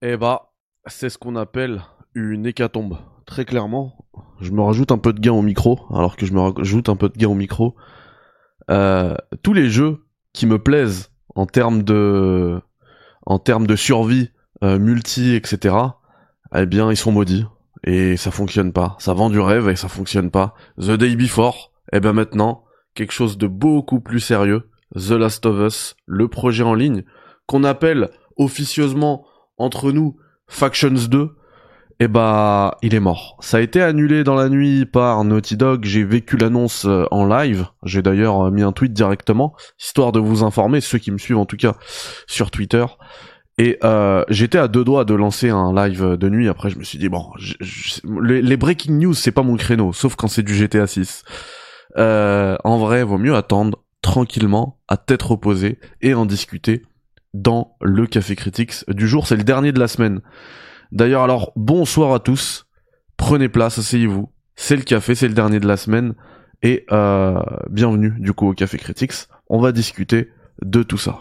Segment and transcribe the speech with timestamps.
[0.00, 0.52] Eh bah,
[0.86, 1.82] c'est ce qu'on appelle
[2.14, 2.98] une hécatombe.
[3.26, 4.06] Très clairement,
[4.40, 6.94] je me rajoute un peu de gain au micro, alors que je me rajoute un
[6.94, 7.74] peu de gain au micro.
[8.70, 12.60] Euh, tous les jeux qui me plaisent en termes de,
[13.26, 14.30] en termes de survie,
[14.62, 15.74] euh, multi, etc.
[16.54, 17.46] Eh bien, ils sont maudits
[17.82, 18.96] et ça fonctionne pas.
[19.00, 20.54] Ça vend du rêve et ça fonctionne pas.
[20.80, 24.70] The Day Before, eh ben maintenant, quelque chose de beaucoup plus sérieux.
[24.94, 27.02] The Last of Us, le projet en ligne
[27.46, 29.26] qu'on appelle officieusement
[29.58, 30.16] entre nous
[30.48, 31.30] Factions 2,
[32.00, 33.36] eh bah, il est mort.
[33.40, 35.84] Ça a été annulé dans la nuit par Naughty Dog.
[35.84, 37.66] J'ai vécu l'annonce euh, en live.
[37.84, 41.38] J'ai d'ailleurs euh, mis un tweet directement, histoire de vous informer, ceux qui me suivent
[41.38, 41.74] en tout cas
[42.26, 42.84] sur Twitter.
[43.58, 46.48] Et euh, j'étais à deux doigts de lancer un live de nuit.
[46.48, 47.26] Après, je me suis dit bon,
[48.22, 51.24] les, breaking news c'est pas mon créneau, sauf quand c'est du GTA 6.
[51.96, 56.84] en vrai, vaut mieux attendre tranquillement, à tête reposée et en discuter
[57.42, 59.26] dans le Café Critics du jour.
[59.26, 60.20] C'est le dernier de la semaine.
[60.92, 62.66] D'ailleurs, alors, bonsoir à tous.
[63.16, 64.30] Prenez place, asseyez-vous.
[64.56, 66.14] C'est le café, c'est le dernier de la semaine.
[66.62, 67.38] Et euh,
[67.70, 69.12] bienvenue du coup au Café Critics.
[69.48, 70.30] On va discuter
[70.62, 71.20] de tout ça.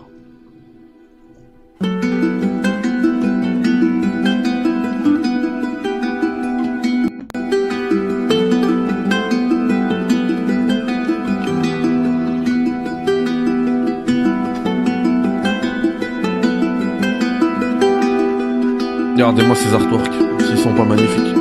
[19.27, 21.35] Regardez-moi ces artworks, s'ils sont pas magnifiques.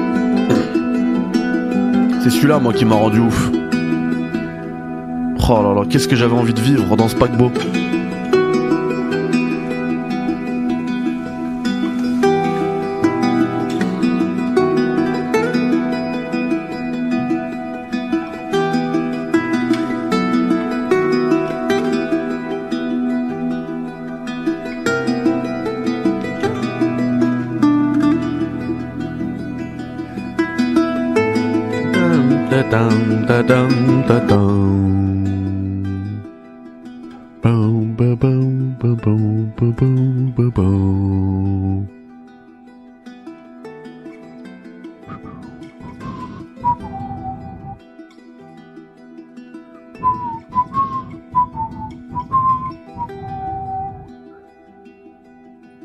[2.21, 3.49] C'est celui-là, moi, qui m'a rendu ouf.
[5.49, 7.53] Oh là là, qu'est-ce que j'avais envie de vivre dans ce paquebot.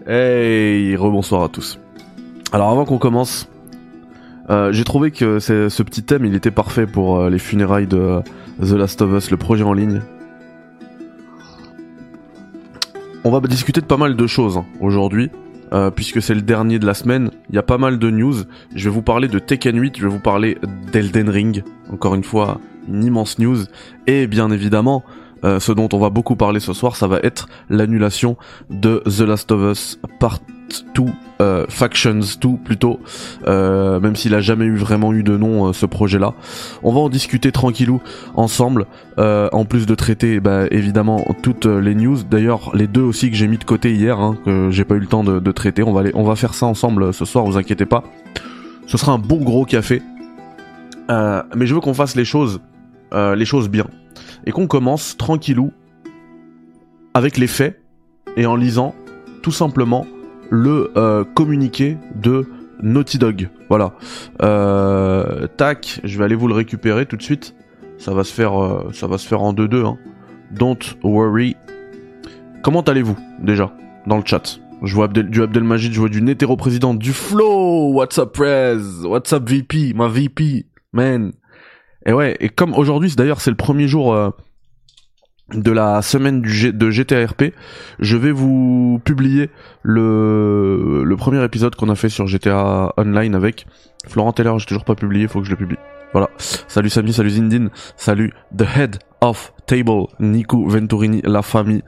[0.08, 1.80] Hey, rebonsoir à tous.
[2.52, 3.48] Alors avant qu'on commence,
[4.52, 7.98] euh, j'ai trouvé que ce petit thème, il était parfait pour euh, les funérailles de
[7.98, 8.22] euh,
[8.62, 10.02] The Last of Us, le projet en ligne.
[13.24, 15.30] On va discuter de pas mal de choses hein, aujourd'hui,
[15.96, 17.30] puisque c'est le dernier de la semaine.
[17.50, 18.34] Il y a pas mal de news.
[18.76, 20.58] Je vais vous parler de Tekken 8, je vais vous parler
[20.92, 21.64] d'Elden Ring.
[21.94, 22.60] Encore une fois,
[22.90, 23.60] une immense news.
[24.08, 25.04] Et bien évidemment,
[25.44, 28.38] ce dont on va beaucoup parler ce soir, ça va être l'annulation
[28.72, 30.40] de The Last of Us Part
[30.96, 31.04] 2
[31.42, 33.00] euh, Factions 2 plutôt,
[33.48, 36.34] euh, même s'il a jamais eu vraiment eu de nom euh, ce projet-là.
[36.84, 38.02] On va en discuter tranquillou
[38.36, 38.86] ensemble,
[39.18, 42.18] en plus de traiter bah, évidemment toutes les news.
[42.24, 45.00] D'ailleurs, les deux aussi que j'ai mis de côté hier, hein, que j'ai pas eu
[45.00, 45.84] le temps de, traiter.
[45.84, 47.46] On va on va faire ça ensemble ce soir.
[47.46, 48.04] Vous inquiétez pas.
[48.88, 50.02] Ce sera un bon gros café.
[51.10, 52.62] mais je veux qu'on fasse les choses,
[53.14, 53.86] les choses bien,
[54.46, 55.72] et qu'on commence tranquillou
[57.14, 57.82] avec les faits
[58.38, 58.96] et en lisant
[59.42, 60.06] tout simplement
[60.52, 62.46] le euh, communiqué de
[62.84, 63.50] Naughty Dog.
[63.70, 63.94] Voilà.
[64.44, 67.56] Euh, tac, je vais aller vous le récupérer tout de suite.
[67.98, 69.86] Ça va se faire, euh, ça va se faire en 2-2.
[69.86, 69.98] Hein.
[70.52, 71.56] Don't worry.
[72.64, 73.74] Comment allez-vous déjà
[74.06, 74.60] dans le chat?
[74.84, 77.94] Je vois du Abdelmajid, je vois du hétéro président, du Flow.
[77.94, 81.32] What's up, Prez What's up, VP Ma VP, man.
[82.06, 84.34] Et ouais, et comme aujourd'hui, d'ailleurs, c'est le premier jour
[85.54, 87.54] de la semaine du de GTRP,
[88.00, 89.50] je vais vous publier
[89.84, 93.66] le, premier épisode qu'on a fait sur GTA Online avec
[94.08, 95.78] Florent Taylor, j'ai toujours pas publié, faut que je le publie.
[96.14, 96.30] Voilà.
[96.68, 101.84] Salut Samy, salut Zindine, salut The Head of Table, Nico Venturini, la famille.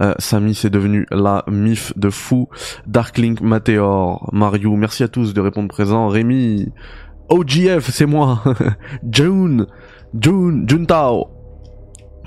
[0.00, 2.48] Euh, Samy, c'est devenu la mif de fou.
[2.86, 6.08] Darklink, Matéor, Mario, merci à tous de répondre présent.
[6.08, 6.72] Rémi,
[7.28, 8.42] OGF, c'est moi.
[9.10, 9.66] June,
[10.18, 11.35] June, Juntao,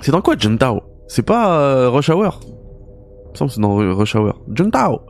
[0.00, 2.40] c'est dans quoi Juntao C'est pas euh, Rush Hour?
[2.42, 4.40] Il me semble que c'est dans Rush Hour.
[4.52, 5.02] Juntao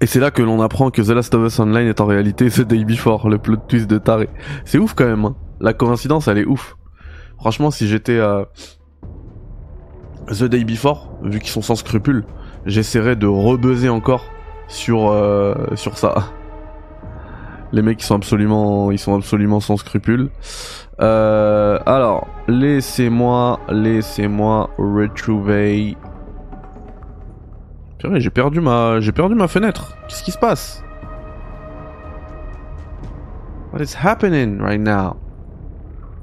[0.00, 2.48] Et c'est là que l'on apprend que The Last of Us Online est en réalité
[2.48, 4.28] The Day Before, le plot twist de taré.
[4.64, 5.24] C'est ouf quand même.
[5.24, 5.36] Hein.
[5.60, 6.76] La coïncidence, elle est ouf.
[7.38, 8.44] Franchement, si j'étais euh,
[10.28, 12.24] The Day Before, vu qu'ils sont sans scrupules,
[12.64, 14.24] j'essaierais de rebuzzer encore
[14.68, 16.30] sur euh, sur ça.
[17.72, 20.30] Les mecs, ils sont absolument, sans scrupules.
[21.00, 25.96] Euh, alors, laissez-moi, laissez-moi retrouver
[28.16, 29.96] j'ai perdu ma, j'ai perdu ma fenêtre.
[30.08, 30.82] Qu'est-ce qui se passe?
[33.72, 35.16] What is happening right now?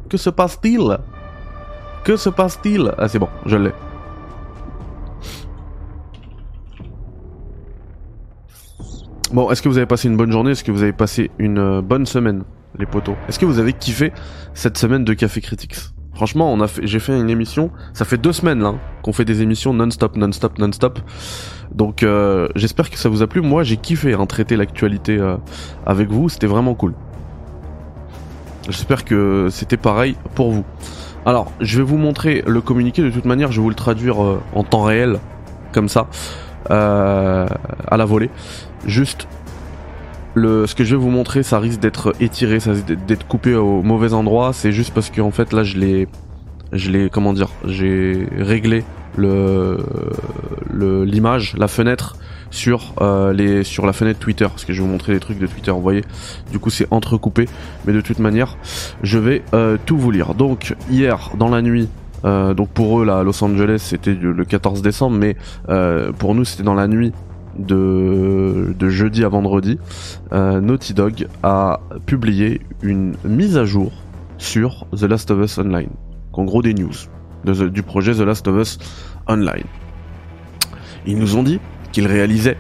[0.10, 0.98] Que se passe-t-il?
[2.04, 2.94] Que se passe-t-il?
[2.98, 3.72] Ah c'est bon, je l'ai.
[9.34, 10.52] Bon, est-ce que vous avez passé une bonne journée?
[10.52, 12.44] Est-ce que vous avez passé une euh, bonne semaine,
[12.78, 14.14] les potos Est-ce que vous avez kiffé
[14.54, 15.76] cette semaine de Café Critics?
[16.14, 17.72] Franchement, on a fait, j'ai fait une émission.
[17.94, 21.00] Ça fait deux semaines là qu'on fait des émissions non-stop, non-stop, non-stop.
[21.74, 23.42] Donc, euh, j'espère que ça vous a plu.
[23.42, 25.38] Moi, j'ai kiffé hein, traiter l'actualité euh,
[25.88, 26.30] avec vous.
[26.30, 26.94] C'était vraiment cool.
[28.70, 30.66] J'espère que c'était pareil pour vous.
[31.26, 33.02] Alors, je vais vous montrer le communiqué.
[33.02, 35.20] De toute manière, je vais vous le traduire en temps réel,
[35.72, 36.08] comme ça,
[36.72, 37.48] euh,
[37.88, 38.30] à la volée.
[38.86, 39.28] Juste,
[40.34, 43.56] le, ce que je vais vous montrer, ça risque d'être étiré, ça risque d'être coupé
[43.56, 44.52] au mauvais endroit.
[44.54, 46.08] C'est juste parce qu'en fait, là, je l'ai,
[46.74, 48.84] je l'ai, comment dire, j'ai réglé
[49.18, 49.78] le,
[50.70, 52.18] le, l'image, la fenêtre
[52.52, 55.40] sur euh, les, sur la fenêtre Twitter, parce que je vais vous montrer les trucs
[55.40, 55.72] de Twitter.
[55.72, 56.04] Vous voyez,
[56.52, 57.48] du coup, c'est entrecoupé,
[57.86, 58.58] mais de toute manière,
[59.04, 60.36] je vais euh, tout vous lire.
[60.36, 61.90] Donc, hier, dans la nuit.
[62.26, 65.36] Euh, donc pour eux là à Los Angeles c'était le 14 décembre mais
[65.70, 67.14] euh, pour nous c'était dans la nuit
[67.58, 69.80] de, jeudi à vendredi,
[70.34, 73.94] euh, Naughty Dog a publié une mise à jour
[74.38, 75.90] sur The Last of Us Online.
[76.34, 76.92] En gros des news
[77.46, 78.78] du projet The Last of Us
[79.28, 79.64] Online.
[81.06, 81.62] Ils nous ont dit
[81.94, 82.58] qu'ils réalisaient,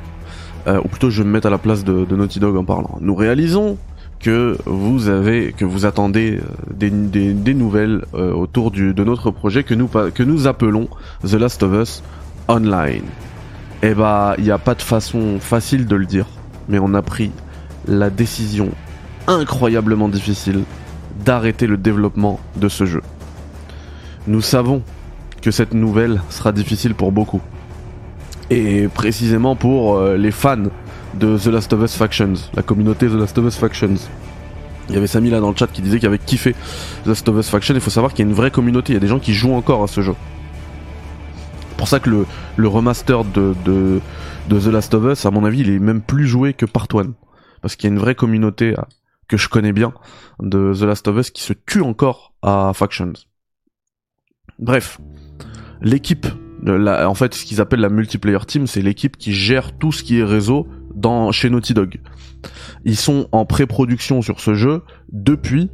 [0.67, 2.97] ou plutôt je vais me mettre à la place de, Naughty Dog en parlant.
[3.01, 3.77] Nous réalisons
[4.25, 9.75] que vous avez, que vous attendez euh, des, nouvelles euh, autour de notre projet que
[9.75, 10.87] nous, que nous appelons
[11.23, 12.03] The Last of Us
[12.47, 13.03] Online.
[13.83, 16.25] Eh bah, il n'y a pas de façon facile de le dire,
[16.69, 17.29] mais on a pris
[17.87, 18.71] la décision
[19.27, 20.63] incroyablement difficile
[21.23, 23.03] d'arrêter le développement de ce jeu.
[24.25, 24.81] Nous savons
[25.43, 27.41] que cette nouvelle sera difficile pour beaucoup.
[28.49, 30.63] Et précisément pour euh, les fans
[31.19, 33.95] de The Last of Us Factions, la communauté The Last of Us Factions.
[34.89, 36.53] Il y avait Samy là dans le chat qui disait qu'il avait kiffé
[37.03, 37.73] The Last of Us Faction.
[37.73, 39.33] Il faut savoir qu'il y a une vraie communauté, il y a des gens qui
[39.33, 40.13] jouent encore à ce jeu
[41.85, 42.09] pour ça que
[42.57, 44.01] le, remaster de, de,
[44.49, 46.87] de, The Last of Us, à mon avis, il est même plus joué que Part
[46.91, 47.13] 1.
[47.61, 48.73] Parce qu'il y a une vraie communauté
[49.27, 49.93] que je connais bien
[50.41, 53.13] de The Last of Us qui se tue encore à Factions.
[54.57, 54.99] Bref,
[55.81, 56.25] l'équipe,
[56.67, 60.19] en fait, ce qu'ils appellent la multiplayer team, c'est l'équipe qui gère tout ce qui
[60.19, 61.99] est réseau dans chez Naughty Dog.
[62.83, 64.81] Ils sont en pré-production sur ce jeu
[65.11, 65.69] depuis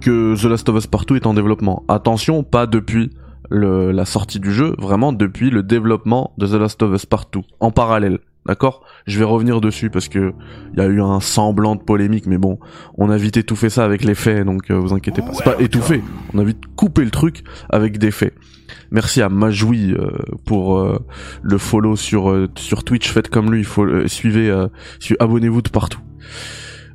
[0.00, 1.84] que The Last of Us Part 2 est en développement.
[1.88, 3.10] Attention, pas depuis
[3.50, 7.70] la sortie du jeu, vraiment depuis le développement de The Last of Us Partout, en
[7.70, 8.18] parallèle.
[8.46, 8.84] D'accord?
[9.06, 10.32] Je vais revenir dessus parce que
[10.72, 12.58] il y a eu un semblant de polémique, mais bon,
[12.98, 15.32] on a vite étouffé ça avec les faits, donc euh, vous inquiétez pas.
[15.32, 16.02] C'est pas étouffé,
[16.34, 18.34] on a vite coupé le truc avec des faits.
[18.90, 20.10] Merci à Majoui euh,
[20.44, 20.98] pour euh,
[21.42, 24.52] le follow sur sur Twitch, faites comme lui, il faut suivez,
[25.20, 26.00] abonnez-vous de partout.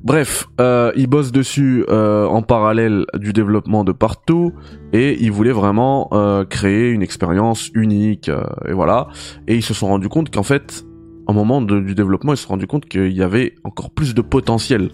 [0.03, 4.53] Bref, euh, ils bossent dessus euh, en parallèle du développement de partout
[4.93, 9.09] et ils voulaient vraiment euh, créer une expérience unique euh, et voilà.
[9.47, 10.85] Et ils se sont rendus compte qu'en fait,
[11.27, 14.21] au moment du développement, ils se sont rendus compte qu'il y avait encore plus de
[14.21, 14.91] potentiel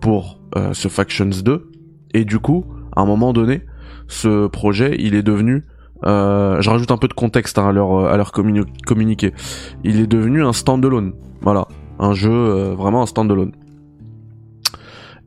[0.00, 1.70] pour euh, ce Factions 2
[2.14, 3.62] et du coup, à un moment donné,
[4.06, 5.64] ce projet, il est devenu
[6.06, 9.32] euh, je rajoute un peu de contexte hein, à leur communiqué.
[9.84, 11.66] Il est devenu un standalone, voilà,
[11.98, 13.52] un jeu vraiment un standalone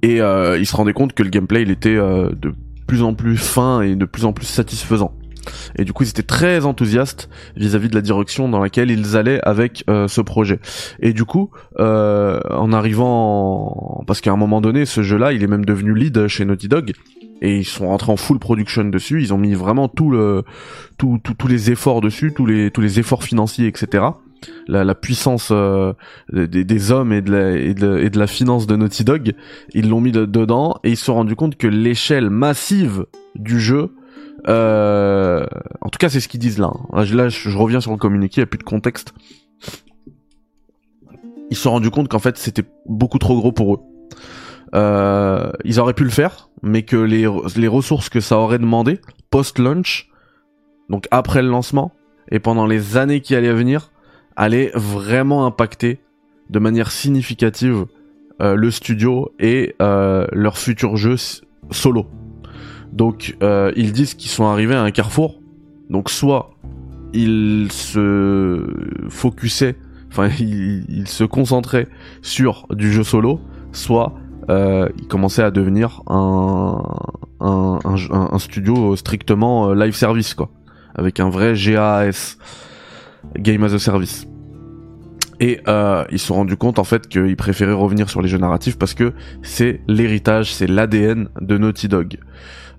[0.01, 2.53] et euh, il se rendait compte que le gameplay il était euh, de
[2.85, 5.13] plus en plus fin et de plus en plus satisfaisant.
[5.77, 9.39] Et du coup, ils étaient très enthousiastes vis-à-vis de la direction dans laquelle ils allaient
[9.43, 10.59] avec euh, ce projet.
[10.99, 15.47] Et du coup, euh, en arrivant, parce qu'à un moment donné, ce jeu-là, il est
[15.47, 16.91] même devenu lead chez Naughty Dog.
[17.41, 19.21] Et ils sont rentrés en full production dessus.
[19.21, 20.43] Ils ont mis vraiment tout le,
[20.97, 24.05] tout, tous les efforts dessus, tous les, tous les efforts financiers, etc
[24.67, 25.93] la, puissance euh,
[26.31, 29.33] des, hommes et de, la, et, de, et de la finance de Naughty Dog,
[29.73, 33.91] ils l'ont mis dedans et ils se sont rendus compte que l'échelle massive du jeu,
[34.47, 35.45] euh,
[35.81, 36.71] en tout cas c'est ce qu'ils disent là.
[36.93, 37.05] Hein.
[37.05, 39.13] Là, je, reviens sur le communiqué, il n'y a plus de contexte.
[41.49, 43.79] Ils se sont rendus compte qu'en fait c'était beaucoup trop gros pour eux.
[44.75, 47.25] Euh, ils auraient pu le faire, mais que les,
[47.67, 50.09] ressources que ça aurait demandé post-launch,
[50.89, 51.93] donc après le lancement,
[52.29, 53.91] et pendant les années qui allaient venir,
[54.35, 55.99] allait vraiment impacter
[56.49, 57.85] de manière significative
[58.41, 61.15] euh, le studio et leur futur jeu
[61.71, 62.07] solo.
[62.97, 65.39] Donc euh, ils disent qu'ils sont arrivés à un carrefour.
[65.89, 66.49] Donc soit
[67.13, 68.65] ils se
[69.09, 69.75] focusaient,
[70.09, 71.87] enfin ils, se concentraient
[72.23, 73.39] sur du jeu solo,
[73.71, 74.15] soit
[74.49, 76.81] euh, ils commençaient à devenir un,
[77.39, 80.49] un, studio strictement euh, live service quoi,
[80.95, 82.37] avec un vrai GAS.
[83.37, 84.25] Game as a Service.
[85.39, 85.59] Et
[86.09, 88.95] ils se sont rendus compte en fait qu'ils préféraient revenir sur les jeux narratifs parce
[88.95, 89.13] que
[89.43, 92.17] c'est l'héritage, c'est l'ADN de Naughty Dog.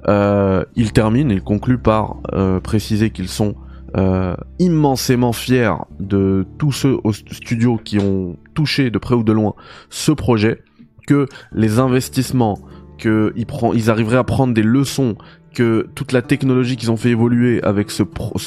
[0.07, 3.55] Euh, il termine, il conclut par euh, préciser qu'ils sont
[3.97, 9.33] euh, immensément fiers de tous ceux au studio qui ont touché de près ou de
[9.33, 9.55] loin
[9.91, 10.63] ce projet,
[11.07, 12.59] que les investissements,
[12.99, 13.33] qu'ils
[13.75, 15.17] ils arriveraient à prendre des leçons,
[15.55, 18.03] que toute la technologie qu'ils ont fait évoluer avec ce,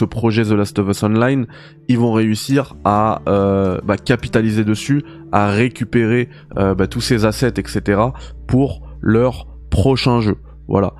[0.05, 1.47] projet The Last of Us Online,
[1.87, 7.99] ils vont réussir à bah, capitaliser dessus, à récupérer bah, tous ces assets, etc.
[8.47, 10.37] pour leur prochain jeu.
[10.71, 10.93] Voilà.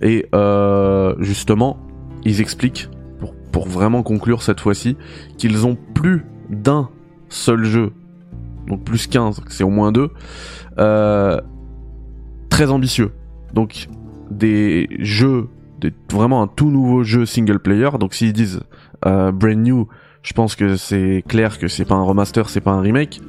[0.00, 1.76] Et euh, justement,
[2.24, 2.88] ils expliquent,
[3.52, 4.96] pour, vraiment conclure cette fois-ci,
[5.36, 6.88] qu'ils ont plus d'un
[7.28, 7.92] seul jeu,
[8.68, 10.10] donc plus 15, c'est au moins deux,
[10.78, 11.38] euh,
[12.48, 13.12] très ambitieux.
[13.52, 13.88] Donc
[14.30, 15.48] des jeux,
[16.10, 17.90] vraiment un tout nouveau jeu single player.
[18.00, 18.60] Donc s'ils disent
[19.04, 19.88] euh, brand new,
[20.22, 23.20] je pense que c'est clair que c'est pas un remaster, c'est pas un remake.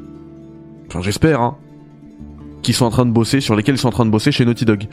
[0.87, 1.57] Enfin j'espère, hein.
[2.61, 4.45] Qui sont en train de bosser, sur lesquels ils sont en train de bosser chez
[4.45, 4.87] Naughty Dog.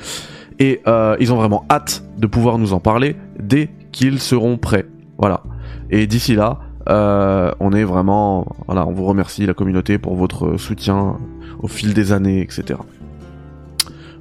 [0.58, 4.86] Et euh, ils ont vraiment hâte de pouvoir nous en parler dès qu'ils seront prêts.
[5.18, 5.42] Voilà.
[5.90, 6.58] Et d'ici là,
[6.88, 11.18] euh, on est vraiment, voilà, on vous remercie la communauté pour votre soutien
[11.60, 12.78] au fil des années, etc.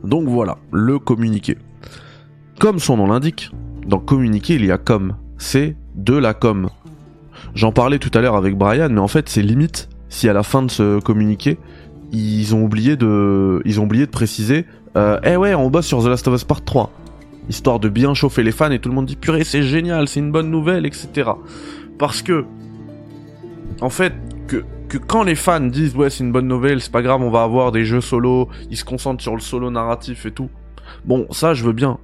[0.03, 1.57] Donc voilà, le communiqué.
[2.59, 3.51] Comme son nom l'indique,
[3.85, 5.15] dans communiqué il y a com.
[5.37, 6.69] C'est de la com.
[7.53, 10.43] J'en parlais tout à l'heure avec Brian, mais en fait c'est limite si à la
[10.43, 11.57] fin de ce communiqué
[12.11, 14.65] ils ont oublié de, ils ont oublié de préciser
[14.95, 16.91] euh, eh ouais, on bosse sur The Last of Us Part 3.
[17.49, 20.19] Histoire de bien chauffer les fans et tout le monde dit purée, c'est génial, c'est
[20.19, 21.31] une bonne nouvelle, etc.
[21.99, 22.45] Parce que,
[23.81, 24.13] en fait,
[24.47, 24.63] que,
[24.97, 27.71] quand les fans disent ouais, c'est une bonne nouvelle, c'est pas grave, on va avoir
[27.71, 30.49] des jeux solo, ils se concentrent sur le solo narratif et tout.
[31.03, 31.99] Bon, ça, je veux bien.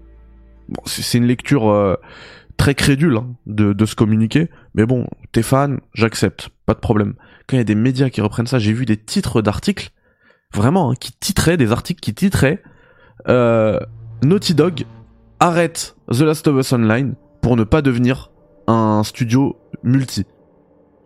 [0.86, 1.96] C'est une lecture euh,
[2.58, 7.14] très crédule hein, de, de se communiquer, mais bon, t'es fan, j'accepte, pas de problème.
[7.48, 9.92] Quand il y a des médias qui reprennent ça, j'ai vu des titres d'articles,
[10.54, 12.62] vraiment, hein, qui titraient, des articles qui titraient
[13.28, 13.80] euh,
[14.24, 14.86] Naughty Dog
[15.40, 18.32] arrête The Last of Us Online pour ne pas devenir
[18.68, 20.26] un studio multi.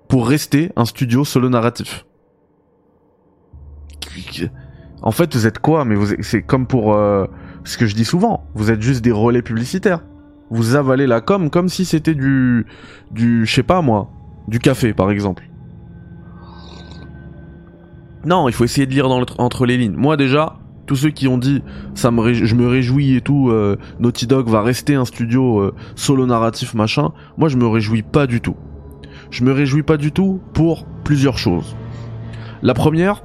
[0.07, 2.05] Pour rester un studio solo narratif.
[5.01, 5.85] En fait, vous êtes quoi?
[5.85, 7.25] Mais c'est comme pour euh,
[7.63, 8.45] ce que je dis souvent.
[8.53, 10.01] Vous êtes juste des relais publicitaires.
[10.49, 12.65] Vous avalez la com comme si c'était du,
[13.11, 14.09] du, je sais pas moi,
[14.47, 15.43] du café par exemple.
[18.25, 19.95] Non, il faut essayer de lire entre les lignes.
[19.95, 21.63] Moi déjà, tous ceux qui ont dit
[21.93, 26.25] ça je me réjouis et tout euh, Naughty Dog va rester un studio euh, solo
[26.25, 27.11] narratif machin.
[27.37, 28.55] Moi je me réjouis pas du tout.
[29.31, 31.75] Je me réjouis pas du tout pour plusieurs choses.
[32.61, 33.23] La première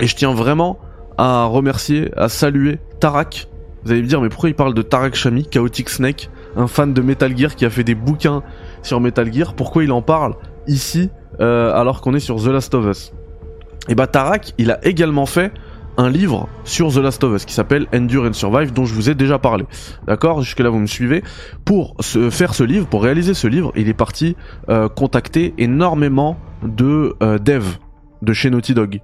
[0.00, 0.78] et je tiens vraiment
[1.18, 3.48] à remercier à saluer Tarak.
[3.84, 6.94] Vous allez me dire mais pourquoi il parle de Tarak Shami Chaotic Snake un fan
[6.94, 8.42] de Metal Gear qui a fait des bouquins
[8.82, 9.54] sur Metal Gear.
[9.54, 10.34] Pourquoi il en parle
[10.66, 13.12] ici euh, alors qu'on est sur The Last of Us?
[13.88, 15.52] Et bah Tarak il a également fait
[15.96, 19.10] un livre sur The Last of Us qui s'appelle Endure and Survive dont je vous
[19.10, 19.64] ai déjà parlé.
[20.06, 20.42] D'accord?
[20.42, 21.22] Jusque là vous me suivez.
[21.64, 24.36] Pour se faire ce livre, pour réaliser ce livre, il est parti
[24.68, 27.78] euh, contacter énormément de euh, devs
[28.22, 29.00] de chez Naughty Dog.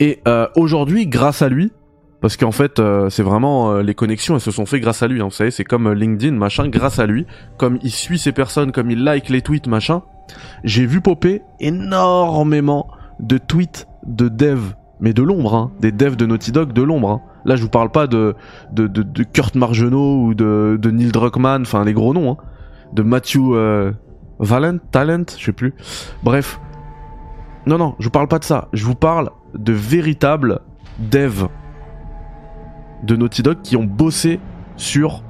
[0.00, 1.72] Et euh, aujourd'hui, grâce à lui,
[2.20, 5.20] parce qu'en fait c'est vraiment les connexions elles se sont fait grâce à lui.
[5.20, 7.26] Hein, vous savez, c'est comme LinkedIn machin, grâce à lui,
[7.58, 10.02] comme il suit ces personnes, comme il like les tweets machin.
[10.62, 12.88] J'ai vu popper énormément
[13.20, 17.10] de tweets de devs mais de l'ombre, hein, des devs de Naughty Dog de l'ombre.
[17.10, 17.20] Hein.
[17.44, 18.34] Là, je vous parle pas de,
[19.34, 22.36] Kurt Margenot ou de, de Neil Druckmann, enfin les gros noms, hein.
[22.94, 23.92] de Matthew euh,
[24.38, 25.74] Valent, Talent, je sais plus.
[26.22, 26.58] Bref,
[27.66, 28.68] non, non, je vous parle pas de ça.
[28.72, 30.60] Je vous parle de véritables
[30.98, 31.48] devs
[33.02, 34.40] de Naughty Dog qui ont bossé
[34.78, 35.22] sur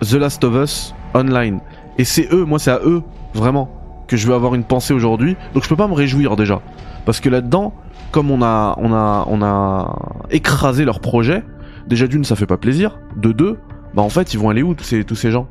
[0.00, 1.58] The Last of Us Online.
[1.98, 3.02] Et c'est eux, moi c'est à eux,
[3.34, 3.68] vraiment,
[4.06, 5.36] que je veux avoir une pensée aujourd'hui.
[5.54, 6.62] Donc je peux pas me réjouir déjà.
[7.04, 7.74] Parce que là-dedans,
[8.12, 9.96] comme on a, on a,
[10.30, 11.42] écrasé leur projet,
[11.88, 12.98] déjà d'une, ça fait pas plaisir.
[13.16, 13.58] De deux,
[13.94, 15.48] bah en fait, ils vont aller où tous ces, gens?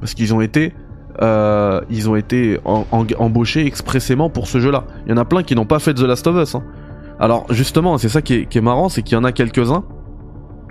[0.00, 0.74] Parce qu'ils ont été,
[1.22, 2.58] euh, ils ont été
[3.18, 4.84] embauchés expressément pour ce jeu-là.
[5.06, 6.54] Il y en a plein qui n'ont pas fait The Last of Us.
[6.56, 6.64] Hein.
[7.18, 9.84] Alors justement, c'est ça qui est, qui marrant, c'est qu'il y en a quelques-uns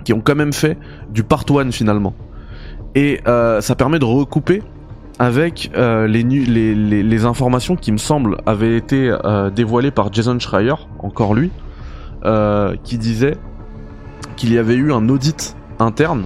[0.04, 0.76] qui ont quand même fait
[1.10, 2.14] du part one finalement.
[2.94, 4.62] Et euh, ça permet de recouper
[5.22, 11.32] avec euh, les, informations qui me semblent avaient été euh, dévoilées par Jason Schreier, encore
[11.34, 11.52] lui,
[12.24, 13.36] euh, qui disait
[14.34, 16.24] qu'il y avait eu un audit interne,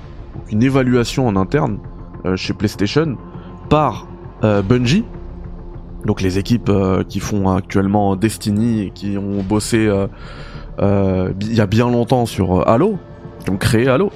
[0.51, 1.79] une évaluation en interne
[2.37, 3.19] chez PlayStation
[3.69, 4.07] par
[4.43, 5.05] Bungie,
[6.07, 6.73] donc les équipes
[7.09, 9.91] qui font actuellement Destiny et qui ont bossé
[10.81, 12.99] il y a bien longtemps sur Halo,
[13.45, 14.11] qui ont créé Halo.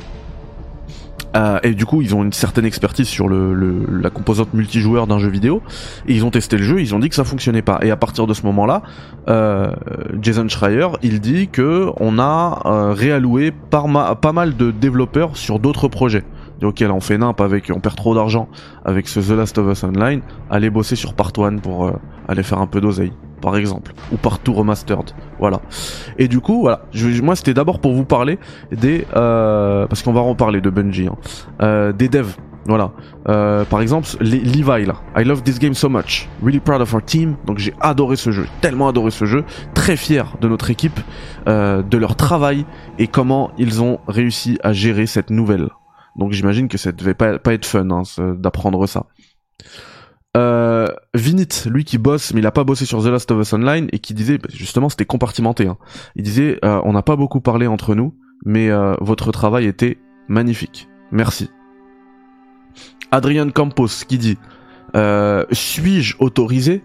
[1.36, 3.54] Euh, et du coup, ils ont une certaine expertise sur le,
[4.00, 5.62] la composante multijoueur d'un jeu vidéo.
[6.06, 7.78] Ils ont testé le jeu, ils ont dit que ça fonctionnait pas.
[7.82, 8.82] Et à partir de ce moment-là,
[9.28, 9.72] euh,
[10.20, 15.88] Jason Schreier, il dit que on a euh, réalloué pas mal de développeurs sur d'autres
[15.88, 16.24] projets.
[16.62, 18.48] ok, là on fait nimp avec, on perd trop d'argent
[18.84, 20.22] avec ce The Last of Us Online.
[20.50, 21.92] Allez bosser sur Part 1 pour euh,
[22.28, 25.10] aller faire un peu d'oseille par exemple, ou partout remastered.
[25.38, 25.60] Voilà.
[26.18, 28.38] Et du coup, voilà, je, moi c'était d'abord pour vous parler
[28.70, 31.16] des, euh, parce qu'on va en parler de Bungie, hein,
[31.62, 32.36] euh, des devs.
[32.66, 32.92] Voilà.
[33.28, 34.96] Euh, par exemple, Levi là.
[35.16, 36.28] I love this game so much.
[36.42, 37.36] Really proud of our team.
[37.46, 39.44] Donc j'ai adoré ce jeu, tellement adoré ce jeu.
[39.74, 41.00] Très fier de notre équipe,
[41.46, 42.66] de leur travail
[42.98, 45.70] et comment ils ont réussi à gérer cette nouvelle.
[46.16, 48.02] Donc j'imagine que ça devait pas, pas être fun hein,
[48.36, 49.06] d'apprendre ça.
[50.36, 53.52] Euh, Vinit, lui qui bosse, mais il a pas bossé sur The Last of Us
[53.52, 55.66] Online et qui disait, bah, justement, c'était compartimenté.
[55.66, 55.76] Hein.
[56.14, 59.98] Il disait, euh, on n'a pas beaucoup parlé entre nous, mais euh, votre travail était
[60.28, 60.88] magnifique.
[61.10, 61.50] Merci.
[63.10, 64.38] Adrian Campos qui dit,
[65.50, 66.84] suis-je autorisé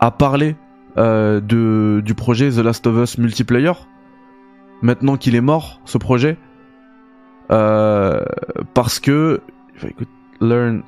[0.00, 0.56] à parler
[0.96, 3.72] de du projet The Last of Us multiplayer?
[4.80, 6.38] Maintenant qu'il est mort, ce projet,
[7.48, 9.42] parce que,
[9.86, 10.08] écoute,
[10.40, 10.82] learn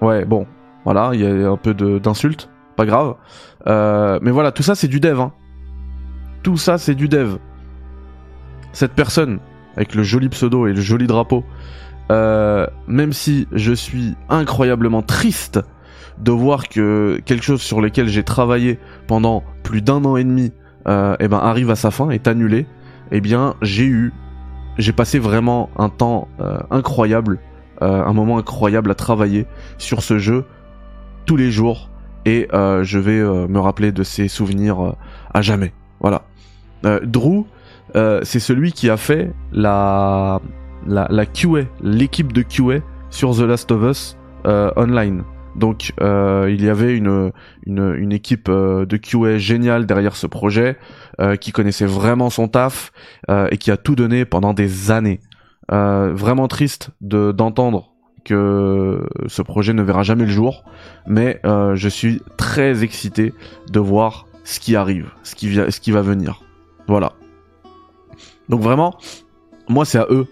[0.00, 0.46] Ouais, bon,
[0.84, 3.14] voilà, il y a un peu d'insultes, pas grave.
[3.66, 5.20] Euh, mais voilà, tout ça c'est du dev.
[5.20, 5.32] Hein.
[6.42, 7.36] Tout ça c'est du dev.
[8.72, 9.40] Cette personne,
[9.76, 11.44] avec le joli pseudo et le joli drapeau,
[12.12, 15.60] euh, même si je suis incroyablement triste
[16.18, 20.52] de voir que quelque chose sur lequel j'ai travaillé pendant plus d'un an et demi
[20.88, 22.66] euh, eh ben, arrive à sa fin, est annulé,
[23.10, 24.12] eh bien j'ai eu,
[24.78, 27.38] j'ai passé vraiment un temps euh, incroyable
[27.80, 29.46] un moment incroyable à travailler
[29.78, 30.44] sur ce jeu
[31.26, 31.90] tous les jours
[32.26, 34.94] et euh, je vais euh, me rappeler de ces souvenirs
[35.32, 35.72] à jamais.
[36.00, 36.22] Voilà.
[37.02, 37.46] Drew,
[37.94, 40.40] c'est celui qui a fait la
[40.86, 42.80] la, la QA, l'équipe de QA
[43.10, 45.24] sur The Last of Us online.
[45.56, 47.32] Donc il y avait une,
[47.64, 50.76] une, une équipe de QA géniale derrière ce projet,
[51.40, 52.92] qui connaissait vraiment son taf
[53.28, 55.20] et qui a tout donné pendant des années.
[55.72, 60.64] Euh, vraiment triste de d'entendre que ce projet ne verra jamais le jour,
[61.06, 63.32] mais euh, je suis très excité
[63.70, 66.42] de voir ce qui arrive, ce qui, ce qui va venir.
[66.88, 67.12] Voilà.
[68.48, 68.96] Donc vraiment,
[69.68, 70.26] moi c'est à eux.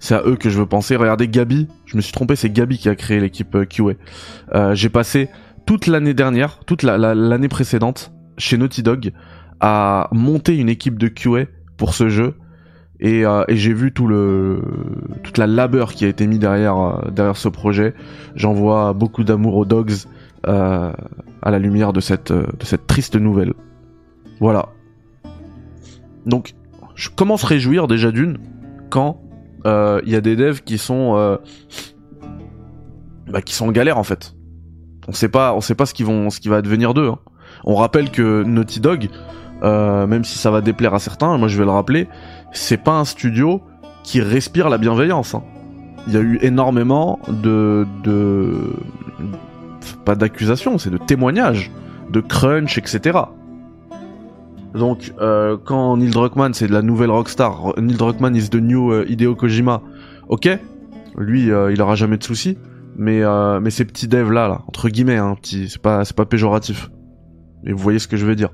[0.00, 0.96] C'est à eux que je veux penser.
[0.96, 3.94] Regardez Gabi, je me suis trompé, c'est Gabi qui a créé l'équipe euh, QA.
[4.54, 5.28] Euh, J'ai passé
[5.66, 9.12] toute l'année dernière, toute l'année la, précédente, chez Naughty Dog,
[9.60, 12.34] à monter une équipe de QA pour ce jeu
[13.00, 14.60] et, euh, et j'ai vu tout le
[15.22, 17.94] toute la labeur qui a été mis derrière euh, derrière ce projet.
[18.34, 19.92] J'envoie beaucoup d'amour aux dogs
[20.46, 20.92] euh,
[21.42, 22.32] à la lumière de cette
[22.86, 23.54] triste nouvelle.
[24.40, 24.66] Voilà.
[26.26, 26.54] Donc,
[26.94, 28.38] je commence à réjouir déjà d'une
[28.90, 29.20] quand
[29.64, 31.38] il y a des devs qui sont
[33.28, 34.34] bah, qui sont en galère en fait.
[35.06, 37.08] On sait pas on sait pas ce qui vont ce qui va advenir d'eux.
[37.08, 37.18] Hein.
[37.64, 39.08] On rappelle que Naughty Dog,
[39.62, 42.08] même si ça va déplaire à certains, moi je vais le rappeler,
[42.52, 43.62] c'est pas un studio
[44.02, 45.34] qui respire la bienveillance.
[45.34, 45.42] Hein.
[46.06, 48.72] Il y a eu énormément de, de
[50.04, 51.70] pas d'accusations, c'est de témoignages,
[52.10, 53.18] de crunch, etc.
[54.74, 58.92] Donc euh, quand Neil Druckmann c'est de la nouvelle rockstar, Neil Druckmann is the new
[58.92, 59.82] euh, Hideo Kojima,
[60.28, 60.48] ok,
[61.16, 62.58] lui euh, il aura jamais de soucis,
[62.96, 66.26] mais euh, mais ces petits devs là, là entre guillemets, hein, petit, c'est pas pas
[66.26, 66.90] péjoratif.
[67.64, 68.50] Et vous voyez ce que je veux dire.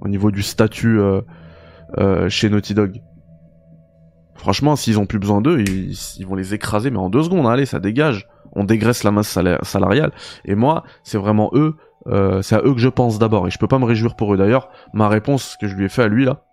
[0.00, 0.98] Au niveau du statut
[1.98, 3.02] euh, chez Naughty Dog.
[4.34, 7.50] Franchement, s'ils ont plus besoin d'eux, ils, vont les écraser, mais en deux secondes, hein,
[7.50, 8.28] allez, ça dégage.
[8.52, 10.12] On dégraisse la masse salariale.
[10.44, 11.76] Et moi, c'est vraiment eux,
[12.06, 13.46] euh, c'est à eux que je pense d'abord.
[13.46, 14.36] Et je peux pas me réjouir pour eux.
[14.36, 16.44] D'ailleurs, ma réponse que je lui ai fait à lui là,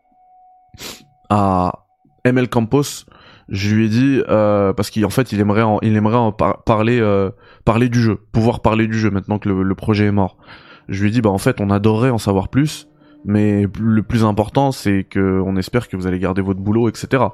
[1.29, 1.85] à
[2.25, 3.05] ML Campos,
[3.47, 7.01] je lui ai dit euh, parce qu'en fait, il aimerait, il aimerait en parler,
[7.63, 10.37] parler du jeu, pouvoir parler du jeu maintenant que le, le projet est mort.
[10.89, 12.87] Je lui ai dit bah en fait, on adorerait en savoir plus
[13.27, 17.25] mais le plus important, c'est que on espère que vous allez garder votre boulot, etc.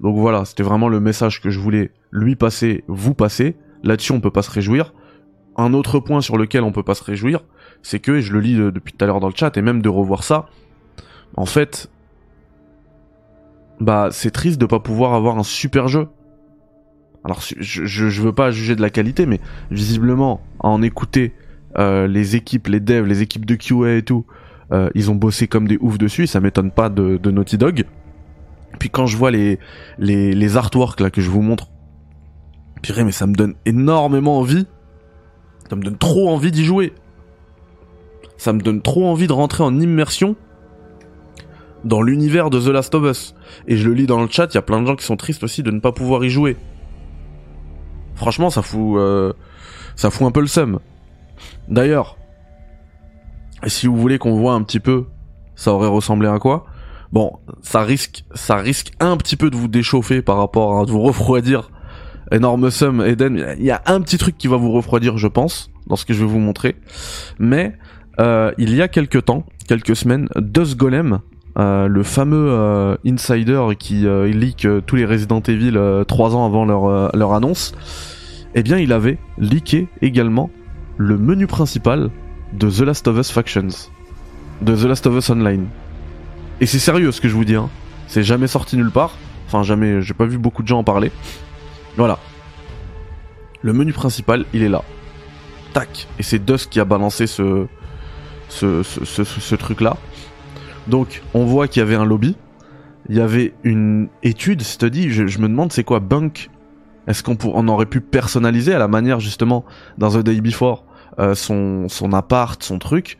[0.00, 3.54] Donc voilà, c'était vraiment le message que je voulais lui passer, vous passer.
[3.82, 4.94] Là-dessus, on peut pas se réjouir.
[5.56, 7.44] Un autre point sur lequel on peut pas se réjouir,
[7.82, 9.82] c'est que, et je le lis depuis tout à l'heure dans le chat, et même
[9.82, 10.46] de revoir ça,
[11.36, 11.90] en fait,
[13.78, 16.08] bah c'est triste de pas pouvoir avoir un super jeu.
[17.24, 19.40] Alors je, je, veux pas juger de la qualité, mais
[19.70, 21.34] visiblement, à en écouter
[21.78, 24.24] euh, les équipes, les devs, les équipes de QA et tout,
[24.74, 27.84] euh, ils ont bossé comme des oufs dessus, ça m'étonne pas de, Naughty Dog.
[28.78, 29.58] Puis quand je vois les,
[29.98, 31.68] les, les artworks là que je vous montre,
[32.82, 34.66] purée mais ça me donne énormément envie.
[35.70, 36.92] Ça me donne trop envie d'y jouer.
[38.36, 40.36] Ça me donne trop envie de rentrer en immersion
[41.84, 43.34] dans l'univers de The Last of Us.
[43.68, 45.16] Et je le lis dans le chat, il y a plein de gens qui sont
[45.16, 46.56] tristes aussi de ne pas pouvoir y jouer.
[48.16, 49.32] Franchement, ça fout, euh,
[49.96, 50.80] ça fout un peu le seum.
[51.68, 52.16] D'ailleurs,
[53.68, 55.04] si vous voulez qu'on voit un petit peu,
[55.54, 56.66] ça aurait ressemblé à quoi?
[57.12, 60.90] Bon, ça risque, ça risque un petit peu de vous déchauffer par rapport à de
[60.90, 61.70] vous refroidir.
[62.32, 63.54] Énorme somme, Eden.
[63.58, 66.14] Il y a un petit truc qui va vous refroidir, je pense, dans ce que
[66.14, 66.76] je vais vous montrer.
[67.38, 67.76] Mais
[68.20, 71.20] euh, il y a quelques temps, quelques semaines, Dust Golem,
[71.58, 77.14] euh, le fameux euh, insider qui leak tous les Resident Evil trois ans avant leur,
[77.14, 77.74] leur annonce,
[78.54, 80.50] eh bien il avait leaké également
[80.96, 82.10] le menu principal
[82.54, 83.90] de The Last of Us Factions,
[84.62, 85.66] de The Last of Us Online.
[86.60, 87.68] Et c'est sérieux ce que je vous dis, hein.
[88.06, 91.10] c'est jamais sorti nulle part, enfin jamais, j'ai pas vu beaucoup de gens en parler.
[91.96, 92.18] Voilà.
[93.62, 94.82] Le menu principal, il est là.
[95.72, 96.06] Tac.
[96.18, 97.66] Et c'est Dust qui a balancé ce,
[98.48, 99.96] ce, ce, ce truc là.
[100.86, 102.36] Donc, on voit qu'il y avait un lobby.
[103.08, 105.10] Il y avait une étude, study.
[105.10, 106.50] Je, je me demande c'est quoi Bunk?
[107.06, 109.64] Est-ce qu'on on aurait pu personnaliser à la manière justement
[109.98, 110.84] dans The Day Before?
[111.18, 113.18] Euh, son son appart, son truc.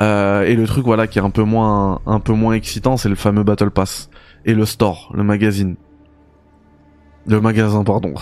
[0.00, 3.08] Euh, et le truc voilà qui est un peu moins un peu moins excitant, c'est
[3.08, 4.10] le fameux Battle Pass
[4.44, 5.76] et le store, le magazine.
[7.26, 8.14] Le magasin, pardon.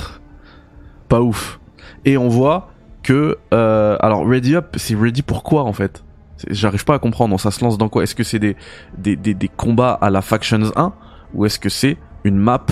[1.08, 1.60] Pas ouf.
[2.04, 2.70] Et on voit
[3.02, 6.04] que euh, alors Ready Up, c'est Ready pourquoi en fait?
[6.48, 7.38] J'arrive pas à comprendre.
[7.38, 8.02] Ça se lance dans quoi?
[8.02, 8.56] Est-ce que c'est des,
[8.96, 10.92] des, des, des, combats à la Factions 1
[11.34, 12.64] ou est-ce que c'est une map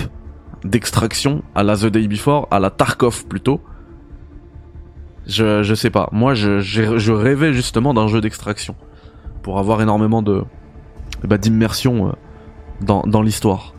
[0.63, 3.61] d'extraction à la The Day Before, à la Tarkov plutôt?
[5.29, 6.09] Je, sais pas.
[6.11, 8.75] Moi, je, rêvais justement d'un jeu d'extraction
[9.43, 10.43] pour avoir énormément de
[11.23, 12.11] bah, d'immersion euh,
[13.05, 13.73] dans, l'histoire.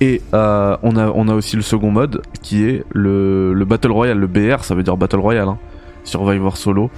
[0.00, 4.26] Et euh, on, a, aussi le second mode qui est le, le Battle Royale, le
[4.26, 5.58] BR, ça veut dire Battle Royale, hein,
[6.04, 6.90] Survivor Solo.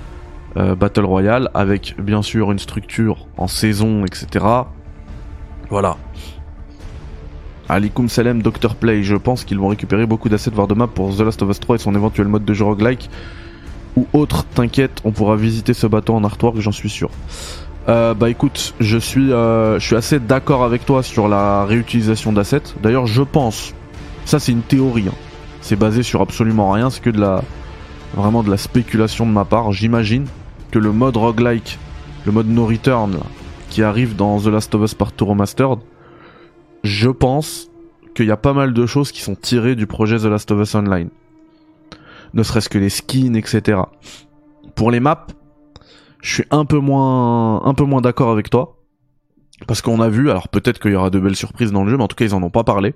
[0.56, 4.44] Euh, Battle Royale avec bien sûr une structure en saison, etc.
[5.68, 5.96] Voilà.
[7.68, 8.74] Alikum Salem, Dr.
[8.74, 11.50] Play, je pense qu'ils vont récupérer beaucoup d'assets voire de map pour The Last of
[11.50, 13.10] Us 3 et son éventuel mode de jeu roguelike
[13.98, 17.10] ou autre, t'inquiète, on pourra visiter ce bateau en artwork, j'en suis sûr.
[17.88, 22.32] Euh, bah écoute, je suis, euh, je suis assez d'accord avec toi sur la réutilisation
[22.32, 22.62] d'assets.
[22.80, 23.74] D'ailleurs, je pense,
[24.24, 25.14] ça c'est une théorie, hein.
[25.62, 27.42] c'est basé sur absolument rien, c'est que de la,
[28.14, 29.72] vraiment de la spéculation de ma part.
[29.72, 30.26] J'imagine
[30.70, 31.78] que le mode roguelike,
[32.24, 33.18] le mode no return
[33.68, 35.78] qui arrive dans The Last of Us Part 2 Remastered,
[36.84, 37.68] je pense
[38.14, 40.60] qu'il y a pas mal de choses qui sont tirées du projet The Last of
[40.60, 41.08] Us Online.
[42.34, 43.80] Ne serait-ce que les skins, etc.
[44.74, 45.26] Pour les maps,
[46.22, 48.76] je suis un peu moins, d'accord avec toi.
[49.66, 51.96] Parce qu'on a vu, alors peut-être qu'il y aura de belles surprises dans le jeu,
[51.96, 52.94] mais en tout cas ils en ont pas parlé,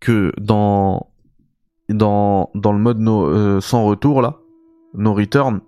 [0.00, 1.10] que dans
[1.90, 4.38] dans dans le mode euh, sans retour là,
[4.94, 5.60] no return,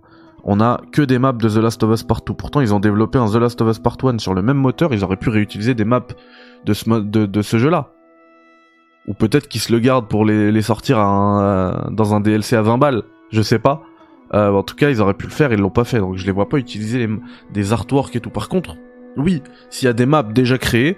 [0.43, 2.33] on a que des maps de The Last of Us Part 2.
[2.33, 4.93] Pourtant, ils ont développé un The Last of Us Part 1 sur le même moteur,
[4.93, 6.07] ils auraient pu réutiliser des maps
[6.65, 7.93] de ce, de, de ce jeu-là.
[9.07, 12.77] Ou peut-être qu'ils se le gardent pour les, les sortir dans un DLC à 20
[12.77, 13.83] balles, je sais pas.
[14.33, 16.25] Euh, en tout cas, ils auraient pu le faire, ils l'ont pas fait, donc je
[16.25, 17.09] les vois pas utiliser
[17.51, 18.29] des artworks et tout.
[18.29, 18.77] Par contre,
[19.17, 20.97] oui, s'il y a des maps déjà créées,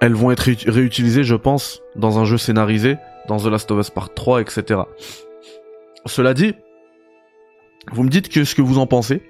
[0.00, 2.96] elles vont être réutilisées, je pense, dans un jeu scénarisé,
[3.28, 4.80] dans The Last of Us Part 3, etc.
[6.04, 6.54] Cela dit,
[7.92, 9.22] vous me dites que ce que vous en pensez.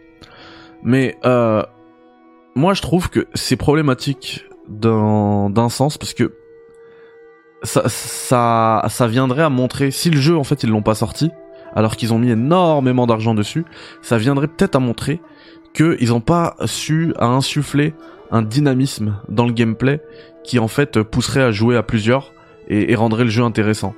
[0.83, 1.63] Mais euh,
[2.57, 6.35] moi, je trouve que c'est problématique d'un sens parce que
[7.63, 11.31] ça, ça, ça viendrait à montrer si le jeu en fait ils l'ont pas sorti,
[11.75, 13.65] alors qu'ils ont mis énormément d'argent dessus,
[14.03, 15.21] ça viendrait peut-être à montrer
[15.75, 17.95] qu'ils ont pas su à insuffler
[18.31, 20.01] un dynamisme dans le gameplay
[20.43, 22.33] qui en fait pousserait à jouer à plusieurs
[22.69, 23.95] et rendrait le jeu intéressant.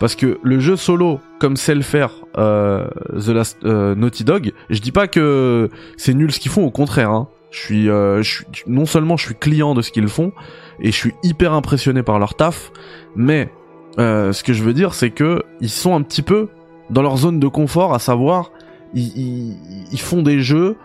[0.00, 4.52] Parce que le jeu solo, comme sait le faire euh, The Last euh, Naughty Dog,
[4.70, 7.10] je dis pas que c'est nul ce qu'ils font, au contraire.
[7.10, 7.28] Hein.
[7.50, 10.32] Je suis, euh, je suis, non seulement je suis client de ce qu'ils font
[10.80, 12.70] et je suis hyper impressionné par leur taf,
[13.16, 13.50] mais
[13.98, 16.48] euh, ce que je veux dire, c'est que ils sont un petit peu
[16.90, 18.52] dans leur zone de confort, à savoir,
[18.94, 19.56] ils, ils,
[19.92, 20.76] ils font des jeux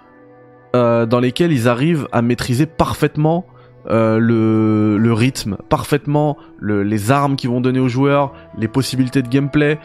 [0.75, 3.45] euh, dans lesquels ils arrivent à maîtriser parfaitement
[3.87, 9.21] euh, le, le, rythme parfaitement, le, les armes qu'ils vont donner aux joueurs, les possibilités
[9.21, 9.77] de gameplay.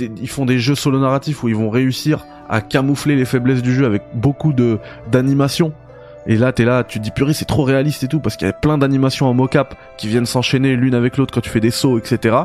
[0.00, 3.74] ils font des jeux solo narratifs où ils vont réussir à camoufler les faiblesses du
[3.74, 4.78] jeu avec beaucoup de
[5.12, 5.74] d'animation.
[6.28, 8.46] Et là, t'es là, tu te dis purée, c'est trop réaliste et tout, parce qu'il
[8.46, 11.60] y a plein d'animations en mocap qui viennent s'enchaîner l'une avec l'autre quand tu fais
[11.60, 12.36] des sauts, etc.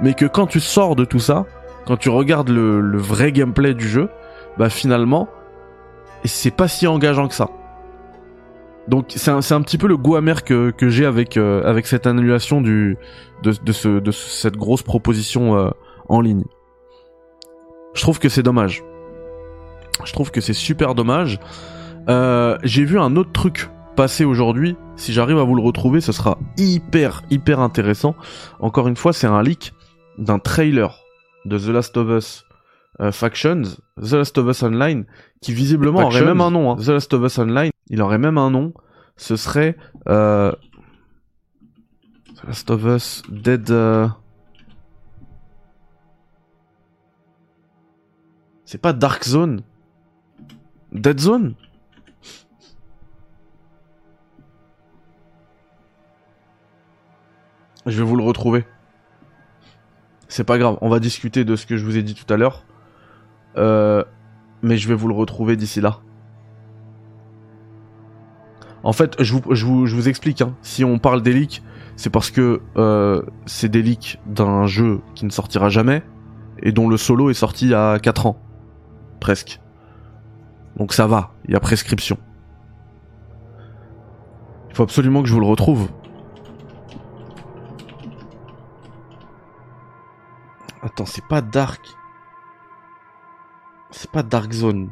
[0.00, 1.44] Mais que quand tu sors de tout ça,
[1.86, 4.08] quand tu regardes le, le vrai gameplay du jeu,
[4.56, 5.28] bah finalement,
[6.24, 7.48] c'est pas si engageant que ça.
[8.88, 11.86] Donc c'est un, un, petit peu le goût amer que, que j'ai avec, euh, avec
[11.86, 12.96] cette annulation du,
[13.42, 15.70] de, de, ce, de cette grosse proposition euh,
[16.08, 16.44] en ligne.
[17.94, 18.82] Je trouve que c'est dommage.
[20.04, 21.38] Je trouve que c'est super dommage.
[22.08, 24.76] Euh, j'ai vu un autre truc passer aujourd'hui.
[24.96, 28.14] Si j'arrive à vous le retrouver, ce sera hyper, hyper intéressant.
[28.60, 29.74] Encore une fois, c'est un leak
[30.16, 31.04] d'un trailer
[31.44, 32.44] de The Last of Us
[33.00, 33.62] euh, Factions,
[34.00, 35.04] The Last of Us Online,
[35.40, 36.72] qui visiblement aurait même un nom.
[36.72, 36.76] Hein.
[36.76, 38.72] The Last of Us Online, il aurait même un nom.
[39.16, 39.76] Ce serait
[40.08, 40.52] euh,
[42.36, 43.70] The Last of Us Dead.
[43.70, 44.08] Euh,
[48.64, 49.62] c'est pas Dark Zone?
[50.92, 51.54] Dead Zone?
[57.88, 58.64] Je vais vous le retrouver.
[60.28, 62.36] C'est pas grave, on va discuter de ce que je vous ai dit tout à
[62.36, 62.64] l'heure.
[63.56, 64.04] Euh,
[64.62, 66.00] mais je vais vous le retrouver d'ici là.
[68.84, 70.42] En fait, je vous, explique.
[70.42, 70.54] Hein.
[70.62, 71.62] Si on parle des leaks,
[71.96, 76.02] c'est parce que euh, c'est des leaks d'un jeu qui ne sortira jamais
[76.62, 78.38] et dont le solo est sorti il y a 4 ans.
[79.18, 79.60] Presque.
[80.76, 82.18] Donc ça va, il y a prescription.
[84.68, 85.88] Il faut absolument que je vous le retrouve.
[90.82, 91.80] Attends, c'est pas Dark.
[93.90, 94.90] C'est pas Dark Zone.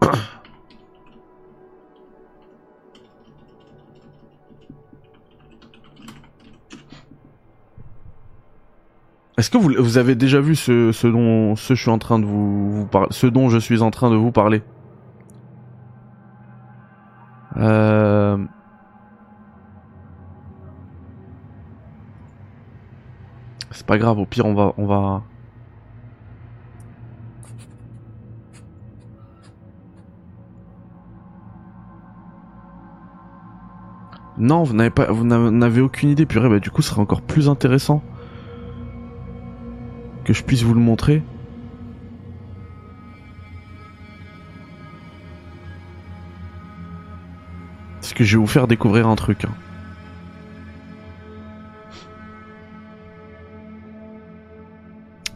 [9.36, 12.72] Est-ce que vous, avez déjà vu ce, dont ce je suis en train de vous,
[12.72, 14.62] vous parler, ce dont je suis en train de vous parler?
[17.58, 18.05] Euh...
[23.86, 25.22] Pas grave, au pire on va on va
[34.38, 36.26] Non, vous n'avez pas, vous n'avez aucune idée.
[36.26, 38.02] Purée, bah du coup, ce serait encore plus intéressant
[40.24, 41.22] que je puisse vous le montrer.
[48.00, 49.44] Parce que je vais vous faire découvrir un truc.
[49.44, 49.54] Hein.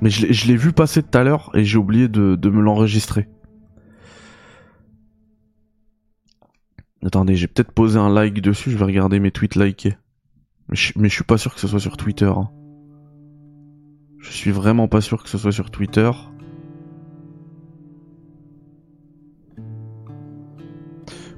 [0.01, 3.29] Mais je l'ai vu passer tout à l'heure et j'ai oublié de, me l'enregistrer.
[7.05, 9.97] Attendez, j'ai peut-être posé un like dessus, je vais regarder mes tweets likés.
[10.69, 12.27] Mais je, suis pas sûr que ce soit sur Twitter.
[12.27, 12.51] Hein.
[14.19, 16.11] Je suis vraiment pas sûr que ce soit sur Twitter.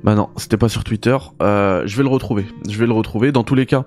[0.05, 1.17] Bah non, c'était pas sur Twitter.
[1.41, 2.45] Euh, je vais le retrouver.
[2.69, 3.31] Je vais le retrouver.
[3.31, 3.87] Dans tous les cas,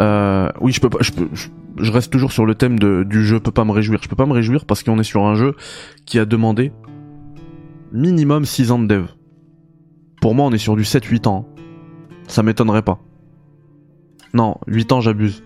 [0.00, 0.98] euh, oui, je peux pas.
[1.00, 3.40] Je, peux, je, reste toujours sur le thème du jeu.
[3.40, 4.00] Peux pas me réjouir.
[4.02, 5.54] Je peux pas me réjouir parce qu'on est sur un jeu
[6.06, 6.72] qui a demandé
[7.92, 9.06] minimum 6 ans de dev.
[10.20, 11.48] Pour moi, on est sur du 7-8 ans.
[12.26, 12.98] Ça m'étonnerait pas.
[14.32, 15.42] Non, 8 ans, j'abuse.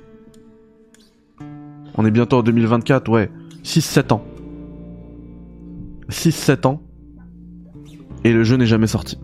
[1.97, 3.31] On est bientôt en 2024, ouais.
[3.65, 4.25] 6-7 ans.
[6.09, 6.83] 6-7 ans.
[8.25, 9.19] Et le jeu n'est jamais sorti.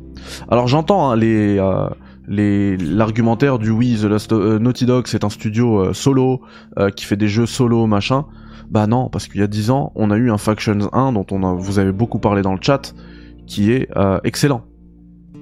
[0.51, 1.89] Alors j'entends hein, les, euh,
[2.27, 6.41] l'argumentaire du oui, The Last euh, Naughty Dog c'est un studio euh, solo
[6.97, 8.27] qui fait des jeux solo machin.
[8.71, 11.27] Bah non, parce qu'il y a 10 ans, on a eu un Factions 1 dont
[11.31, 12.95] on vous avez beaucoup parlé dans le chat,
[13.47, 13.89] qui est
[14.25, 14.65] excellent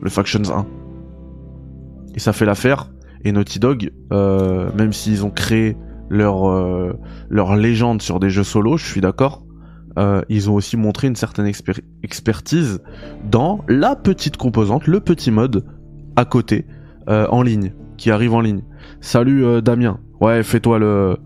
[0.03, 0.66] le Factions 1.
[2.14, 2.90] Et ça fait l'affaire.
[3.25, 5.77] Et Naughty Dog, euh, même s'ils ont créé
[6.11, 6.92] leur, euh,
[7.31, 9.45] leur légende sur des jeux solo, je suis d'accord,
[9.99, 11.51] euh, ils ont aussi montré une certaine
[12.03, 12.81] expertise
[13.31, 15.64] dans la petite composante, le petit mode
[16.16, 16.66] à côté,
[17.07, 18.62] en ligne, qui arrive en ligne.
[19.01, 19.98] Salut Damien.
[20.20, 21.16] Ouais, fais-toi le...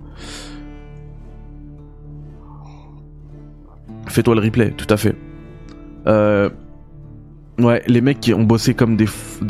[4.09, 5.17] Fais-toi le replay, tout à fait.
[6.07, 6.49] Euh,
[7.59, 9.07] Ouais, les mecs qui ont bossé comme des,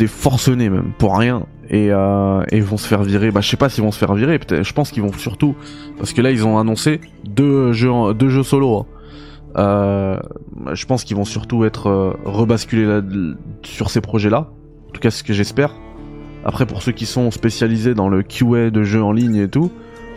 [0.06, 1.46] forcenés même, pour rien.
[1.68, 3.32] Et, euh, vont se faire virer.
[3.32, 4.62] Bah je sais pas s'ils vont se faire virer, peut-être.
[4.62, 5.56] Je pense qu'ils vont surtout...
[5.98, 8.78] Parce que là ils ont annoncé deux jeux, solo.
[8.78, 8.86] Hein.
[9.56, 10.20] Euh,
[10.72, 13.00] je pense qu'ils vont surtout être euh, rebasculés
[13.64, 14.50] sur ces projets-là.
[14.96, 15.74] Tout cas, ce que j'espère.
[16.46, 19.70] Après, pour ceux qui sont spécialisés dans le QA de jeux en ligne et tout,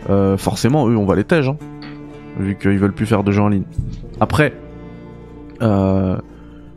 [0.08, 1.58] euh, forcément, eux, on va les tège, hein,
[2.38, 3.64] vu qu'ils veulent plus faire de jeux en ligne.
[4.20, 4.54] Après,
[5.60, 6.16] euh,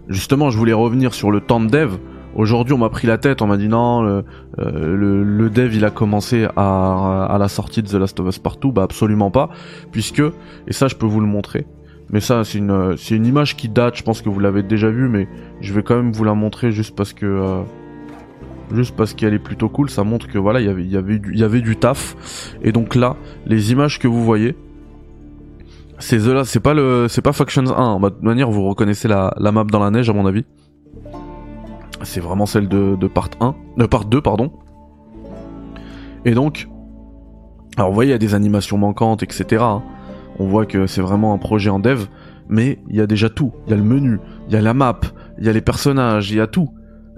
[0.09, 1.93] Justement, je voulais revenir sur le temps de dev.
[2.35, 4.25] Aujourd'hui, on m'a pris la tête, on m'a dit non, le,
[4.59, 8.83] euh, dev il a commencé à, la sortie de The Last of Us Partout, bah
[8.83, 9.49] absolument pas,
[9.93, 10.21] puisque
[10.67, 11.65] et ça je peux vous le montrer.
[12.09, 15.29] Mais ça c'est une image qui date, je pense que vous l'avez déjà vue, mais
[15.61, 17.63] je vais quand même vous la montrer juste parce que
[18.71, 19.89] juste parce qu'elle est plutôt cool.
[19.89, 20.91] Ça montre que voilà il y avait il
[21.38, 22.15] y avait du, taf.
[22.62, 24.56] Et donc là, les images que vous voyez,
[25.99, 27.99] c'est The c'est pas le, c'est pas Factions 1.
[27.99, 30.45] De toute manière, vous reconnaissez la, la map dans la neige à mon avis.
[32.04, 34.52] C'est vraiment celle de, de part 1, de part 2 pardon.
[36.26, 36.67] Et donc,
[37.78, 39.63] alors vous voyez, il y a des animations manquantes, etc.
[39.63, 39.84] Hein.
[40.39, 42.06] On voit que c'est vraiment un projet en dev,
[42.49, 43.52] mais il y a déjà tout.
[43.65, 44.99] Il y a le menu, il y a la map,
[45.38, 46.69] il y a les personnages, il y a tout.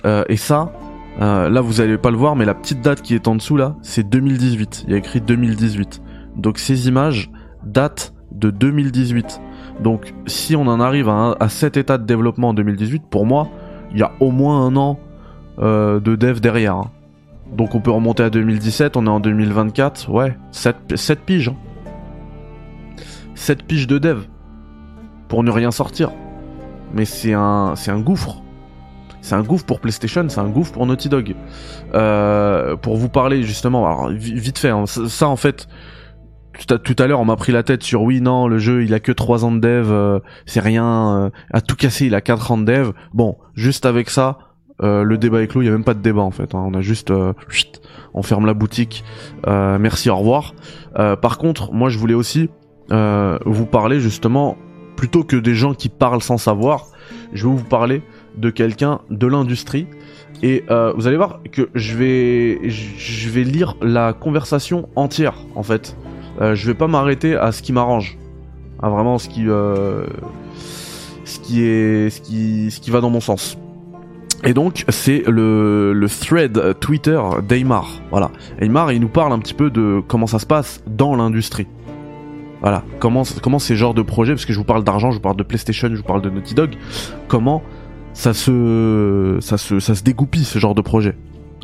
[0.06, 0.72] Euh, et ça,
[1.22, 3.56] Euh, là, vous allez pas le voir, mais la petite date qui est en dessous
[3.56, 4.86] là, c'est 2018.
[4.88, 6.02] Il y a écrit 2018.
[6.36, 7.32] Donc ces images
[7.66, 9.42] datent de 2018.
[9.82, 13.50] Donc si on en arrive à, cet état de développement en 2018, pour moi,
[13.92, 15.00] il y a au moins un an
[15.60, 16.76] euh, de dev derrière.
[16.76, 16.92] Hein.
[17.52, 21.52] Donc on peut remonter à 2017, on est en 2024, ouais, 7, 7 piges.
[23.36, 23.64] 7 hein.
[23.68, 24.24] piges de dev.
[25.28, 26.12] Pour ne rien sortir.
[26.94, 28.42] Mais c'est un, c'est un gouffre.
[29.26, 31.36] C'est un gouffre pour PlayStation, c'est un gouffre pour Naughty Dog.
[31.96, 35.68] Euh, pour vous parler justement, alors vite fait, hein, ça, en fait,
[36.68, 39.02] tout à, l'heure on m'a pris la tête sur oui non le jeu il a
[39.02, 42.52] que 3 ans de dev euh, c'est rien euh, à tout casser il a 4
[42.52, 44.38] ans de dev bon juste avec ça
[44.80, 46.64] le débat est clos il y a même pas de débat en fait hein.
[46.66, 47.12] on a juste
[48.14, 49.04] on ferme la boutique
[49.46, 50.54] merci au revoir
[50.94, 52.50] par contre moi je voulais aussi
[52.90, 54.56] vous parler justement
[54.96, 56.86] plutôt que des gens qui parlent sans savoir
[57.34, 58.02] je vais vous parler
[58.38, 59.88] de quelqu'un de l'industrie.
[60.44, 65.64] Et euh, vous allez voir que je vais, je vais lire la conversation entière en
[65.64, 65.96] fait.
[66.42, 68.18] Euh, je vais pas m'arrêter à ce qui m'arrange,
[68.82, 70.06] à vraiment ce qui, euh,
[71.24, 73.58] ce qui est, ce qui, ce qui va dans mon sens.
[74.44, 78.02] Et donc c'est le, le thread Twitter d'Aymar.
[78.12, 81.68] Voilà, Aymar il nous parle un petit peu de comment ça se passe dans l'industrie.
[82.62, 85.22] Voilà, comment, comment ces genres de projets, parce que je vous parle d'argent, je vous
[85.22, 86.72] parle de PlayStation, je vous parle de Naughty Dog,
[87.28, 87.62] comment
[88.16, 91.16] ça se, ça se, ça se dégoupille ce genre de projet.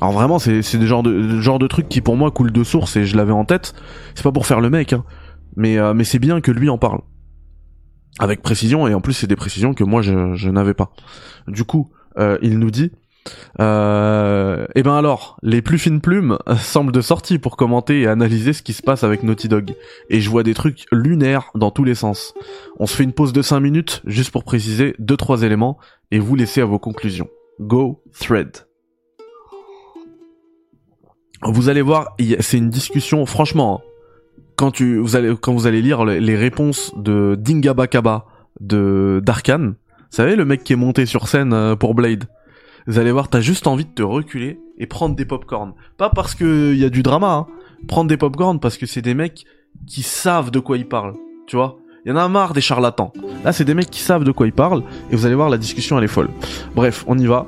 [0.01, 2.97] Alors vraiment, c'est, des genres de, genre de trucs qui pour moi coulent de source
[2.97, 3.73] et je l'avais en tête.
[4.15, 5.03] C'est pas pour faire le mec, hein.
[5.55, 7.01] mais, euh, mais c'est bien que lui en parle
[8.19, 10.91] avec précision et en plus c'est des précisions que moi je, je n'avais pas.
[11.47, 12.91] Du coup, euh, il nous dit
[13.59, 18.07] euh, et eh ben alors, les plus fines plumes semblent de sortie pour commenter et
[18.07, 19.75] analyser ce qui se passe avec Naughty Dog.
[20.09, 22.33] Et je vois des trucs lunaires dans tous les sens.
[22.79, 25.77] On se fait une pause de 5 minutes, juste pour préciser 2-3 éléments,
[26.12, 27.30] et vous laisser à vos conclusions.
[27.60, 28.67] Go thread.
[31.43, 34.43] Vous allez voir, c'est une discussion, franchement, hein.
[34.56, 38.28] quand, tu, vous allez, quand vous allez lire les réponses de Dingabakaba
[38.60, 42.26] de d'Arkane, vous savez le mec qui est monté sur scène euh, pour Blade
[42.88, 45.74] vous allez voir, t'as juste envie de te reculer et prendre des popcorn.
[45.97, 47.47] Pas parce que y a du drama, hein.
[47.88, 49.45] prendre des popcorn parce que c'est des mecs
[49.88, 51.15] qui savent de quoi ils parlent,
[51.47, 51.78] tu vois.
[52.03, 53.13] Il y en a marre des charlatans.
[53.43, 55.59] Là, c'est des mecs qui savent de quoi ils parlent et vous allez voir, la
[55.59, 56.29] discussion elle est folle.
[56.75, 57.45] Bref, on y va.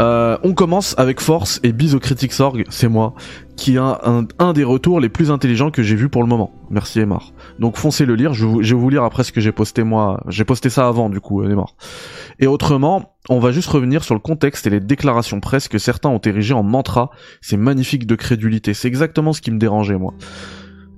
[0.00, 3.14] Euh, on commence avec force et bise au Critics Org, c'est moi,
[3.56, 4.00] qui a
[4.38, 6.50] un, des retours les plus intelligents que j'ai vu pour le moment.
[6.70, 7.32] Merci Emar.
[7.60, 10.20] Donc foncez le lire, je, vais vous lire après ce que j'ai posté moi.
[10.28, 11.76] J'ai posté ça avant du coup, Emar.
[12.40, 16.08] Et autrement, on va juste revenir sur le contexte et les déclarations presse que certains
[16.08, 17.10] ont érigées en mantra.
[17.40, 18.74] C'est magnifique de crédulité.
[18.74, 20.14] C'est exactement ce qui me dérangeait moi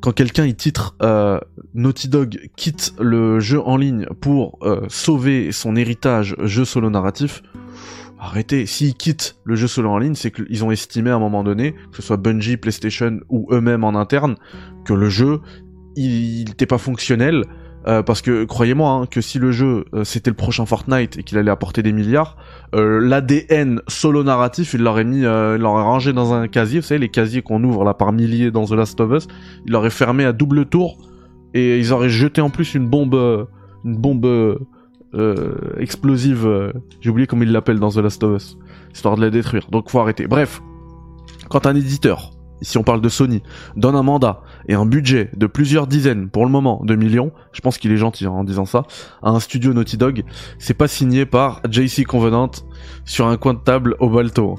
[0.01, 1.39] quand quelqu'un il titre euh,
[1.75, 7.43] Naughty Dog quitte le jeu en ligne pour euh, sauver son héritage jeu solo narratif,
[8.19, 8.67] arrêtez.
[8.67, 11.73] S'ils quittent le jeu solo en ligne, c'est qu'ils ont estimé à un moment donné,
[11.73, 14.37] que ce soit Bungie, PlayStation ou eux-mêmes en interne,
[14.85, 15.41] que le jeu,
[15.97, 17.45] il n'était pas fonctionnel.
[17.88, 21.22] Euh, parce que croyez-moi hein, que si le jeu euh, c'était le prochain Fortnite et
[21.22, 22.37] qu'il allait apporter des milliards,
[22.75, 26.99] euh, l'ADN solo narratif il l'aurait mis, il l'aurait rangé dans un casier, vous savez
[26.99, 29.29] les casiers qu'on ouvre là par milliers dans The Last of Us,
[29.66, 30.99] il l'aurait fermé à double tour
[31.55, 33.14] et ils auraient jeté en plus une bombe,
[33.85, 34.59] une bombe
[35.79, 36.72] explosive.
[37.01, 38.59] J'ai oublié comment il l'appelle dans The Last of Us,
[38.92, 39.68] histoire de la détruire.
[39.70, 40.27] Donc faut arrêter.
[40.27, 40.61] Bref,
[41.49, 43.42] quand un éditeur, ici on parle de Sony,
[43.77, 47.61] donne un mandat et un budget de plusieurs dizaines, pour le moment, de millions, je
[47.61, 48.85] pense qu'il est gentil hein, en disant ça,
[49.23, 50.25] à un studio Naughty Dog,
[50.59, 52.51] c'est pas signé par JC Convenant
[53.05, 54.57] sur un coin de table au Balto.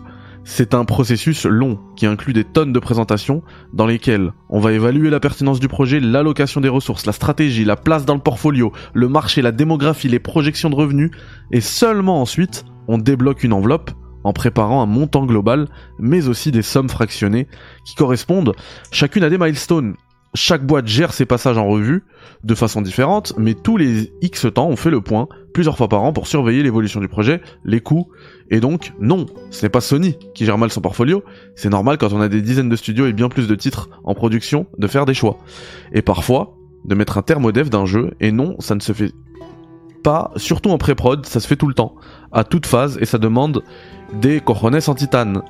[0.49, 5.09] C'est un processus long qui inclut des tonnes de présentations dans lesquelles on va évaluer
[5.09, 9.09] la pertinence du projet, l'allocation des ressources, la stratégie, la place dans le portfolio, le
[9.09, 11.11] marché, la démographie, les projections de revenus
[11.51, 13.91] et seulement ensuite on débloque une enveloppe
[14.27, 15.67] en préparant un montant global
[15.99, 17.47] mais aussi des sommes fractionnées
[17.85, 18.53] qui correspondent
[18.91, 19.95] chacune à des milestones.
[20.33, 22.03] Chaque boîte gère ses passages en revue
[22.43, 26.03] de façon différente, mais tous les X temps on fait le point plusieurs fois par
[26.03, 28.09] an pour surveiller l'évolution du projet, les coûts,
[28.51, 31.23] et donc non, ce n'est pas Sony qui gère mal son portfolio,
[31.55, 34.13] c'est normal quand on a des dizaines de studios et bien plus de titres en
[34.13, 35.39] production de faire des choix.
[35.93, 36.55] Et parfois,
[36.85, 39.13] de mettre un terme au dev d'un jeu, et non, ça ne se fait
[40.03, 41.95] pas, surtout en pré-prod, ça se fait tout le temps,
[42.31, 43.63] à toute phase, et ça demande
[44.13, 45.41] des cojones en titane.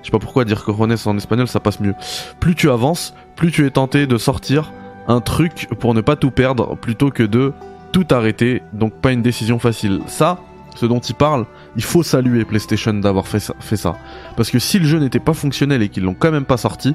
[0.00, 1.94] Je sais pas pourquoi dire cojones en espagnol, ça passe mieux.
[2.40, 4.72] Plus tu avances, plus tu es tenté de sortir
[5.08, 7.52] un truc pour ne pas tout perdre plutôt que de
[7.92, 10.00] tout arrêter, donc pas une décision facile.
[10.06, 10.38] Ça,
[10.74, 13.96] ce dont il parle, il faut saluer PlayStation d'avoir fait ça,
[14.36, 16.94] Parce que si le jeu n'était pas fonctionnel et qu'ils l'ont quand même pas sorti,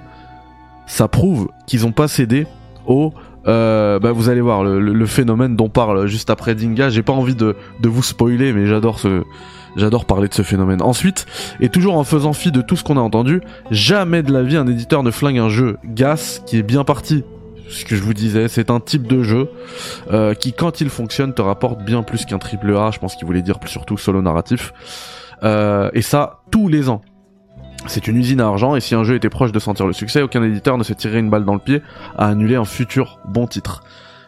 [0.86, 2.48] ça prouve qu'ils ont pas cédé
[2.86, 3.14] au...
[3.48, 6.90] Euh, bah vous allez voir le, phénomène dont parle juste après Dinga.
[6.90, 9.24] J'ai pas envie de, de vous spoiler, mais j'adore ce,
[9.76, 10.82] J'adore parler de ce phénomène.
[10.82, 11.26] Ensuite,
[11.60, 14.58] et toujours en faisant fi de tout ce qu'on a entendu, jamais de la vie
[14.58, 17.24] un éditeur ne flingue un jeu Gas qui est bien parti.
[17.70, 19.50] Ce que je vous disais, c'est un type de jeu
[20.12, 22.92] euh, qui, quand il fonctionne, te rapporte bien plus qu'un triple A.
[22.92, 24.74] Je pense qu'il voulait dire surtout solo narratif.
[25.44, 27.02] Euh, et ça, tous les ans.
[27.88, 30.22] C'est une usine à argent et si un jeu était proche de sentir le succès,
[30.22, 31.82] aucun éditeur ne se tirerait une balle dans le pied
[32.18, 33.84] à annuler un futur bon titre.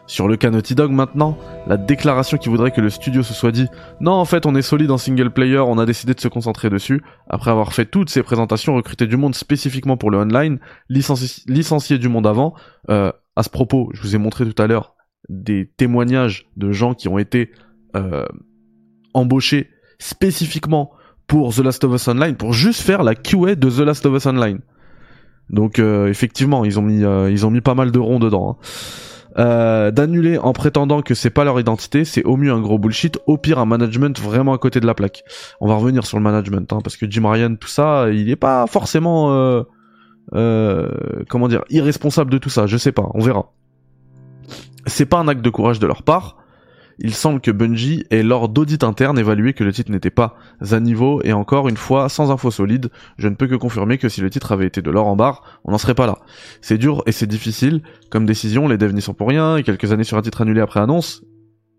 [0.06, 3.68] Sur le Naughty Dog maintenant, la déclaration qui voudrait que le studio se soit dit
[4.00, 6.68] non en fait on est solide en single player, on a décidé de se concentrer
[6.68, 10.58] dessus, après avoir fait toutes ces présentations, recruté du monde spécifiquement pour le online,
[10.90, 12.54] licencié, du monde avant,
[12.90, 14.94] euh, à ce propos, je vous ai montré tout à l'heure
[15.30, 17.50] des témoignages de gens qui ont été
[17.96, 18.26] euh,
[19.14, 20.90] embauchés spécifiquement
[21.26, 24.14] pour The Last of Us Online, pour juste faire la QA de The Last of
[24.14, 24.60] Us Online.
[25.50, 28.58] Donc euh, effectivement, ils ont mis ils ont mis pas mal de ronds dedans.
[28.58, 28.64] Hein.
[29.36, 33.18] Euh, d'annuler en prétendant que c'est pas leur identité, c'est au mieux un gros bullshit,
[33.26, 35.24] au pire un management vraiment à côté de la plaque.
[35.60, 38.36] On va revenir sur le management, hein, parce que Jim Ryan, tout ça, il est
[38.36, 39.62] pas forcément, euh,
[40.34, 40.88] euh,
[41.28, 42.66] comment dire, irresponsable de tout ça.
[42.66, 43.50] Je sais pas, on verra.
[44.86, 46.36] C'est pas un acte de courage de leur part
[46.98, 50.36] il semble que Bungie ait lors d'audit interne évalué que le titre n'était pas
[50.70, 54.08] à niveau et encore une fois, sans info solide, je ne peux que confirmer que
[54.08, 56.18] si le titre avait été de l'or en barre, on n'en serait pas là.
[56.60, 59.92] C'est dur et c'est difficile, comme décision, les devs n'y sont pour rien, et quelques
[59.92, 61.22] années sur un titre annulé après annonce,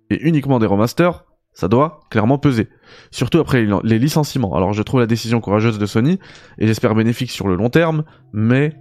[0.09, 2.67] et uniquement des remasters, ça doit clairement peser.
[3.11, 4.55] Surtout après les licenciements.
[4.55, 6.19] Alors je trouve la décision courageuse de Sony,
[6.59, 8.03] et j'espère bénéfique sur le long terme,
[8.33, 8.73] mais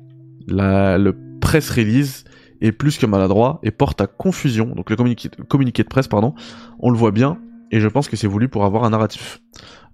[0.48, 2.24] la, le press release
[2.64, 4.66] est plus que maladroit et porte à confusion.
[4.74, 6.34] Donc le communiqué, de presse, pardon,
[6.78, 7.38] on le voit bien,
[7.70, 9.40] et je pense que c'est voulu pour avoir un narratif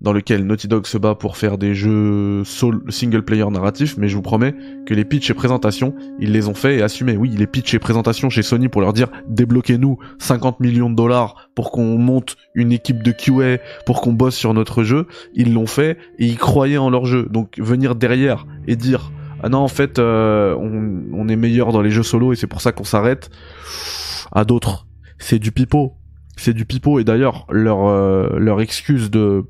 [0.01, 4.17] dans lequel Naughty Dog se bat pour faire des jeux single player narratifs, mais je
[4.17, 4.55] vous promets
[4.87, 7.17] que les pitchs et présentations, ils les ont fait et assumés.
[7.17, 11.51] Oui, les pitchs et présentations chez Sony pour leur dire débloquez-nous 50 millions de dollars
[11.55, 15.67] pour qu'on monte une équipe de QA, pour qu'on bosse sur notre jeu, ils l'ont
[15.67, 17.29] fait et ils croyaient en leur jeu.
[17.31, 19.13] Donc venir derrière et dire
[19.43, 22.61] ah non en fait euh, on, est meilleur dans les jeux solo et c'est pour
[22.61, 23.31] ça qu'on s'arrête
[24.33, 24.87] à d'autres.
[25.19, 25.95] C'est du pipeau.
[26.37, 29.45] C'est du pipeau et d'ailleurs leur euh, leur excuse de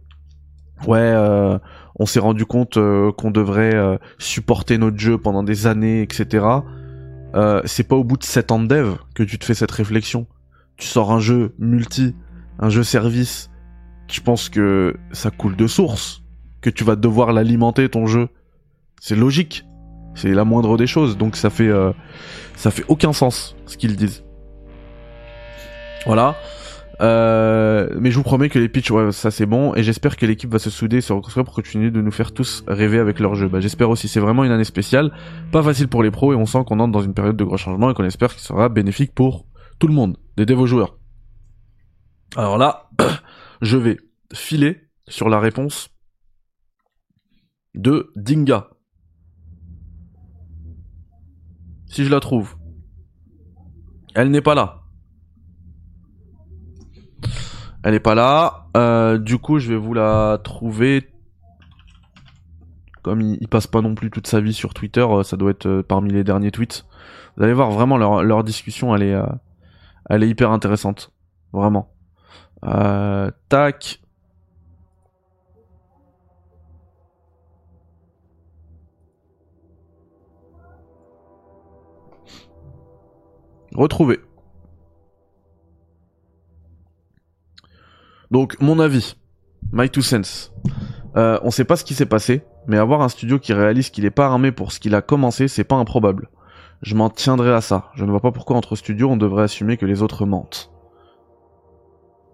[0.87, 1.59] ouais euh,
[1.97, 2.79] on s'est rendu compte
[3.17, 6.47] qu'on devrait supporter notre jeu pendant des années etc
[7.65, 10.27] c'est pas au bout de 7 ans de dev que tu te fais cette réflexion.
[10.77, 12.15] Tu sors un jeu multi
[12.59, 13.51] un jeu service
[14.09, 16.23] je pense que ça coule de source
[16.61, 18.29] que tu vas devoir l'alimenter ton jeu.
[19.01, 19.65] C'est logique
[20.15, 21.93] c'est la moindre des choses, donc ça fait euh,
[22.57, 24.25] fait aucun sens ce qu'ils disent.
[26.07, 26.37] Voilà.
[27.01, 30.27] Euh, mais je vous promets que les pitchs, ouais, ça c'est bon, et j'espère que
[30.27, 33.21] l'équipe va se souder et se reconstruire pour continuer de nous faire tous rêver avec
[33.21, 33.49] leur jeu.
[33.49, 35.13] Bah, j'espère aussi, c'est vraiment une année spéciale,
[35.51, 37.57] pas facile pour les pros, et on sent qu'on entre dans une période de gros
[37.57, 39.47] changements et qu'on espère qu'il sera bénéfique pour
[39.79, 40.99] tout le monde, des devs joueurs.
[42.37, 42.91] Alors là,
[43.63, 43.97] je vais
[44.35, 45.89] filer sur la réponse
[47.75, 48.69] de Dinga.
[51.91, 52.57] Si je la trouve.
[54.15, 54.83] Elle n'est pas là.
[57.83, 58.67] Elle n'est pas là.
[58.77, 61.11] Euh, du coup, je vais vous la trouver.
[63.03, 65.67] Comme il, passe pas non plus toute sa vie sur Twitter, euh, ça doit être
[65.67, 66.87] euh, parmi les derniers tweets.
[67.37, 69.17] Vous allez voir vraiment leur, discussion, elle est,
[70.11, 71.13] elle est hyper intéressante,
[71.53, 71.95] vraiment.
[73.49, 74.00] tac.
[83.75, 84.21] Retrouver.
[88.31, 89.17] Donc, mon avis.
[89.73, 90.53] My two cents.
[91.17, 94.05] Euh, on sait pas ce qui s'est passé, mais avoir un studio qui réalise qu'il
[94.05, 96.29] est pas armé pour ce qu'il a commencé, c'est pas improbable.
[96.83, 97.91] Je m'en tiendrai à ça.
[97.95, 100.71] Je ne vois pas pourquoi entre studios on devrait assumer que les autres mentent.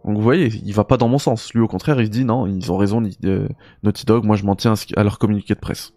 [0.04, 1.52] Donc vous voyez, il va pas dans mon sens.
[1.52, 3.48] Lui au contraire, il se dit non, ils ont raison, euh,
[3.82, 5.94] Naughty Dog, moi je m'en tiens à leur communiqué de presse.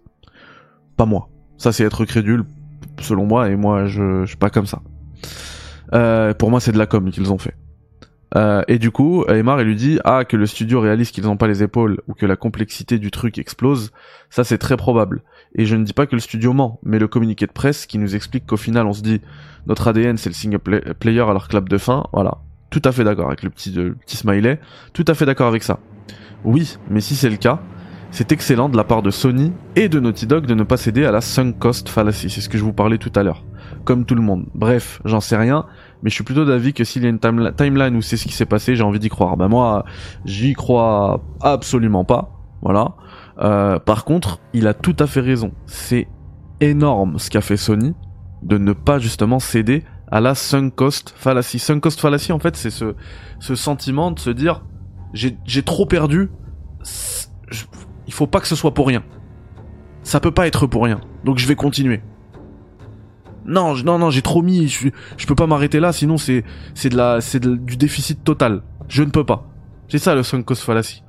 [0.97, 1.29] Pas moi.
[1.57, 2.45] Ça c'est être crédule,
[2.99, 4.81] selon moi, et moi je, je suis pas comme ça.
[5.93, 7.55] Euh, pour moi, c'est de la com qu'ils ont fait.
[8.35, 11.37] Euh, et du coup, Aymar, il lui dit ah que le studio réalise qu'ils n'ont
[11.37, 13.91] pas les épaules ou que la complexité du truc explose,
[14.29, 15.23] ça c'est très probable.
[15.55, 17.97] Et je ne dis pas que le studio ment, mais le communiqué de presse qui
[17.97, 19.21] nous explique qu'au final on se dit
[19.65, 20.59] notre ADN c'est le single
[20.99, 22.37] player à leur clap de fin, voilà.
[22.69, 24.59] Tout à fait d'accord avec petit, le petit smiley,
[24.93, 25.79] tout à fait d'accord avec ça.
[26.43, 27.59] Oui, mais si c'est le cas,
[28.11, 31.03] c'est excellent de la part de Sony et de Naughty Dog de ne pas céder
[31.03, 33.43] à la sunk cost fallacy, c'est ce que je vous parlais tout à l'heure
[33.83, 34.45] comme tout le monde.
[34.55, 35.65] Bref, j'en sais rien,
[36.03, 38.33] mais je suis plutôt d'avis que s'il y a une timeline où c'est ce qui
[38.33, 39.37] s'est passé, j'ai envie d'y croire.
[39.37, 39.85] Ben moi,
[40.25, 42.31] j'y crois absolument pas.
[42.61, 42.93] Voilà.
[43.39, 45.51] Euh, par contre, il a tout à fait raison.
[45.65, 46.07] C'est
[46.61, 47.93] énorme ce qu'a fait Sony
[48.41, 51.59] de ne pas justement céder à la sunk cost fallacy.
[51.59, 52.95] Sunk cost fallacy, en fait, c'est ce,
[53.39, 54.63] ce sentiment de se dire
[55.13, 56.29] j'ai trop perdu,
[58.07, 59.03] il faut pas que ce soit pour rien.
[60.03, 61.01] Ça peut pas être pour rien.
[61.25, 62.01] Donc je vais continuer.
[63.49, 64.67] Non, non, non, j'ai trop mis.
[64.67, 66.43] Je, peux pas m'arrêter là, sinon c'est
[66.75, 68.61] c'est de la c'est du déficit total.
[68.87, 69.47] Je ne peux pas.
[69.87, 71.03] C'est ça le sunk cost fallacy.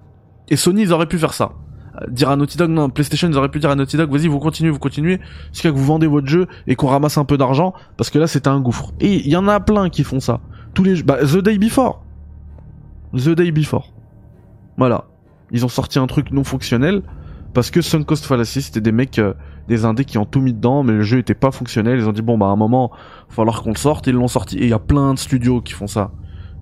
[0.48, 1.52] Et Sony, ils auraient pu faire ça.
[2.00, 4.26] Euh, dire à Naughty Dog, non, PlayStation, ils auraient pu dire à Naughty Dog, vas-y,
[4.26, 5.20] vous continuez, vous continuez,
[5.52, 8.26] jusqu'à que vous vendez votre jeu et qu'on ramasse un peu d'argent, parce que là,
[8.26, 8.92] c'était un gouffre.
[9.00, 10.40] Et il y en a plein qui font ça.
[10.74, 12.02] Tous les, bah, The Day Before.
[13.14, 13.92] The Day Before.
[14.76, 15.04] Voilà.
[15.52, 17.02] Ils ont sorti un truc non fonctionnel,
[17.54, 19.34] parce que Sunk Cost Fallacy, c'était des mecs, euh,
[19.70, 21.98] des indés qui ont tout mis dedans, mais le jeu était pas fonctionnel.
[21.98, 24.06] Ils ont dit bon bah à un moment, il va falloir qu'on le sorte.
[24.06, 24.58] Ils l'ont sorti.
[24.58, 26.10] Et il y a plein de studios qui font ça.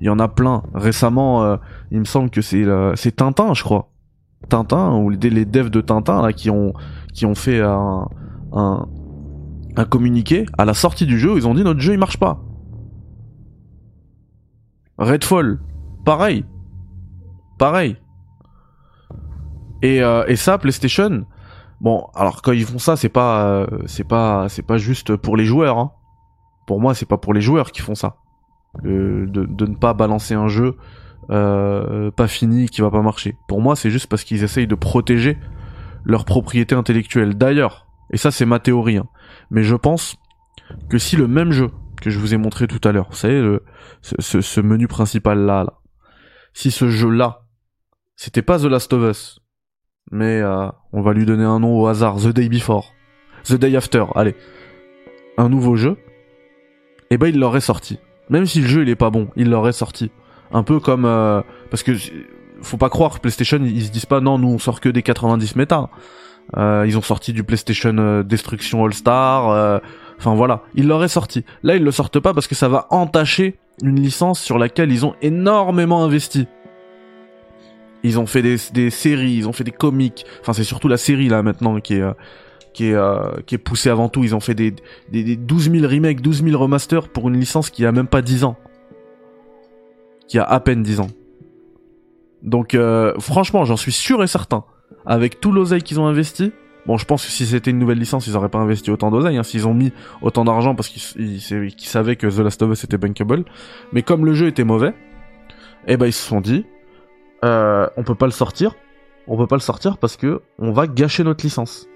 [0.00, 0.62] Il y en a plein.
[0.74, 1.56] Récemment, euh,
[1.90, 3.90] il me semble que c'est euh, c'est Tintin, je crois.
[4.48, 6.74] Tintin ou les, les devs de Tintin là qui ont
[7.34, 8.06] fait un,
[8.52, 8.86] un
[9.76, 11.36] un communiqué à la sortie du jeu.
[11.36, 12.42] Ils ont dit notre jeu il marche pas.
[14.98, 15.60] Redfall,
[16.04, 16.44] pareil,
[17.58, 17.96] pareil.
[19.82, 21.24] Et, euh, et ça, PlayStation,
[21.80, 25.36] bon, alors quand ils font ça, c'est pas, euh, c'est pas, c'est pas juste pour
[25.36, 25.78] les joueurs.
[25.78, 25.92] Hein.
[26.66, 28.16] Pour moi, c'est pas pour les joueurs qui font ça.
[28.82, 30.76] de, ne pas balancer un jeu
[31.30, 33.36] euh, pas fini qui va pas marcher.
[33.48, 35.38] Pour moi, c'est juste parce qu'ils essayent de protéger
[36.04, 37.34] leur propriété intellectuelle.
[37.34, 39.08] D'ailleurs, et ça c'est ma théorie, hein,
[39.50, 40.16] mais je pense
[40.88, 41.70] que si le même jeu
[42.00, 43.58] que je vous ai montré tout à l'heure, vous savez,
[44.00, 45.74] ce, menu principal là, là,
[46.54, 47.42] si ce jeu là,
[48.16, 49.40] c'était pas The Last of Us,
[50.10, 52.94] mais euh, on va lui donner un nom au hasard, The Day Before,
[53.44, 54.34] The Day After, allez,
[55.36, 55.96] un nouveau jeu,
[57.10, 57.98] et eh ben il l'aurait sorti.
[58.28, 60.10] Même si le jeu il est pas bon, il l'aurait sorti.
[60.52, 61.40] Un peu comme euh,
[61.70, 61.92] parce que
[62.60, 65.56] faut pas croire PlayStation ils, se disent pas non nous on sort que des 90
[65.56, 65.88] méta.
[66.56, 69.48] Euh, ils ont sorti du PlayStation euh, Destruction All Star.
[69.50, 69.78] Euh,
[70.18, 71.44] enfin voilà, ils l'auraient sorti.
[71.62, 75.06] Là ils le sortent pas parce que ça va entacher une licence sur laquelle ils
[75.06, 76.46] ont énormément investi.
[78.04, 80.24] Ils ont fait des, séries, ils ont fait des comics.
[80.40, 82.04] Enfin, c'est surtout la série là maintenant qui est
[82.72, 84.22] qui est euh, qui est poussée avant tout.
[84.22, 84.74] Ils ont fait des,
[85.10, 88.22] des, des 12 000 remakes, 12 000 remasters pour une licence qui a même pas
[88.22, 88.56] 10 ans,
[90.28, 91.08] qui a à peine 10 ans.
[92.42, 94.64] Donc euh, franchement, j'en suis sûr et certain.
[95.06, 96.52] Avec tout l'oseille qu'ils ont investi,
[96.86, 99.38] bon, je pense que si c'était une nouvelle licence, ils auraient pas investi autant d'oseille.
[99.38, 99.92] Hein, S'ils ont mis
[100.22, 101.40] autant d'argent parce qu'ils
[101.78, 103.44] savaient que The Last of Us était bankable,
[103.92, 104.94] mais comme le jeu était mauvais,
[105.86, 106.66] eh ben ils se sont dit,
[107.44, 108.74] euh, on peut pas le sortir.
[109.26, 111.86] On peut pas le sortir parce que on va gâcher notre licence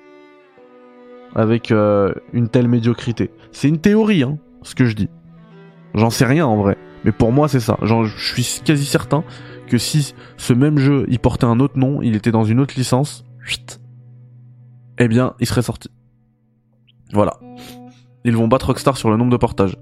[1.34, 3.30] avec euh, une telle médiocrité.
[3.52, 5.08] C'est une théorie, hein, ce que je dis.
[5.94, 7.78] J'en sais rien en vrai, mais pour moi c'est ça.
[7.82, 9.24] je suis quasi certain
[9.66, 12.74] que si ce même jeu il portait un autre nom, il était dans une autre
[12.76, 13.24] licence,
[14.98, 15.90] eh bien il serait sorti.
[17.12, 17.38] Voilà.
[18.24, 19.76] Ils vont battre Rockstar sur le nombre de portages.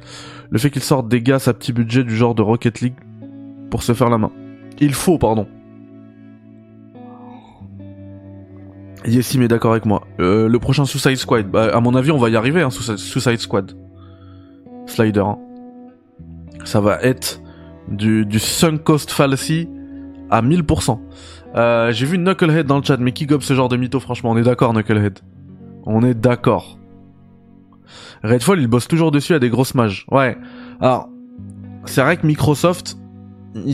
[0.50, 2.98] Le fait qu'ils sortent des gars à petit budget du genre de Rocket League
[3.70, 4.32] pour se faire la main.
[4.80, 5.46] Il faut, pardon.
[9.06, 10.06] Yessim est d'accord avec moi.
[10.20, 13.38] Euh, le prochain Suicide Squad, bah, à mon avis, on va y arriver, hein, Suicide
[13.38, 13.72] Squad.
[14.86, 15.20] Slider.
[15.20, 15.38] Hein.
[16.64, 17.40] Ça va être
[17.88, 19.68] du, du sunk cost fallacy
[20.30, 20.98] à 1000%.
[21.56, 24.30] Euh, J'ai vu Knucklehead dans le chat, mais qui gobe ce genre de mytho, franchement,
[24.30, 25.20] on est d'accord, Knucklehead.
[25.84, 26.78] On est d'accord.
[28.22, 30.06] Redfall, il bosse toujours dessus à des grosses mages.
[30.10, 30.36] Ouais.
[30.80, 31.08] Alors,
[31.86, 32.98] c'est vrai que Microsoft,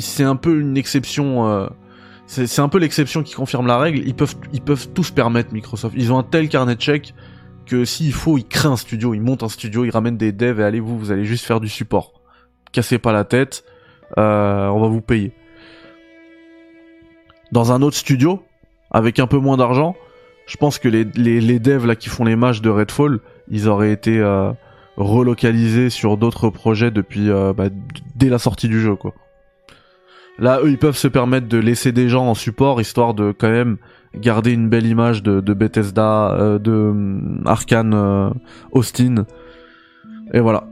[0.00, 1.48] c'est un peu une exception...
[1.48, 1.66] Euh,
[2.26, 4.02] c'est un peu l'exception qui confirme la règle.
[4.04, 5.94] Ils peuvent, ils peuvent tous permettre Microsoft.
[5.96, 7.14] Ils ont un tel carnet de chèques
[7.66, 10.60] que s'il faut, ils créent un studio, ils montent un studio, ils ramènent des devs
[10.60, 12.20] et allez vous, vous allez juste faire du support.
[12.72, 13.64] Cassez pas la tête,
[14.18, 15.32] euh, on va vous payer.
[17.52, 18.42] Dans un autre studio,
[18.90, 19.94] avec un peu moins d'argent,
[20.46, 24.18] je pense que les, devs là qui font les matchs de Redfall, ils auraient été
[24.18, 24.52] euh,
[24.96, 27.68] relocalisés sur d'autres projets depuis bah,
[28.16, 29.14] dès la sortie du jeu quoi.
[30.38, 33.50] Là, eux, ils peuvent se permettre de laisser des gens en support, histoire de quand
[33.50, 33.78] même
[34.14, 38.30] garder une belle image de, Bethesda, euh, de euh, Arkane euh,
[38.72, 39.24] Austin.
[40.32, 40.64] Et voilà.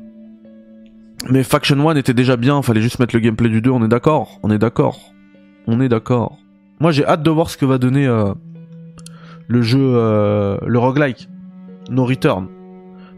[1.31, 3.89] Mais Faction 1 était déjà bien, fallait juste mettre le gameplay du 2, on est
[3.89, 5.01] d'accord, on est d'accord.
[5.67, 6.37] On est d'accord.
[6.81, 8.07] Moi j'ai hâte de voir ce que va donner
[9.49, 11.31] le jeu, le roguelike,
[11.89, 12.49] No Return.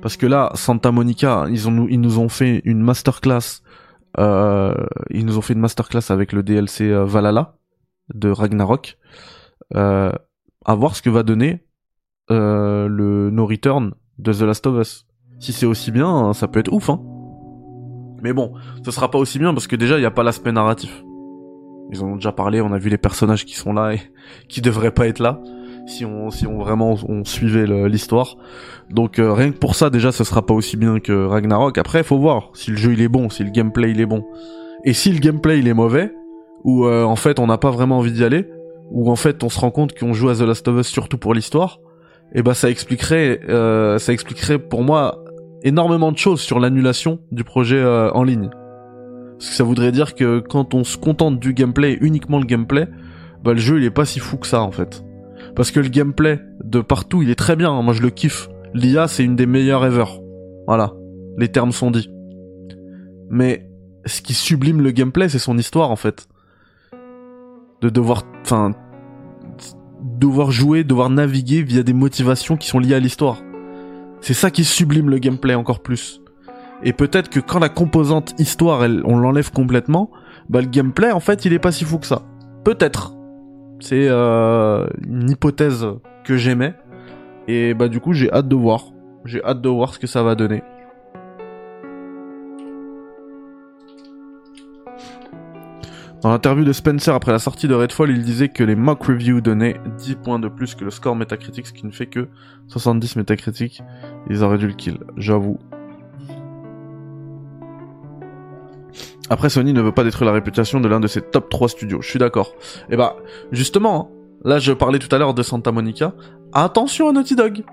[0.06, 3.85] Parce que là, Santa Monica, ils, nous ont fait une masterclass euh,
[4.18, 7.56] ils nous ont fait une masterclass avec le DLC euh, Valhalla
[8.14, 8.98] de Ragnarok.
[9.74, 10.12] Euh,
[10.64, 11.64] à voir ce que va donner
[12.30, 15.06] euh, le No Return de The Last of Us.
[15.38, 17.00] Si c'est aussi bien, ça peut être ouf, hein.
[18.22, 18.54] Mais bon,
[18.84, 21.04] ce sera pas aussi bien parce que déjà il n'y a pas l'aspect narratif.
[21.92, 24.00] Ils en ont déjà parlé, on a vu les personnages qui sont là et
[24.48, 25.40] qui devraient pas être là
[25.86, 28.36] si on si on vraiment on suivait l'histoire.
[28.90, 31.78] Donc euh, rien que pour ça déjà ce sera pas aussi bien que Ragnarok.
[31.78, 34.24] Après faut voir si le jeu il est bon, si le gameplay il est bon.
[34.84, 36.12] Et si le gameplay il est mauvais
[36.64, 38.46] ou euh, en fait on n'a pas vraiment envie d'y aller,
[38.90, 41.16] où en fait on se rend compte qu'on joue à The Last of Us surtout
[41.16, 41.80] pour l'histoire,
[42.34, 45.24] et bah ça expliquerait, euh, ça expliquerait pour moi
[45.62, 48.50] énormément de choses sur l'annulation du projet euh, en ligne.
[49.38, 52.86] Parce que ça voudrait dire que quand on se contente du gameplay, uniquement le gameplay,
[53.44, 55.05] bah le jeu il est pas si fou que ça en fait.
[55.56, 57.82] Parce que le gameplay de partout il est très bien, hein.
[57.82, 58.48] moi je le kiffe.
[58.74, 60.04] L'IA c'est une des meilleures ever.
[60.66, 60.92] Voilà,
[61.38, 62.10] les termes sont dits.
[63.30, 63.68] Mais
[64.04, 66.28] ce qui sublime le gameplay c'est son histoire en fait.
[67.80, 68.72] De devoir, enfin,
[70.02, 73.42] devoir jouer, devoir naviguer via des motivations qui sont liées à l'histoire.
[74.20, 76.20] C'est ça qui sublime le gameplay encore plus.
[76.82, 80.10] Et peut-être que quand la composante histoire, elle, on l'enlève complètement,
[80.50, 82.22] bah le gameplay en fait il est pas si fou que ça.
[82.62, 83.15] Peut-être.
[83.80, 85.86] C'est euh, une hypothèse
[86.24, 86.74] que j'aimais.
[87.48, 88.86] Et bah du coup j'ai hâte de voir.
[89.24, 90.62] J'ai hâte de voir ce que ça va donner.
[96.22, 99.40] Dans l'interview de Spencer après la sortie de Redfall, il disait que les mock reviews
[99.40, 102.28] donnaient 10 points de plus que le score Metacritic, ce qui ne fait que
[102.68, 103.82] 70 Metacritic.
[104.28, 105.58] Ils auraient dû le kill, j'avoue.
[109.28, 112.00] Après, Sony ne veut pas détruire la réputation de l'un de ses top 3 studios.
[112.00, 112.52] Je suis d'accord.
[112.88, 113.16] Et eh bah,
[113.50, 116.14] justement, hein, là je parlais tout à l'heure de Santa Monica.
[116.52, 117.64] Attention à Naughty Dog.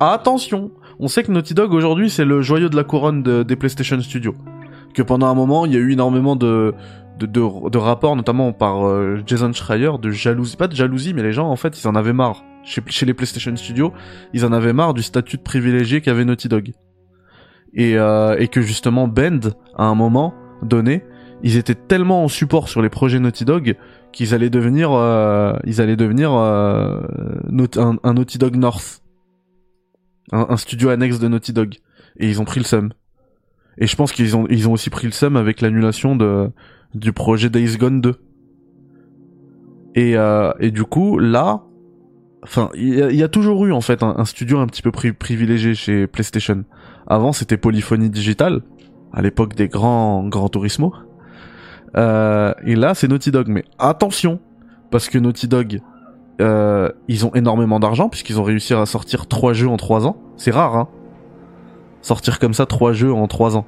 [0.00, 0.70] Attention.
[1.00, 4.36] On sait que Naughty Dog aujourd'hui c'est le joyau de la couronne des PlayStation Studios.
[4.94, 6.74] Que pendant un moment il y a eu énormément de,
[7.18, 10.56] de, rapports, notamment par euh, Jason Schreier, de jalousie.
[10.56, 12.44] Pas de jalousie, mais les gens en fait ils en avaient marre.
[12.62, 13.92] Chez, les PlayStation Studios,
[14.32, 16.72] ils en avaient marre du statut de privilégié qu'avait Naughty Dog.
[17.74, 20.32] Et, euh, et que justement Bend, à un moment,
[20.62, 21.04] donné,
[21.42, 23.76] ils étaient tellement en support sur les projets Naughty Dog
[24.12, 27.00] qu'ils allaient devenir, euh, ils allaient devenir euh,
[27.76, 29.02] un, Naughty Dog North,
[30.32, 31.74] un, studio annexe de Naughty Dog,
[32.18, 32.92] et ils ont pris le seum.
[33.76, 36.50] Et je pense qu'ils ont, ils ont aussi pris le seum avec l'annulation de
[36.94, 38.14] du projet Days Gone 2.
[39.96, 41.64] Et, euh, et du coup, là,
[42.42, 46.06] enfin, il y, a toujours eu en fait un, studio un petit peu privilégié chez
[46.06, 46.64] PlayStation.
[47.06, 48.62] Avant, c'était Polyphonie Digital,
[49.14, 50.92] à l'époque des grands grands Turismo.
[51.96, 53.48] Euh, et là, c'est Naughty Dog.
[53.48, 54.40] Mais attention,
[54.90, 55.80] parce que Naughty Dog,
[56.40, 60.16] euh, ils ont énormément d'argent puisqu'ils ont réussi à sortir trois jeux en trois ans.
[60.36, 60.88] C'est rare, hein.
[62.02, 63.64] Sortir comme ça trois jeux en trois ans.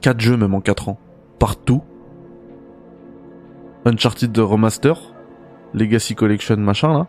[0.00, 0.98] Quatre jeux même en quatre ans.
[1.38, 1.82] Partout.
[3.86, 5.14] Uncharted Remaster,
[5.72, 7.06] Legacy Collection machin là,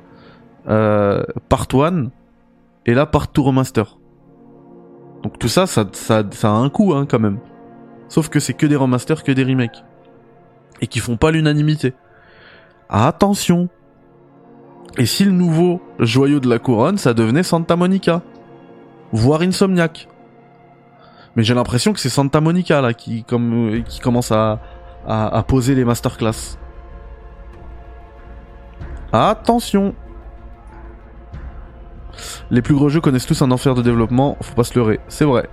[0.70, 2.08] euh, Part 1
[2.86, 3.98] et là Part 2 Remaster.
[5.24, 7.40] Donc tout ça, ça, ça, a un coût hein, quand même.
[8.10, 9.84] Sauf que c'est que des remasters, que des remakes.
[10.82, 11.94] Et qui font pas l'unanimité.
[12.90, 13.70] Attention
[14.98, 18.22] Et si le nouveau joyau de la couronne, ça devenait Santa Monica?
[19.14, 20.08] Voire Insomniac
[21.36, 23.24] Mais j'ai l'impression que c'est Santa Monica là qui,
[23.88, 24.60] qui commence à
[25.48, 26.58] poser les masterclass.
[29.14, 29.94] Attention
[32.50, 35.00] les plus gros jeux connaissent tous un enfer de développement, faut pas se leurrer.
[35.08, 35.50] C'est vrai.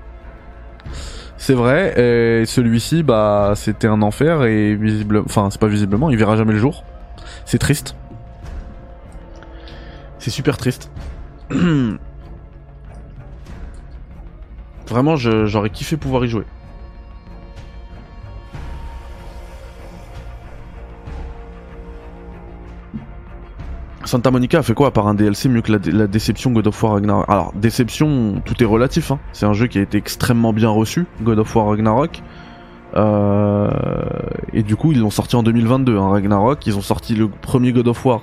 [1.37, 1.95] C'est vrai,
[2.41, 6.53] et celui-ci, bah, c'était un enfer et visible, enfin, c'est pas visiblement, il verra jamais
[6.53, 6.83] le jour.
[7.45, 7.95] C'est triste.
[10.19, 10.91] C'est super triste.
[14.89, 16.45] Vraiment, j'aurais kiffé pouvoir y jouer.
[24.09, 26.83] Santa Monica a fait quoi à part un DLC mieux que la, déception God of
[26.83, 27.29] War Ragnarok?
[27.29, 29.11] Alors, déception, tout est relatif.
[29.11, 29.19] Hein.
[29.35, 32.23] C'est un jeu qui a été extrêmement bien reçu, God of War Ragnarok.
[32.97, 33.69] Euh,
[34.55, 36.67] et du coup, ils l'ont sorti en 2022, hein, Ragnarok.
[36.67, 38.23] Ils ont sorti le premier God of War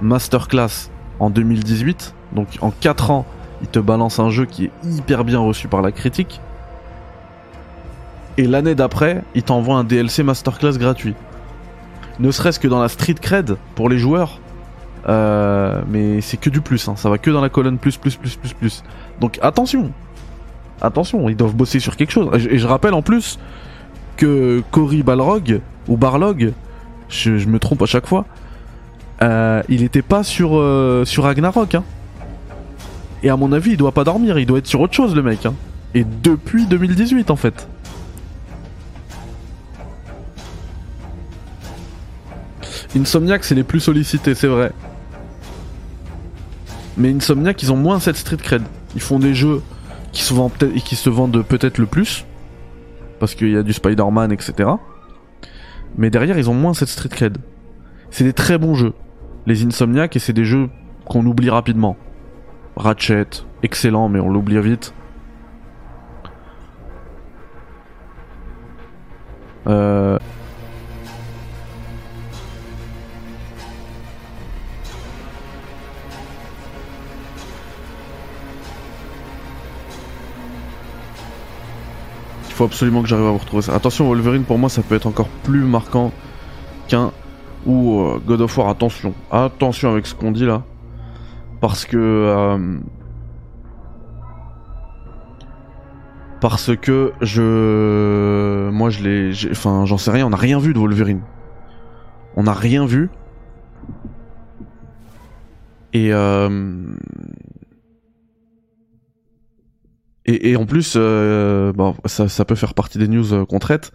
[0.00, 0.88] Masterclass
[1.20, 2.14] en 2018.
[2.32, 3.26] Donc en 4 ans,
[3.60, 6.40] ils te balancent un jeu qui est hyper bien reçu par la critique.
[8.38, 11.14] Et l'année d'après, ils t'envoient un DLC Masterclass gratuit.
[12.18, 14.40] Ne serait-ce que dans la street cred pour les joueurs,
[15.06, 16.96] euh, mais c'est que du plus, hein.
[16.96, 18.84] ça va que dans la colonne plus, plus, plus, plus, plus.
[19.20, 19.92] Donc attention,
[20.82, 22.28] attention, ils doivent bosser sur quelque chose.
[22.50, 23.38] Et je, rappelle en plus
[24.16, 26.52] que Cory Balrog, ou Barlog,
[27.08, 28.24] je, me trompe à chaque fois,
[29.22, 31.74] euh, il était pas sur, euh, sur Ragnarok.
[31.74, 31.84] Hein.
[33.22, 35.22] Et à mon avis, il doit pas dormir, il doit être sur autre chose le
[35.22, 35.46] mec.
[35.46, 35.54] Hein.
[35.94, 37.68] Et depuis 2018 en fait.
[42.96, 44.72] Insomniac, c'est les plus sollicités, c'est vrai.
[46.98, 48.62] Mais Insomniac, ils ont moins cette street cred.
[48.94, 49.62] Ils font des jeux
[50.12, 52.24] qui se vendent peut-être qui se vendent peut-être le plus
[53.18, 54.70] parce qu'il y a du Spider-Man, etc.
[55.96, 57.38] Mais derrière, ils ont moins cette street cred.
[58.10, 58.94] C'est des très bons jeux,
[59.46, 60.70] les Insomniac, et c'est des jeux
[61.04, 61.96] qu'on oublie rapidement.
[62.76, 63.26] Ratchet,
[63.62, 64.94] excellent, mais on l'oublie vite.
[69.66, 70.18] Euh...
[82.58, 83.72] faut absolument que j'arrive à vous retrouver ça.
[83.72, 86.10] Attention, Wolverine, pour moi, ça peut être encore plus marquant
[86.88, 87.12] qu'un
[87.66, 88.68] ou euh, God of War.
[88.68, 90.64] Attention, attention avec ce qu'on dit là.
[91.60, 91.96] Parce que...
[91.96, 92.78] Euh,
[96.40, 98.70] parce que je...
[98.70, 99.32] Moi, je l'ai...
[99.52, 101.20] Enfin, j'en sais rien, on n'a rien vu de Wolverine.
[102.34, 103.08] On n'a rien vu.
[105.92, 106.12] Et...
[106.12, 106.48] Euh,
[110.30, 111.72] et, en plus, euh,
[112.04, 113.92] ça, peut faire partie des news euh, qu'on traite.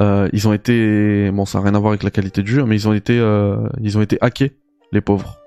[0.00, 2.64] Euh, ils ont été, bon, ça n'a rien à voir avec la qualité du jeu,
[2.64, 3.14] mais ils ont été,
[3.80, 4.58] ils ont été hackés,
[4.90, 5.38] les pauvres.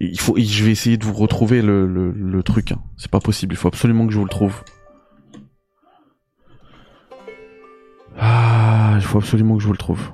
[0.00, 2.72] Il faut, je vais essayer de vous retrouver le, truc.
[2.72, 2.78] Hein.
[2.96, 3.52] C'est pas possible.
[3.52, 4.62] Il faut absolument que je vous le trouve.
[8.18, 10.10] Ah, il faut absolument que je vous le trouve.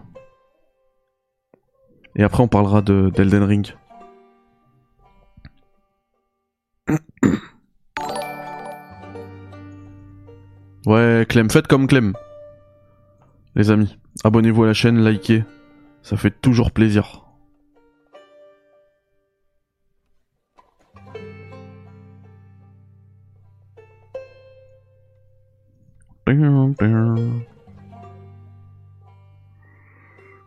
[2.16, 3.74] Et après, on parlera de d'Elden Ring.
[10.84, 12.12] Ouais, Clem, faites comme Clem.
[13.54, 15.44] Les amis, abonnez-vous à la chaîne, likez.
[16.02, 17.22] Ça fait toujours plaisir.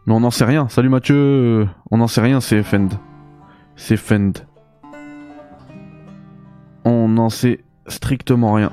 [0.07, 0.67] Mais on n'en sait rien.
[0.67, 1.67] Salut Mathieu.
[1.91, 2.89] On n'en sait rien, c'est Fend.
[3.75, 4.31] C'est Fend.
[6.83, 8.71] On n'en sait strictement rien.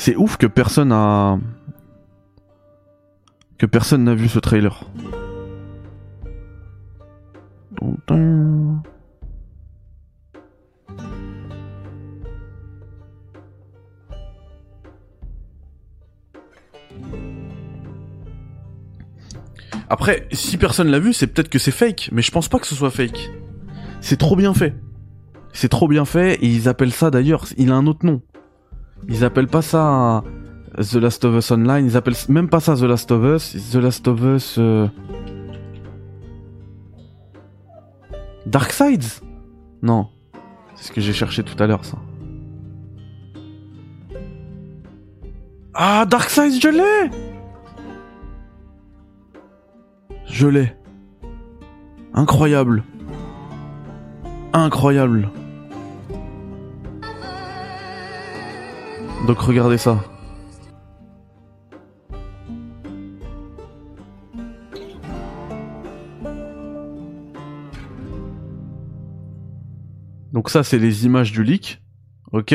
[0.00, 1.38] C'est ouf que personne a.
[3.58, 4.82] Que personne n'a vu ce trailer.
[19.90, 22.66] Après, si personne l'a vu, c'est peut-être que c'est fake, mais je pense pas que
[22.66, 23.30] ce soit fake.
[24.00, 24.74] C'est trop bien fait.
[25.52, 28.22] C'est trop bien fait, et ils appellent ça d'ailleurs, il a un autre nom.
[29.08, 30.22] Ils appellent pas ça
[30.76, 33.76] The Last of Us Online, ils appellent même pas ça The Last of Us, The
[33.76, 34.56] Last of Us...
[34.58, 34.88] Euh...
[38.46, 39.22] Dark Sides
[39.82, 40.08] Non.
[40.74, 41.98] C'est ce que j'ai cherché tout à l'heure, ça.
[45.74, 47.10] Ah, Dark Sides, je l'ai
[50.26, 50.74] Je l'ai.
[52.14, 52.82] Incroyable.
[54.52, 55.28] Incroyable.
[59.26, 59.98] Donc regardez ça.
[70.32, 71.82] Donc ça, c'est les images du leak.
[72.32, 72.54] Ok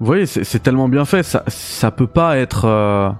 [0.00, 2.66] Vous voyez, c'est tellement bien fait, ça, ça peut pas être...
[2.66, 3.10] Euh,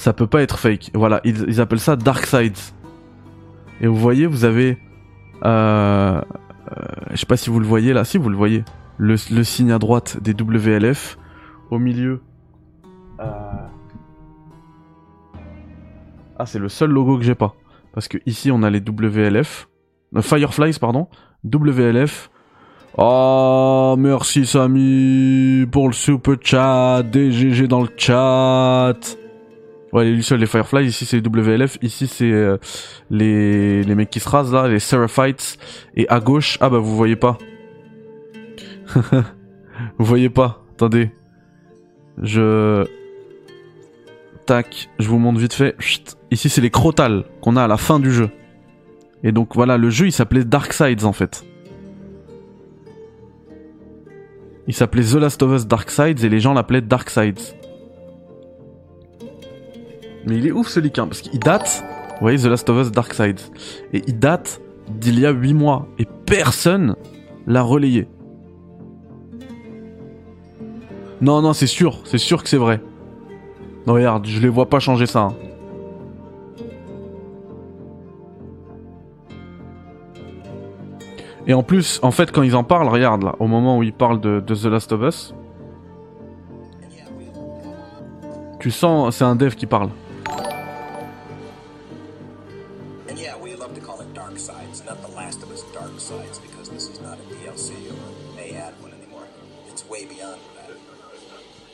[0.00, 0.90] ça peut pas être fake.
[0.94, 2.56] Voilà, ils, appellent ça Dark Sides.
[3.82, 4.78] Et vous voyez, vous avez...
[5.44, 8.64] Euh, euh, je sais pas si vous le voyez là, si vous le voyez.
[8.96, 11.18] Le, signe à droite des WLF.
[11.70, 12.22] Au milieu...
[13.20, 13.26] Euh,
[16.38, 17.54] ah, c'est le seul logo que j'ai pas.
[17.92, 19.68] Parce que ici, on a les WLF.
[20.22, 21.08] Fireflies, pardon.
[21.44, 22.30] WLF.
[22.96, 27.02] Oh, merci Samy pour le super chat.
[27.02, 28.94] DGG dans le chat.
[29.92, 32.58] Ouais, les Lucioles, les Fireflies, ici c'est les WLF, ici c'est euh,
[33.10, 35.58] les, les mecs qui se rasent là, les Seraphites,
[35.96, 37.38] et à gauche, ah bah vous voyez pas.
[38.94, 41.10] vous voyez pas, attendez.
[42.22, 42.86] Je...
[44.46, 45.76] Tac, je vous montre vite fait.
[46.30, 48.30] Ici c'est les Crotales qu'on a à la fin du jeu.
[49.24, 51.44] Et donc voilà, le jeu il s'appelait Dark Sides en fait.
[54.68, 57.40] Il s'appelait The Last of Us Dark Sides et les gens l'appelaient Dark Sides.
[60.26, 62.86] Mais il est ouf ce leak, hein, parce qu'il date, vous voyez, The Last of
[62.86, 63.40] Us Dark Side,
[63.92, 66.96] et il date d'il y a 8 mois, et personne
[67.46, 68.06] l'a relayé.
[71.20, 72.80] Non, non, c'est sûr, c'est sûr que c'est vrai.
[73.86, 75.20] Non, regarde, je les vois pas changer ça.
[75.20, 75.34] Hein.
[81.46, 83.92] Et en plus, en fait, quand ils en parlent, regarde là, au moment où ils
[83.92, 85.34] parlent de The Last of Us,
[88.60, 89.88] tu sens, c'est un dev qui parle.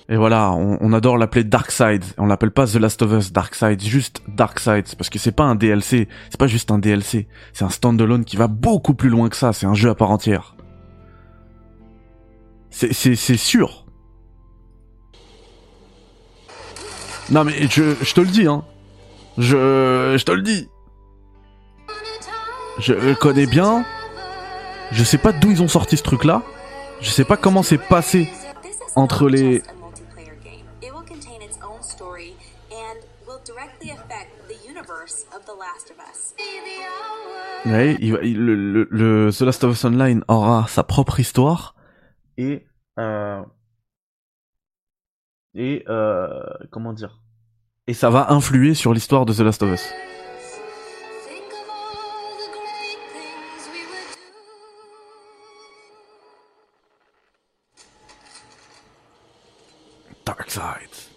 [0.09, 2.05] Et voilà, on, adore l'appeler Darkseid.
[2.17, 4.95] On l'appelle pas The Last of Us Darkseid, juste Darkseid.
[4.97, 7.27] Parce que c'est pas un DLC, c'est pas juste un DLC.
[7.53, 10.13] C'est un standalone qui va beaucoup plus loin que ça, c'est un jeu à part
[10.13, 10.55] entière.
[12.71, 13.87] C'est, sûr.
[17.31, 18.65] Non mais je, je te le dis, hein.
[19.39, 20.69] Je, je te le dis.
[22.79, 23.85] Je connais bien.
[24.93, 26.43] Je sais pas d'où ils ont sorti ce truc là.
[27.01, 28.31] Je sais pas comment c'est passé
[28.95, 29.63] entre les
[37.67, 41.75] Ouais, le, The Last of Us Online aura sa propre histoire
[42.39, 42.65] et
[42.99, 43.43] euh,
[45.55, 46.31] et euh,
[46.71, 47.21] comment dire?
[47.89, 49.89] Et ça va influer sur l'histoire de The Last of Us.
[60.25, 61.11] Dark Sides.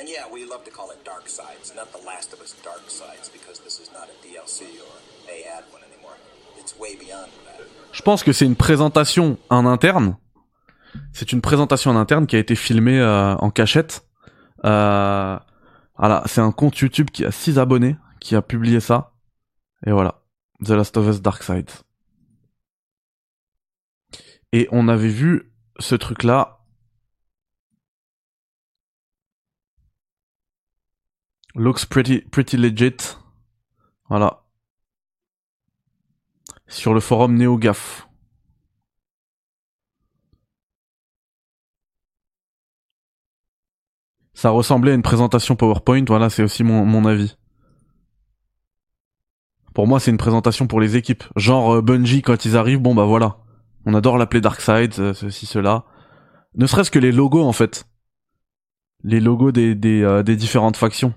[0.00, 1.19] And yeah, we love to call it Dark
[7.92, 10.16] Je pense que c'est une présentation en interne.
[11.12, 14.04] C'est une présentation en interne qui a été filmée euh, en cachette
[14.64, 15.38] euh,
[15.96, 19.12] voilà, c'est un compte YouTube qui a 6 abonnés, qui a publié ça.
[19.86, 20.22] Et voilà,
[20.64, 21.70] The Last of Us Dark Side.
[24.52, 26.59] Et on avait vu ce truc-là.
[31.54, 33.16] Looks pretty, pretty legit.
[34.08, 34.44] Voilà.
[36.68, 38.06] Sur le forum NeoGAF.
[44.40, 47.36] ça ressemblait à une présentation PowerPoint, voilà, c'est aussi mon, mon avis.
[49.74, 51.24] Pour moi, c'est une présentation pour les équipes.
[51.36, 53.36] Genre euh, Bungie, quand ils arrivent, bon bah voilà.
[53.84, 55.84] On adore l'appeler Darkseid, euh, ceci, cela.
[56.54, 57.86] Ne serait-ce que les logos, en fait.
[59.04, 61.12] Les logos des, des, euh, des différentes factions.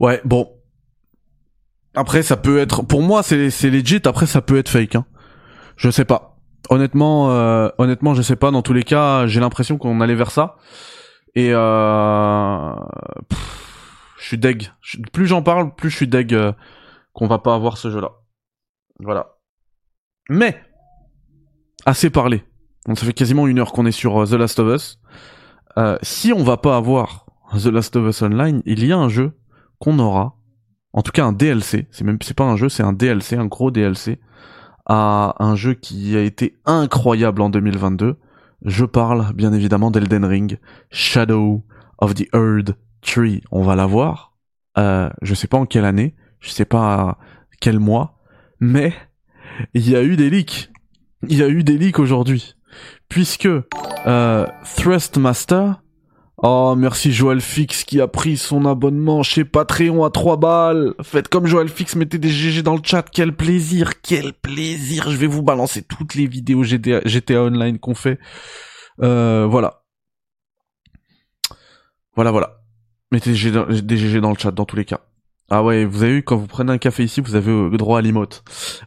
[0.00, 0.50] Ouais, bon.
[1.94, 2.82] Après, ça peut être.
[2.82, 4.02] Pour moi, c'est c'est legit.
[4.04, 4.96] Après, ça peut être fake.
[4.96, 5.06] Hein.
[5.76, 6.38] Je sais pas.
[6.70, 8.50] Honnêtement, euh, honnêtement, je sais pas.
[8.50, 10.56] Dans tous les cas, j'ai l'impression qu'on allait vers ça.
[11.34, 12.74] Et euh...
[14.18, 14.70] je suis deg.
[15.12, 16.52] Plus j'en parle, plus je suis deg euh,
[17.12, 18.12] qu'on va pas avoir ce jeu-là.
[19.00, 19.36] Voilà.
[20.28, 20.62] Mais
[21.86, 22.44] assez parlé.
[22.86, 25.00] Donc ça fait quasiment une heure qu'on est sur euh, The Last of Us.
[25.78, 29.08] Euh, si on va pas avoir The Last of Us Online, il y a un
[29.08, 29.32] jeu
[29.82, 30.36] qu'on aura,
[30.92, 33.46] en tout cas un DLC, c'est même c'est pas un jeu, c'est un DLC, un
[33.46, 34.20] gros DLC
[34.86, 38.16] à un jeu qui a été incroyable en 2022.
[38.64, 40.58] Je parle bien évidemment d'Elden Ring,
[40.92, 41.64] Shadow
[41.98, 43.42] of the Earth Tree.
[43.50, 44.36] On va l'avoir.
[44.78, 47.18] Euh, je sais pas en quelle année, je sais pas
[47.60, 48.20] quel mois,
[48.60, 48.94] mais
[49.74, 50.70] il y a eu des leaks.
[51.26, 52.54] Il y a eu des leaks aujourd'hui,
[53.08, 53.48] puisque
[54.06, 55.81] euh, Thrustmaster
[56.44, 60.92] Oh, merci Joël Fix qui a pris son abonnement chez Patreon à 3 balles.
[61.00, 63.04] Faites comme Joël Fix, mettez des GG dans le chat.
[63.12, 65.08] Quel plaisir, quel plaisir.
[65.08, 68.18] Je vais vous balancer toutes les vidéos GTA, GTA Online qu'on fait.
[69.02, 69.84] Euh, voilà.
[72.16, 72.58] Voilà, voilà.
[73.12, 74.98] Mettez des GG dans le chat dans tous les cas.
[75.48, 78.00] Ah ouais, vous avez eu quand vous prenez un café ici, vous avez le droit
[78.00, 78.42] à l'imote.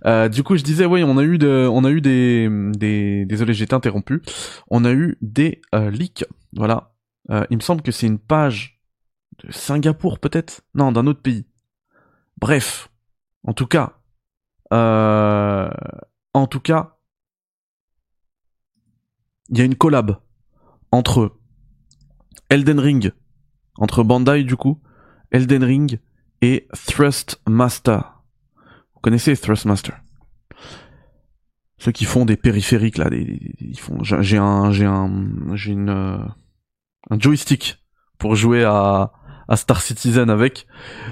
[0.06, 3.62] Euh, du coup, je disais, oui, on a eu on a eu des, des, désolé,
[3.62, 4.22] été interrompu.
[4.70, 6.95] On a eu des euh, leaks, voilà,
[7.30, 8.82] euh, il me semble que c'est une page
[9.44, 10.62] de Singapour peut-être?
[10.74, 11.46] Non, d'un autre pays.
[12.38, 12.90] Bref,
[13.44, 14.00] en tout cas,
[14.74, 15.70] euh,
[16.34, 16.98] en tout cas,
[19.50, 20.20] il y a une collab
[20.92, 21.38] entre
[22.50, 23.12] Elden Ring,
[23.78, 24.82] entre Bandai du coup,
[25.32, 26.00] Elden Ring
[26.42, 28.24] et Thrustmaster.
[28.94, 29.96] Vous connaissez Thrustmaster?
[31.78, 33.56] Ceux qui font des périphériques là, des.
[34.02, 36.18] J'ai un, j'ai un, j'ai une euh,
[37.10, 37.78] un joystick
[38.18, 39.12] pour jouer à,
[39.48, 40.68] à Star Citizen avec.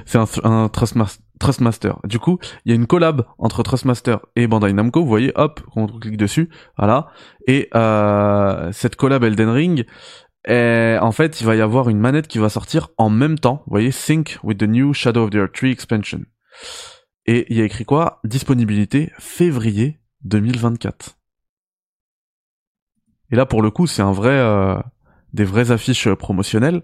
[0.05, 1.93] C'est un, un Trustmaster.
[2.05, 5.01] Du coup, il y a une collab entre Trustmaster et Bandai Namco.
[5.01, 7.07] Vous voyez, hop, on clique dessus, voilà.
[7.47, 9.85] Et euh, cette collab Elden Ring,
[10.47, 13.63] en fait, il va y avoir une manette qui va sortir en même temps.
[13.65, 16.21] Vous voyez, Sync with the new Shadow of the Earth Tree expansion.
[17.25, 18.19] Et il y a écrit quoi?
[18.23, 21.17] Disponibilité février 2024.
[23.31, 24.77] Et là, pour le coup, c'est un vrai, euh,
[25.33, 26.83] des vraies affiches promotionnelles.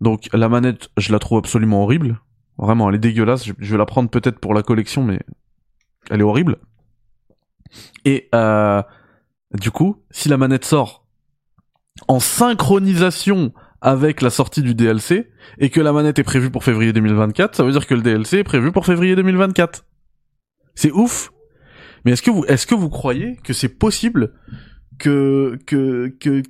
[0.00, 2.20] Donc la manette, je la trouve absolument horrible.
[2.58, 3.44] Vraiment, elle est dégueulasse.
[3.46, 5.20] Je, vais la prendre peut-être pour la collection, mais
[6.10, 6.58] Elle est horrible.
[8.04, 8.82] Et euh,
[9.54, 11.06] du coup, si la manette sort
[12.08, 16.92] en synchronisation avec la sortie du DLC et que la manette est prévue pour février
[16.92, 19.84] 2024, ça veut dire que le DLC est prévu pour février 2024.
[20.74, 21.30] C'est ouf.
[22.04, 24.34] Mais est-ce que vous est-ce que vous croyez que c'est possible
[24.98, 26.42] que que que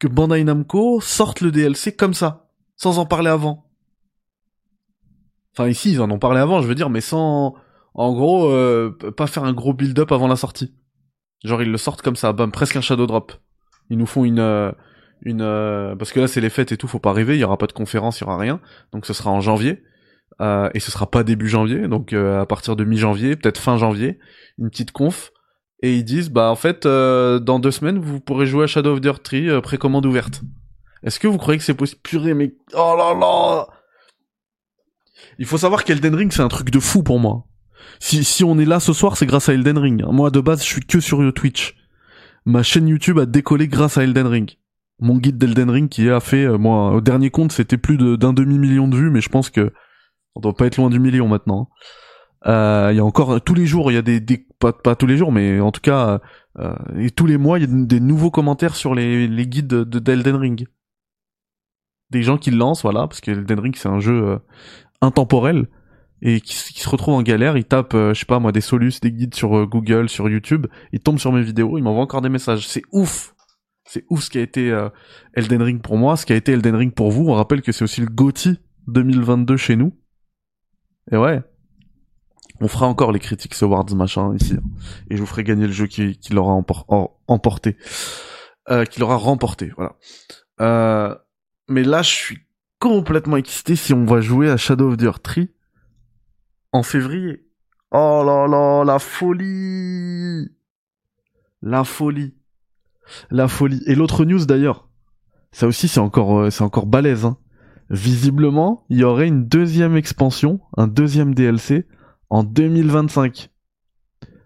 [0.00, 3.66] que Bandai Namco sorte le DLC comme ça, sans en parler avant
[5.52, 7.54] Enfin ici ils en ont parlé avant, je veux dire, mais sans
[7.94, 10.74] en gros euh, pas faire un gros build-up avant la sortie.
[11.44, 13.32] Genre ils le sortent comme ça, bam, presque un shadow drop.
[13.90, 14.72] Ils nous font une euh,
[15.22, 17.44] une euh, parce que là c'est les fêtes et tout, faut pas rêver, il y
[17.44, 18.60] aura pas de conférence, il y aura rien.
[18.92, 19.82] Donc ce sera en janvier.
[20.72, 24.18] Et ce sera pas début janvier, donc à partir de mi-janvier, peut-être fin janvier,
[24.56, 25.32] une petite conf.
[25.82, 29.00] Et ils disent bah en fait dans deux semaines vous pourrez jouer à Shadow of
[29.00, 30.42] the Earth 3 précommande ouverte.
[31.02, 32.00] Est-ce que vous croyez que c'est possible?
[32.02, 33.66] Purée mais oh là là
[35.38, 37.46] Il faut savoir qu'Elden Ring c'est un truc de fou pour moi.
[37.98, 40.04] Si, si on est là ce soir, c'est grâce à Elden Ring.
[40.10, 41.76] Moi, de base, je suis que sur Twitch.
[42.44, 44.56] Ma chaîne YouTube a décollé grâce à Elden Ring.
[44.98, 48.32] Mon guide d'Elden Ring qui a fait, euh, moi, au dernier compte, c'était plus d'un
[48.32, 49.72] demi-million de vues, mais je pense que
[50.34, 51.68] on doit pas être loin du million maintenant.
[51.68, 52.09] Euh,
[52.46, 55.06] il y a encore tous les jours, il y a des, des pas, pas tous
[55.06, 56.20] les jours, mais en tout cas,
[56.58, 59.66] euh, et tous les mois, il y a des nouveaux commentaires sur les, les guides
[59.66, 60.66] de d'Elden Ring.
[62.10, 64.38] Des gens qui le lancent, voilà, parce que Elden Ring c'est un jeu
[65.00, 65.68] intemporel
[66.22, 69.00] et qui, se retrouve en galère, il tape, euh, je sais pas moi, des solus,
[69.00, 72.20] des guides sur euh, Google, sur YouTube, il tombe sur mes vidéos, il m'envoie encore
[72.20, 72.68] des messages.
[72.68, 73.34] C'est ouf
[73.86, 74.90] C'est ouf ce qui a été euh,
[75.34, 77.28] Elden Ring pour moi, ce qui a été Elden Ring pour vous.
[77.28, 79.96] On rappelle que c'est aussi le GOTY 2022 chez nous.
[81.10, 81.42] Et ouais,
[82.60, 84.56] on fera encore les critiques Awards machin ici.
[85.10, 86.52] Et je vous ferai gagner le jeu qui, l'aura
[87.26, 87.76] emporté.
[88.90, 89.96] qui l'aura remporté, voilà.
[91.68, 92.38] mais là, je suis
[92.80, 95.44] complètement excité si on va jouer à Shadow of the Earth 3
[96.72, 97.46] en février.
[97.92, 100.48] Oh là là, la folie
[101.62, 102.34] La folie
[103.30, 103.82] La folie.
[103.86, 104.88] Et l'autre news d'ailleurs,
[105.52, 107.24] ça aussi c'est encore euh, c'est encore balèze.
[107.24, 107.36] Hein.
[107.90, 111.86] Visiblement, il y aurait une deuxième expansion, un deuxième DLC
[112.30, 113.50] en 2025.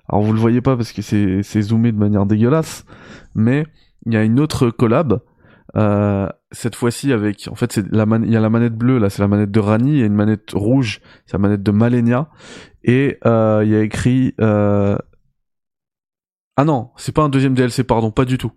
[0.08, 2.84] Alors vous le voyez pas parce que c'est zoomé de manière dégueulasse,
[3.34, 3.66] mais
[4.06, 5.20] il y a une autre collab
[5.76, 9.28] euh, cette fois-ci avec, en fait, il y a la manette bleue là, c'est la
[9.28, 12.28] manette de Rani, il y a une manette rouge, c'est la manette de Malenia,
[12.84, 14.96] et euh, il y a écrit, euh...
[16.56, 18.52] ah non, c'est pas un deuxième DLC, pardon, pas du tout.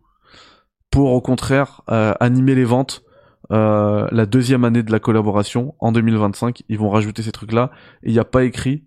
[0.92, 3.04] Pour au contraire euh, animer les ventes,
[3.50, 7.72] la deuxième année de la collaboration en 2025, ils vont rajouter ces trucs-là,
[8.04, 8.87] et il n'y a pas écrit.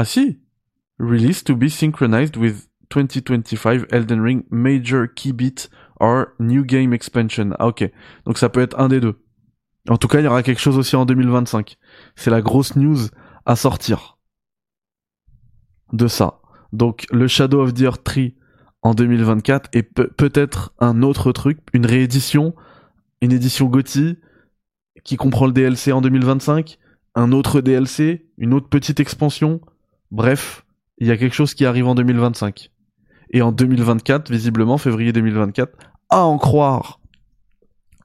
[0.00, 0.38] Ah si,
[0.98, 7.50] release to be synchronized with 2025 Elden Ring Major Key Beat or New Game Expansion.
[7.58, 7.84] Ah ok,
[8.24, 9.22] donc ça peut être un des deux.
[9.90, 11.76] En tout cas, il y aura quelque chose aussi en 2025.
[12.16, 12.96] C'est la grosse news
[13.44, 14.16] à sortir
[15.92, 16.40] de ça.
[16.72, 18.22] Donc le Shadow of the Earth 3
[18.80, 22.54] en 2024 et peut-être un autre truc, une réédition,
[23.20, 24.16] une édition GOTY
[25.04, 26.78] qui comprend le DLC en 2025,
[27.16, 29.60] un autre DLC, une autre petite expansion.
[30.10, 30.64] Bref,
[30.98, 32.70] il y a quelque chose qui arrive en 2025.
[33.32, 35.76] Et en 2024, visiblement, février 2024,
[36.08, 37.00] à en croire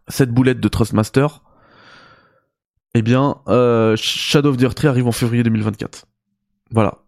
[0.07, 1.27] cette boulette de Trustmaster,
[2.93, 6.05] eh bien, euh, Shadow of the Earth arrive en février 2024.
[6.71, 6.99] Voilà.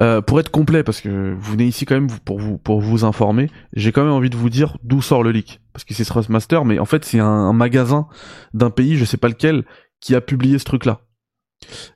[0.00, 3.04] Euh, pour être complet, parce que vous venez ici quand même pour vous pour vous
[3.04, 6.04] informer, j'ai quand même envie de vous dire d'où sort le leak, parce que c'est
[6.04, 8.06] Trustmaster, mais en fait c'est un, magasin
[8.52, 9.64] d'un pays, je sais pas lequel,
[10.00, 11.00] qui a publié ce truc-là.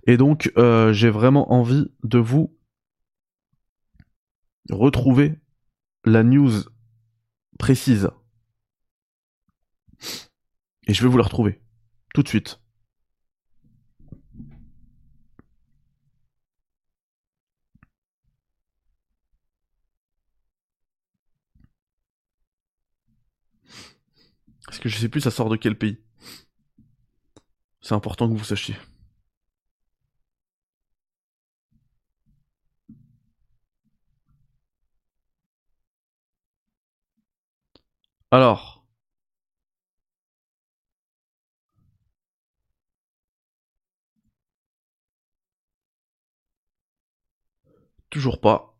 [0.06, 2.56] Et donc euh, j'ai vraiment envie de vous
[4.70, 5.38] retrouver
[6.04, 6.52] la news
[7.58, 8.10] précise.
[10.86, 11.60] Et je vais vous la retrouver.
[12.14, 12.60] Tout de suite.
[24.66, 25.98] Parce que je sais plus ça sort de quel pays.
[27.80, 28.76] C'est important que vous sachiez.
[38.32, 38.84] Alors.
[48.10, 48.76] Toujours pas.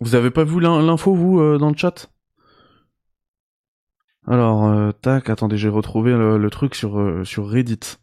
[0.00, 2.10] Vous avez pas vu l'info, vous, euh, dans le chat?
[4.26, 7.98] Alors, euh, tac, attendez, j'ai retrouvé le, truc sur, euh, sur Reddit.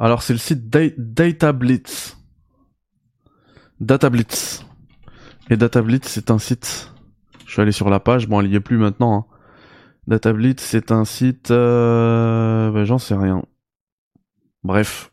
[0.00, 2.16] Alors c'est le site Data Blitz.
[3.80, 4.64] DataBlitz.
[5.50, 6.92] Et DataBlitz, c'est un site.
[7.46, 9.14] Je suis allé sur la page, bon, elle y est plus maintenant.
[9.14, 9.36] Hein.
[10.06, 11.50] DataBlitz, c'est un site.
[11.50, 12.70] Euh...
[12.70, 13.42] Ben, j'en sais rien.
[14.64, 15.12] Bref.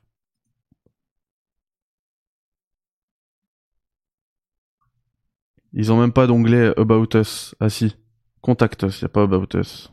[5.73, 7.55] Ils ont même pas d'onglet About Us.
[7.59, 7.95] Ah si.
[8.41, 9.91] Contact Us, y a pas About Us.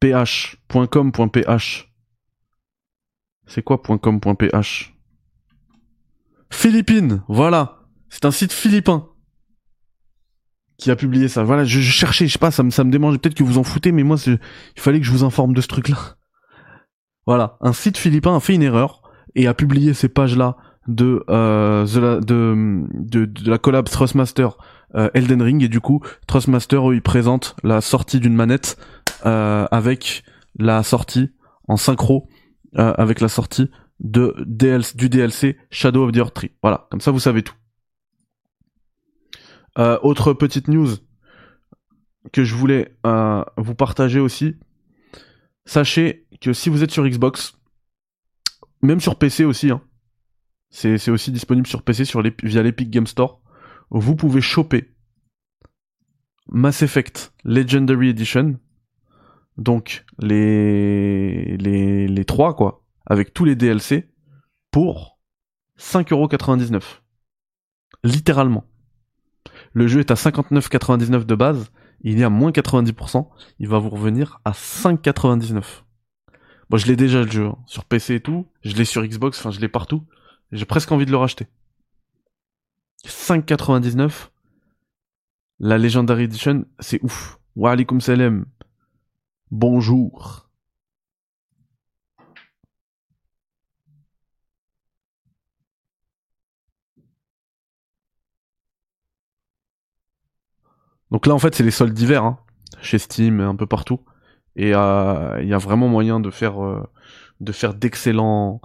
[0.00, 1.92] ph.com.ph.
[3.46, 4.92] C'est quoi .com.ph
[6.50, 7.80] Philippines, voilà.
[8.08, 9.08] C'est un site philippin
[10.78, 11.42] qui a publié ça.
[11.42, 13.92] Voilà, je, cherchais, je sais pas, ça me, ça démange, peut-être que vous en foutez,
[13.92, 14.38] mais moi, il
[14.76, 16.16] fallait que je vous informe de ce truc-là.
[17.26, 19.02] Voilà, un site philippin a fait une erreur
[19.34, 21.84] et a publié ces pages-là de, euh,
[22.20, 24.56] de, la collab Thrustmaster
[24.94, 28.78] euh, Elden Ring et du coup Trustmaster eux, ils présentent la sortie d'une manette
[29.26, 30.22] avec
[30.58, 31.30] la sortie
[31.68, 32.28] en synchro
[32.78, 33.70] euh, avec la sortie
[34.00, 36.50] de DLC, du DLC Shadow of the Earth Tree.
[36.62, 37.54] Voilà, comme ça vous savez tout.
[39.78, 40.88] Euh, autre petite news
[42.32, 44.56] que je voulais euh, vous partager aussi.
[45.64, 47.56] Sachez que si vous êtes sur Xbox,
[48.82, 49.80] même sur PC aussi, hein,
[50.68, 52.04] c'est aussi disponible sur PC
[52.42, 53.40] via l'Epic Game Store,
[53.88, 54.94] vous pouvez choper
[56.48, 58.58] Mass Effect Legendary Edition,
[59.58, 64.08] donc les, les, les 3 quoi, avec tous les DLC,
[64.70, 65.18] pour
[65.78, 66.82] 5,99€.
[68.04, 68.64] Littéralement.
[69.72, 71.70] Le jeu est à 59,99€ de base,
[72.02, 73.28] il y a moins 90%,
[73.58, 75.62] il va vous revenir à 5,99€.
[76.68, 79.38] Bon, je l'ai déjà le jeu, hein, sur PC et tout, je l'ai sur Xbox,
[79.38, 80.04] enfin je l'ai partout,
[80.52, 81.46] j'ai presque envie de le racheter.
[83.06, 84.30] 5,99€,
[85.60, 87.38] la Legendary Edition, c'est ouf.
[87.54, 88.44] Wa alaikum salam.
[89.50, 90.46] Bonjour.
[101.10, 102.38] Donc là, en fait, c'est les soldes d'hiver, hein,
[102.80, 104.00] chez Steam, un peu partout.
[104.56, 106.82] Et euh, il y a vraiment moyen de faire, euh,
[107.40, 108.60] de faire d'excellents,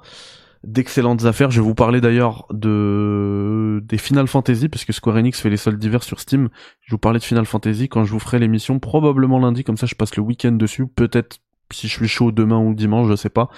[0.64, 1.52] d'excellentes affaires.
[1.52, 5.80] Je vais vous parler d'ailleurs de des Final Fantasy, puisque Square Enix fait les soldes
[5.80, 6.50] d'hiver sur Steam.
[6.82, 9.88] Je vous parler de Final Fantasy quand je vous ferai l'émission, probablement lundi, comme ça
[9.88, 10.88] je passe le week-end dessus.
[10.88, 11.40] Peut-être
[11.72, 13.50] si je suis chaud demain ou dimanche, je sais pas.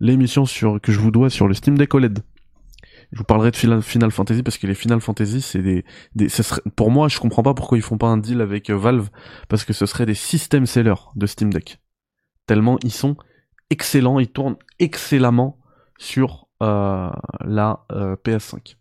[0.00, 2.20] L'émission sur que je vous dois sur le Steam Deck OLED.
[3.12, 5.84] Je vous parlerai de Final, Fantasy parce que les Final Fantasy, c'est des,
[6.14, 6.28] des
[6.76, 9.10] pour moi, je comprends pas pourquoi ils font pas un deal avec euh, Valve
[9.48, 11.78] parce que ce serait des système sellers de Steam Deck.
[12.46, 13.16] Tellement ils sont
[13.68, 15.58] excellents, ils tournent excellemment
[15.98, 18.76] sur la euh, PS5.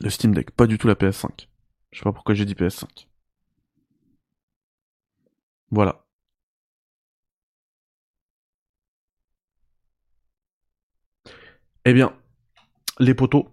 [0.00, 1.48] Le Steam Deck, pas du tout la PS5.
[1.90, 3.06] Je sais pas pourquoi j'ai dit PS5.
[5.70, 6.04] Voilà.
[11.84, 12.12] Eh bien,
[12.98, 13.48] les poteaux.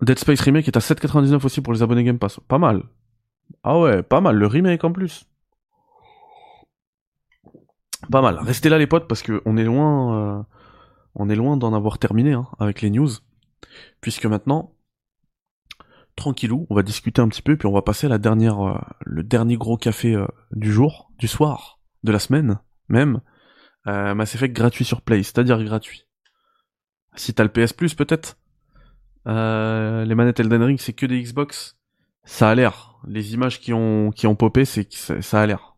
[0.00, 2.40] Dead Space Remake est à 7,99 aussi pour les abonnés Game Pass.
[2.48, 2.82] Pas mal.
[3.62, 4.36] Ah ouais, pas mal.
[4.36, 5.26] Le remake en plus.
[8.10, 8.38] Pas mal.
[8.38, 10.42] Restez là les potes parce que on est loin, euh,
[11.14, 13.10] on est loin d'en avoir terminé hein, avec les news,
[14.00, 14.74] puisque maintenant,
[16.16, 18.78] tranquillou, on va discuter un petit peu puis on va passer à la dernière, euh,
[19.00, 22.58] le dernier gros café euh, du jour, du soir, de la semaine
[22.88, 23.20] même.
[23.84, 26.06] Mass Effect gratuit sur Play, c'est-à-dire gratuit.
[27.16, 28.38] Si t'as le PS Plus, peut-être.
[29.26, 31.76] Euh, les manettes Elden Ring, c'est que des Xbox.
[32.24, 32.96] Ça a l'air.
[33.06, 35.71] Les images qui ont qui popé, ça a l'air.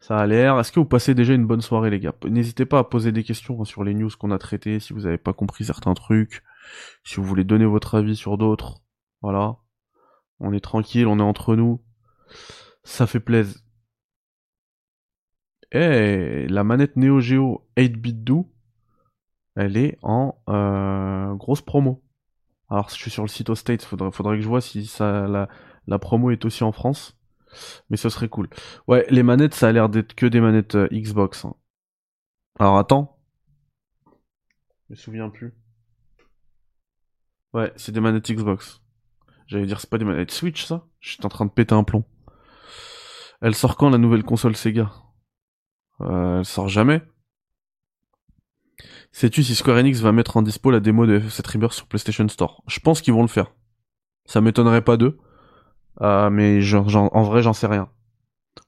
[0.00, 0.58] Ça a l'air.
[0.58, 2.14] Est-ce que vous passez déjà une bonne soirée, les gars?
[2.24, 5.02] N'hésitez pas à poser des questions hein, sur les news qu'on a traitées, si vous
[5.02, 6.42] n'avez pas compris certains trucs,
[7.04, 8.82] si vous voulez donner votre avis sur d'autres.
[9.22, 9.56] Voilà.
[10.40, 11.82] On est tranquille, on est entre nous.
[12.84, 13.60] Ça fait plaisir.
[15.72, 18.50] Eh, la manette Neo Geo 8-bit do,
[19.54, 22.02] elle est en euh, grosse promo.
[22.70, 25.98] Alors, je suis sur le site au States, faudrait, que je vois si ça, la
[25.98, 27.17] promo est aussi en France.
[27.90, 28.48] Mais ce serait cool.
[28.86, 31.44] Ouais, les manettes, ça a l'air d'être que des manettes euh, Xbox.
[31.44, 31.54] Hein.
[32.58, 33.18] Alors, attends.
[34.86, 35.54] Je me souviens plus.
[37.52, 38.82] Ouais, c'est des manettes Xbox.
[39.46, 40.86] J'allais dire, c'est pas des manettes Switch, ça?
[41.00, 42.04] J'étais en train de péter un plomb.
[43.40, 44.92] Elle sort quand, la nouvelle console Sega?
[46.00, 47.02] Euh, Elle sort jamais
[49.12, 52.28] Sais-tu si Square Enix va mettre en dispo la démo de F7 Rebirth sur PlayStation
[52.28, 52.62] Store?
[52.68, 53.52] Je pense qu'ils vont le faire.
[54.26, 55.18] Ça m'étonnerait pas d'eux.
[56.02, 57.88] Euh, mais en vrai, j'en sais rien.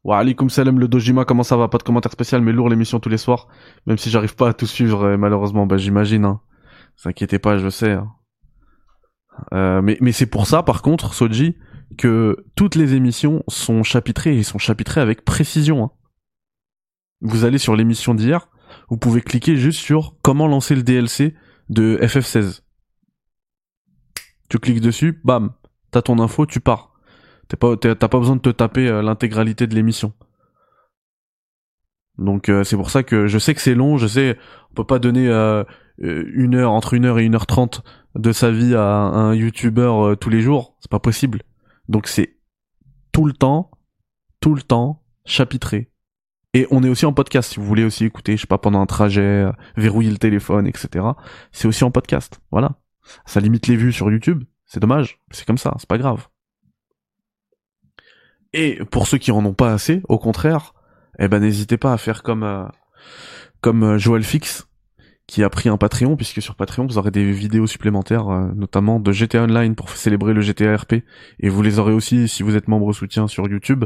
[0.05, 1.69] Wa alaikum salam le Dojima, comment ça va?
[1.69, 3.49] Pas de commentaire spécial, mais lourd l'émission tous les soirs.
[3.87, 6.25] Même si j'arrive pas à tout suivre, malheureusement, bah j'imagine.
[6.25, 6.41] Hein.
[6.97, 7.93] S'inquiétez pas, je sais.
[7.93, 8.09] Hein.
[9.53, 11.57] Euh, mais mais c'est pour ça, par contre, Soji,
[11.99, 15.85] que toutes les émissions sont chapitrées et sont chapitrées avec précision.
[15.85, 15.91] Hein.
[17.21, 18.49] Vous allez sur l'émission d'hier,
[18.89, 21.35] vous pouvez cliquer juste sur comment lancer le DLC
[21.69, 22.63] de FF16.
[24.49, 25.53] Tu cliques dessus, bam,
[25.91, 26.90] t'as ton info, tu pars.
[27.51, 30.13] T'as pas, besoin de te taper euh, l'intégralité de l'émission.
[32.17, 34.39] Donc euh, c'est pour ça que je sais que c'est long, je sais,
[34.71, 35.65] on peut pas donner euh,
[35.99, 37.83] une heure, entre une heure et une heure trente
[38.15, 41.43] de sa vie à un youtubeur tous les jours, c'est pas possible.
[41.89, 42.37] Donc c'est
[43.11, 43.73] tout le temps,
[44.41, 45.91] tout le temps, chapitré.
[46.55, 48.81] Et on est aussi en podcast, si vous voulez aussi écouter, je sais pas, pendant
[48.81, 49.47] un trajet,
[49.77, 51.05] verrouiller le téléphone, etc.
[51.53, 52.77] C'est aussi en podcast, voilà.
[53.25, 56.29] Ça limite les vues sur YouTube, c'est dommage, c'est comme ça, c'est pas grave.
[58.53, 60.75] Et pour ceux qui en ont pas assez, au contraire,
[61.19, 62.65] eh ben n'hésitez pas à faire comme euh,
[63.61, 64.67] comme euh, Joël Fix
[65.27, 68.99] qui a pris un Patreon puisque sur Patreon vous aurez des vidéos supplémentaires euh, notamment
[68.99, 70.95] de GTA Online pour célébrer le GTA RP
[71.39, 73.85] et vous les aurez aussi si vous êtes membre soutien sur YouTube.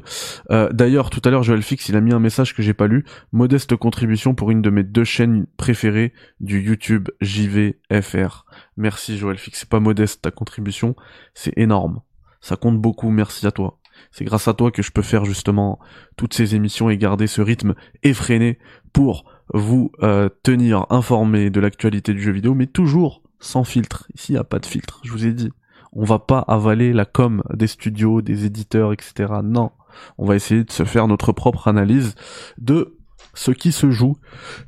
[0.48, 3.04] D'ailleurs tout à l'heure Joël Fix il a mis un message que j'ai pas lu,
[3.32, 8.46] modeste contribution pour une de mes deux chaînes préférées du YouTube JVFR.
[8.78, 10.96] Merci Joël Fix, c'est pas modeste ta contribution,
[11.34, 12.00] c'est énorme.
[12.40, 13.78] Ça compte beaucoup, merci à toi.
[14.10, 15.78] C'est grâce à toi que je peux faire justement
[16.16, 18.58] toutes ces émissions et garder ce rythme effréné
[18.92, 24.06] pour vous euh, tenir informé de l'actualité du jeu vidéo, mais toujours sans filtre.
[24.14, 25.50] Ici, il n'y a pas de filtre, je vous ai dit.
[25.92, 29.32] On va pas avaler la com des studios, des éditeurs, etc.
[29.44, 29.70] Non.
[30.18, 32.14] On va essayer de se faire notre propre analyse
[32.58, 32.98] de
[33.34, 34.16] ce qui se joue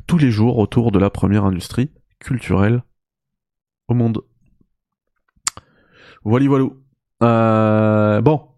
[0.06, 1.90] tous les jours autour de la première industrie
[2.20, 2.82] culturelle
[3.88, 4.22] au monde.
[6.24, 6.66] Voilà, voilà.
[7.22, 8.48] Euh, bon,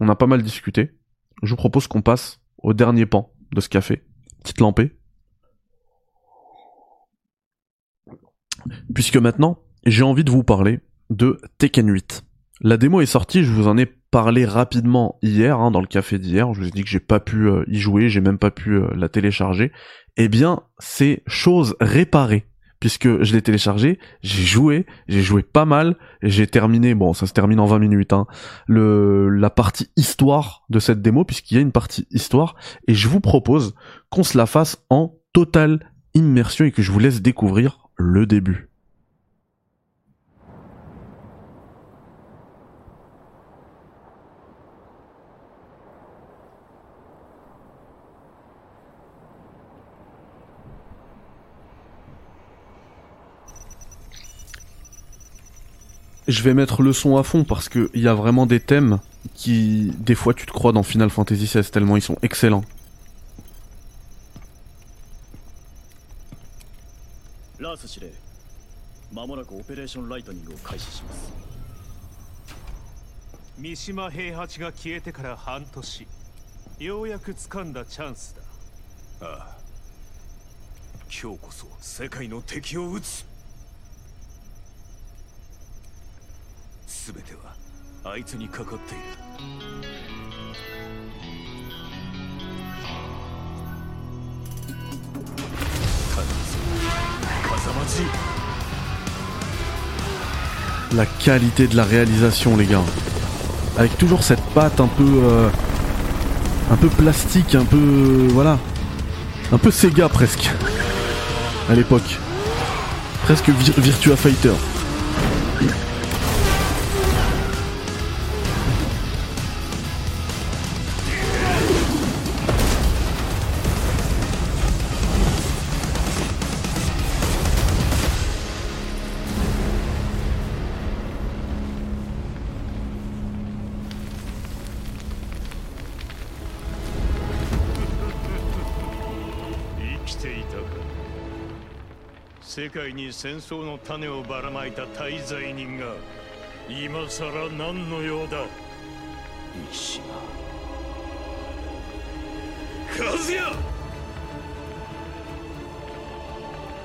[0.00, 0.92] on a pas mal discuté.
[1.42, 4.02] Je vous propose qu'on passe au dernier pan de ce café.
[4.42, 4.92] Petite lampée.
[8.94, 12.24] Puisque maintenant, j'ai envie de vous parler de Tekken 8.
[12.60, 16.18] La démo est sortie, je vous en ai parlé rapidement hier, hein, dans le café
[16.18, 16.52] d'hier.
[16.54, 18.72] Je vous ai dit que j'ai pas pu euh, y jouer, j'ai même pas pu
[18.72, 19.72] euh, la télécharger.
[20.16, 22.46] Eh bien, c'est chose réparée
[22.80, 27.32] puisque je l'ai téléchargé, j'ai joué, j'ai joué pas mal, j'ai terminé, bon ça se
[27.32, 28.26] termine en 20 minutes, hein,
[28.66, 33.08] le, la partie histoire de cette démo, puisqu'il y a une partie histoire, et je
[33.08, 33.74] vous propose
[34.10, 38.65] qu'on se la fasse en totale immersion et que je vous laisse découvrir le début.
[56.28, 58.98] Je vais mettre le son à fond parce que il y a vraiment des thèmes
[59.34, 62.64] qui, des fois, tu te crois dans Final Fantasy XVI tellement ils sont excellents.
[86.87, 87.53] 全ては
[88.03, 89.03] あいつにかかっている
[97.43, 98.31] 風間
[100.93, 102.83] La qualité de la réalisation, les gars.
[103.77, 105.49] Avec toujours cette patte un peu, euh,
[106.69, 108.59] un peu plastique, un peu, voilà,
[109.53, 110.51] un peu Sega presque
[111.69, 112.17] à l'époque.
[113.23, 114.53] Presque Virtua Fighter.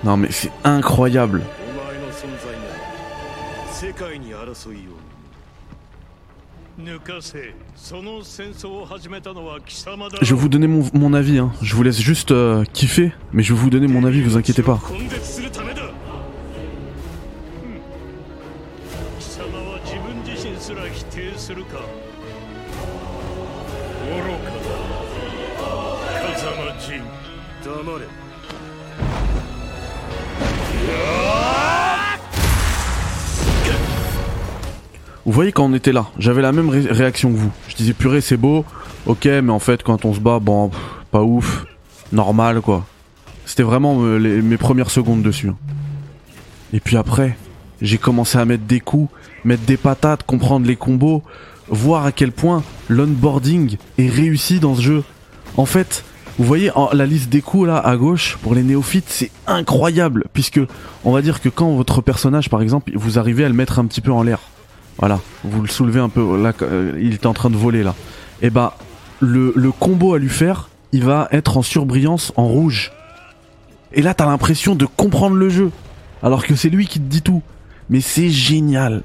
[0.04, 1.42] Non mais c'est incroyable.
[10.22, 11.52] Je vais vous donner mon, avis, hein.
[11.62, 14.64] je vous laisse juste euh, kiffer, mais je vais vous donner mon avis, vous inquiétez
[14.64, 14.80] pas.
[35.24, 37.52] Vous voyez quand on était là, j'avais la même réaction que vous.
[37.68, 38.66] Je disais purée c'est beau,
[39.06, 40.72] ok mais en fait quand on se bat, bon,
[41.12, 41.66] pas ouf.
[42.12, 42.86] normal quoi.
[43.46, 45.50] C'était vraiment euh, mes premières secondes dessus.
[45.50, 45.56] hein.
[46.74, 47.38] Et puis après,
[47.82, 49.12] j'ai commencé à mettre des coups,
[49.44, 51.24] mettre des patates, comprendre les combos,
[51.68, 55.04] voir à quel point l'onboarding est réussi dans ce jeu.
[55.58, 56.04] En fait,
[56.38, 60.60] vous voyez la liste des coups là à gauche pour les néophytes, c'est incroyable puisque
[61.04, 63.86] on va dire que quand votre personnage par exemple, vous arrivez à le mettre un
[63.86, 64.40] petit peu en l'air.
[64.98, 67.96] Voilà, vous le soulevez un peu là euh, il était en train de voler là.
[68.42, 68.78] Et bah
[69.20, 72.92] le, le combo à lui faire, il va être en surbrillance en rouge.
[73.94, 75.72] Et là t'as l'impression de comprendre le jeu
[76.24, 77.42] alors que c'est lui qui te dit tout.
[77.92, 79.04] Mais c'est génial.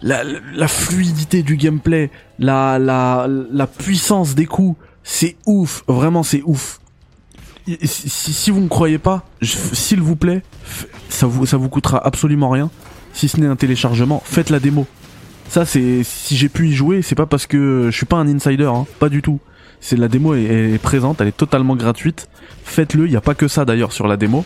[0.00, 5.84] La, fluidité du gameplay, la, puissance des coups, c'est ouf.
[5.86, 6.80] Vraiment, c'est ouf.
[7.84, 10.42] Si, vous me croyez pas, s'il vous plaît,
[11.08, 12.70] ça vous, vous coûtera absolument rien.
[13.12, 14.86] Si ce n'est un téléchargement, faites la démo.
[15.48, 18.26] Ça, c'est si j'ai pu y jouer, c'est pas parce que je suis pas un
[18.26, 19.38] insider, hein, pas du tout.
[19.80, 22.28] C'est la démo est, présente, elle est totalement gratuite.
[22.64, 24.44] Faites-le, il y a pas que ça d'ailleurs sur la démo.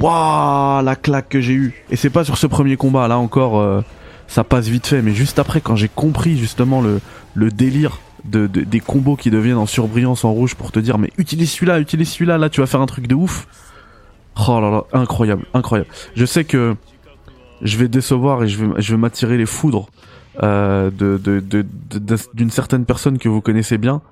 [0.00, 1.84] Waouh, la claque que j'ai eue.
[1.90, 3.80] Et c'est pas sur ce premier combat, là encore, euh,
[4.26, 5.02] ça passe vite fait.
[5.02, 7.00] Mais juste après, quand j'ai compris justement le,
[7.34, 10.98] le délire de, de- des combos qui deviennent en surbrillance en rouge pour te dire,
[10.98, 13.46] mais utilise celui-là, utilise celui-là, là tu vas faire un truc de ouf.
[14.48, 15.90] Oh là là, incroyable, incroyable.
[16.14, 16.76] Je sais que
[17.62, 19.88] je vais décevoir et je vais, je vais m'attirer les foudres
[20.42, 24.02] euh, de, de, de, de- de- d'une certaine personne que vous connaissez bien.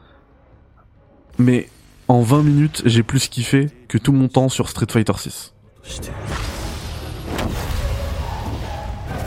[1.38, 1.68] Mais
[2.08, 5.52] en 20 minutes, j'ai plus kiffé que tout mon temps sur Street Fighter 6.
[5.88, 6.10] して。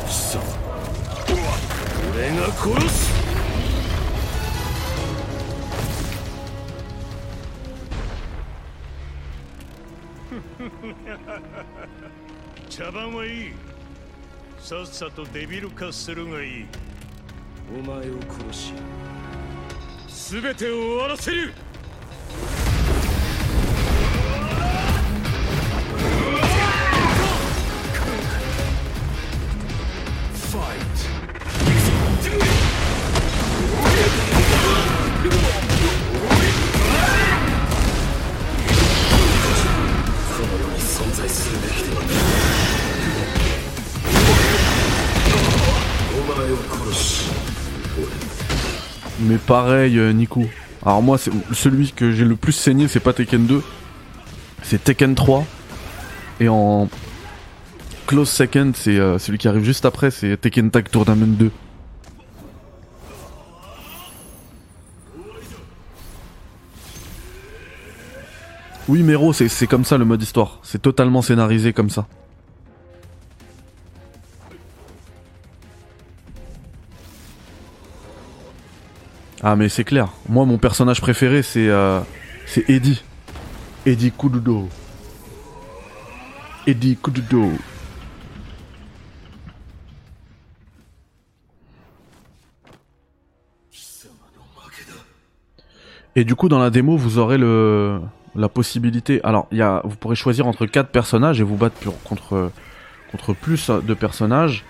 [0.08, 0.42] そう
[2.14, 3.20] 俺が殺す。
[12.70, 13.54] 茶番はいい。
[14.60, 16.66] さっさとデビル化するがいい。
[17.78, 18.74] お前を殺し。
[20.32, 21.54] 全てを終わらせる
[49.30, 50.44] Mais pareil, euh, Nico.
[50.84, 51.20] Alors moi,
[51.54, 53.62] celui que j'ai le plus saigné, c'est pas Tekken 2,
[54.64, 55.46] c'est Tekken 3.
[56.40, 56.90] Et en
[58.08, 61.52] close second, c'est euh, celui qui arrive juste après, c'est Tekken Tag Tournament 2.
[68.88, 70.58] Oui, Mero, c'est comme ça le mode histoire.
[70.64, 72.08] C'est totalement scénarisé comme ça.
[79.42, 80.10] Ah mais c'est clair.
[80.28, 82.02] Moi mon personnage préféré c'est euh,
[82.46, 83.04] c'est Eddie.
[83.86, 84.68] Eddie Kududo.
[86.68, 87.52] Eddie Kududo.
[96.16, 98.02] Et du coup dans la démo vous aurez le
[98.36, 99.22] la possibilité.
[99.24, 102.52] Alors il vous pourrez choisir entre quatre personnages et vous battre contre
[103.12, 104.66] contre plus de personnages.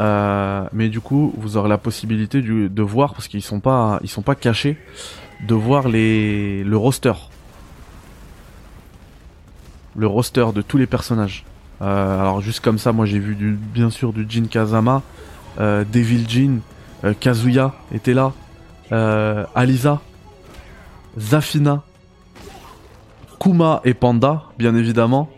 [0.00, 4.08] Euh, mais du coup, vous aurez la possibilité de voir parce qu'ils sont pas, ils
[4.08, 4.76] sont pas cachés,
[5.46, 7.12] de voir les le roster,
[9.96, 11.44] le roster de tous les personnages.
[11.82, 15.02] Euh, alors juste comme ça, moi j'ai vu du, bien sûr du Jin Kazama,
[15.60, 16.58] euh, Devil Jin,
[17.04, 18.32] euh, Kazuya était là,
[18.92, 20.00] euh, Alisa,
[21.18, 21.82] Zafina,
[23.38, 25.28] Kuma et Panda, bien évidemment.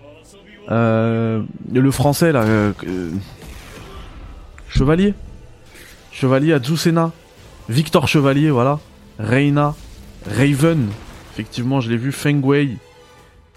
[0.71, 1.43] Euh,
[1.73, 2.45] le français là.
[4.69, 5.15] Chevalier.
[6.13, 7.13] Chevalier Azucena.
[7.69, 8.79] Victor Chevalier, voilà.
[9.19, 9.75] Reina.
[10.27, 10.89] Raven.
[11.33, 12.13] Effectivement, je l'ai vu.
[12.13, 12.77] Feng Wei.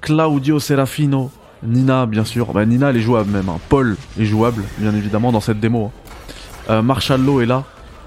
[0.02, 1.32] Claudio Serafino.
[1.64, 2.54] Nina, bien sûr.
[2.54, 3.50] Bah, Nina, elle est jouable même.
[3.50, 3.60] hein.
[3.70, 5.92] Paul est jouable, bien évidemment, dans cette démo.
[6.70, 6.82] hein.
[6.88, 7.64] Euh, est là.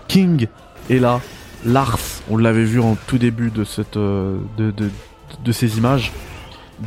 [0.08, 0.46] King
[0.88, 1.20] est là.
[1.64, 1.98] Lars,
[2.30, 4.38] on l'avait vu en tout début de, cette, euh,
[5.52, 6.12] ces images.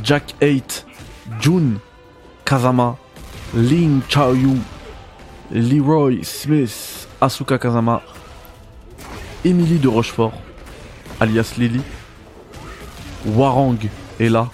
[0.02, 0.86] Jack 8.
[1.40, 1.74] Jun.
[2.44, 2.96] Kazama.
[3.54, 4.56] Ling Chaoyu.
[5.50, 8.02] Leroy Smith, Asuka Kazama,
[9.44, 10.32] Emily de Rochefort,
[11.20, 11.80] alias Lily,
[13.26, 13.78] Warang
[14.18, 14.48] est là,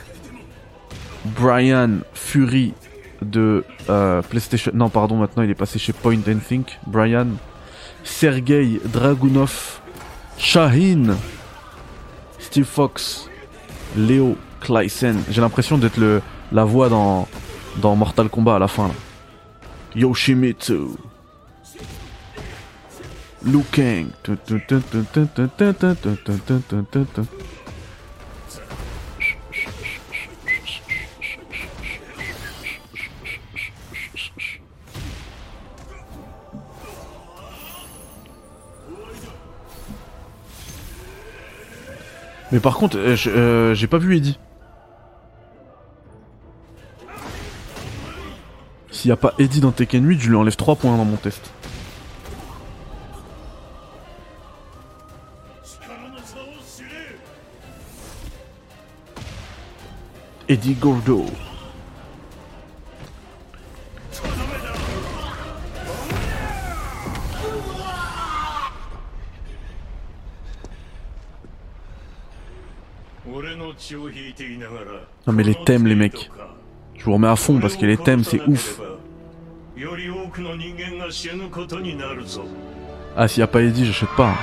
[1.24, 2.74] Brian Fury
[3.22, 7.28] de euh, PlayStation, non pardon maintenant il est passé chez Point and Think, Brian,
[8.04, 9.80] Sergei Dragunov,
[10.36, 11.16] Shahin,
[12.38, 13.28] Steve Fox,
[13.96, 16.20] Léo Kleisen, j'ai l'impression d'être le
[16.52, 17.26] la voix dans
[17.80, 18.94] dans Mortal Kombat à la fin là.
[19.94, 20.96] Yoshimitsu.
[23.44, 24.06] Liu Kang.
[42.52, 44.38] Mais par contre, j'ai euh, pas vu Eddie.
[49.02, 51.16] S'il n'y a pas Eddie dans Tekken 8, je lui enlève 3 points dans mon
[51.16, 51.50] test.
[60.48, 61.26] Eddie Gordo.
[75.26, 76.30] Non mais les thèmes les mecs.
[76.96, 78.80] Je vous remets à fond parce que les thèmes c'est ouf.
[83.16, 84.28] Ah, s'il y a pas Eddie, j'achète pas.
[84.28, 84.36] hein.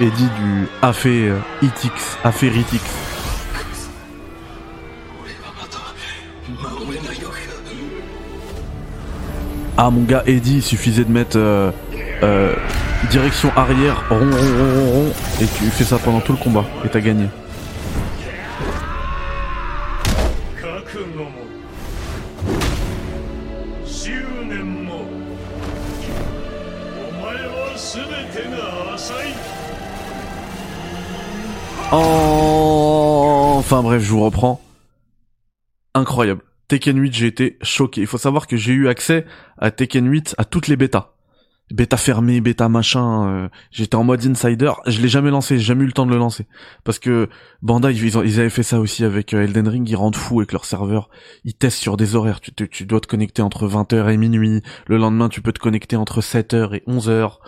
[0.00, 2.50] Eddie du Afé euh, Itix, Afé.
[9.76, 11.70] Ah mon gars, Eddie, il suffisait de mettre euh,
[12.22, 12.54] euh,
[13.10, 16.88] direction arrière, rond, rond, rond, rond, et tu fais ça pendant tout le combat, et
[16.88, 17.26] t'as gagné.
[31.92, 34.60] Oh Enfin bref, je vous reprends.
[35.94, 36.42] Incroyable.
[36.68, 38.00] Tekken 8, j'ai été choqué.
[38.02, 39.26] Il faut savoir que j'ai eu accès
[39.58, 41.14] à Tekken 8 à toutes les bêtas.
[41.72, 43.28] Bêta fermée, bêta machin.
[43.28, 44.72] euh, J'étais en mode insider.
[44.86, 46.46] Je l'ai jamais lancé, j'ai jamais eu le temps de le lancer.
[46.84, 47.28] Parce que
[47.62, 49.88] Bandai, ils, avaient fait ça aussi avec euh, Elden Ring.
[49.88, 51.10] Ils rendent fous avec leur serveur.
[51.44, 52.40] Ils testent sur des horaires.
[52.40, 54.62] Tu, dois te connecter entre 20h et minuit.
[54.86, 57.38] Le lendemain, tu peux te connecter entre 7h et 11h.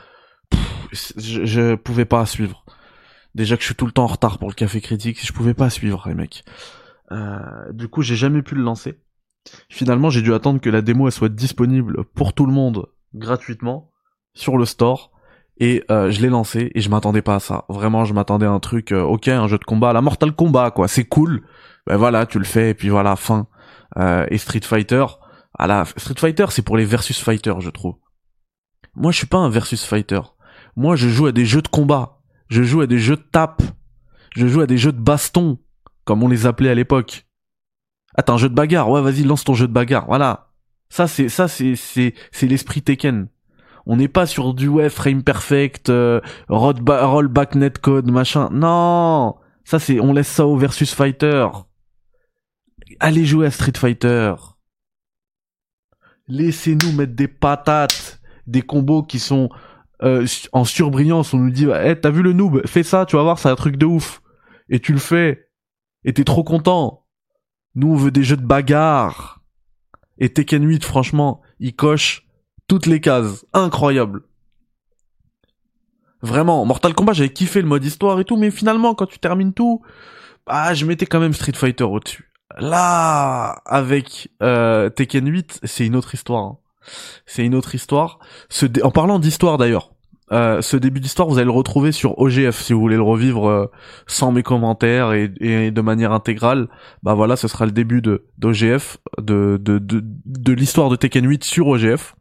[0.50, 2.61] Pff, je, je pouvais pas suivre.
[3.34, 5.54] Déjà que je suis tout le temps en retard pour le café critique, je pouvais
[5.54, 6.44] pas suivre les mecs.
[7.10, 8.98] Euh, du coup, j'ai jamais pu le lancer.
[9.68, 13.90] Finalement, j'ai dû attendre que la démo soit disponible pour tout le monde gratuitement
[14.34, 15.10] sur le store
[15.58, 17.64] et euh, je l'ai lancé et je m'attendais pas à ça.
[17.68, 20.32] Vraiment, je m'attendais à un truc euh, OK, un jeu de combat, à la Mortal
[20.32, 21.42] Kombat quoi, c'est cool.
[21.86, 23.46] Ben voilà, tu le fais et puis voilà, fin.
[23.98, 25.04] Euh, et Street Fighter,
[25.58, 27.96] ah là, Street Fighter, c'est pour les versus fighters, je trouve.
[28.94, 30.20] Moi, je suis pas un versus fighter.
[30.76, 32.21] Moi, je joue à des jeux de combat.
[32.52, 33.62] Je joue à des jeux de tape.
[34.36, 35.58] Je joue à des jeux de baston,
[36.04, 37.26] comme on les appelait à l'époque.
[38.28, 38.90] Un jeu de bagarre.
[38.90, 40.04] Ouais, vas-y, lance ton jeu de bagarre.
[40.06, 40.50] Voilà.
[40.90, 43.28] Ça, c'est, ça, c'est, c'est, c'est l'esprit Tekken.
[43.86, 46.20] On n'est pas sur du ouais, frame perfect, euh,
[46.50, 48.50] roll ba- rollback netcode, machin.
[48.52, 49.36] Non!
[49.64, 51.48] Ça, c'est, on laisse ça au versus fighter.
[53.00, 54.34] Allez jouer à Street Fighter.
[56.28, 59.48] Laissez-nous mettre des patates, des combos qui sont
[60.02, 61.34] euh, en surbrillance.
[61.34, 63.56] On nous dit, eh, t'as vu le noob, fais ça, tu vas voir, c'est un
[63.56, 64.20] truc de ouf.
[64.68, 65.48] Et tu le fais.
[66.04, 67.06] Et t'es trop content.
[67.74, 69.40] Nous, on veut des jeux de bagarre.
[70.18, 72.26] Et Tekken 8, franchement, il coche
[72.68, 73.44] toutes les cases.
[73.52, 74.22] Incroyable.
[76.22, 79.52] Vraiment, Mortal Kombat, j'avais kiffé le mode histoire et tout, mais finalement, quand tu termines
[79.52, 79.82] tout,
[80.46, 82.30] ah, je mettais quand même Street Fighter au-dessus.
[82.58, 86.44] Là, avec euh, Tekken 8, c'est une autre histoire.
[86.44, 86.58] hein.
[87.26, 88.18] C'est une autre histoire.
[88.48, 89.91] Ce En parlant d'histoire d'ailleurs,
[90.32, 93.48] euh, ce début d'histoire, vous allez le retrouver sur OGF si vous voulez le revivre
[93.48, 93.66] euh,
[94.06, 96.68] sans mes commentaires et, et de manière intégrale.
[97.02, 101.26] Bah voilà, ce sera le début de d'OGF, de de de, de l'histoire de Tekken
[101.28, 102.14] 8 sur OGF.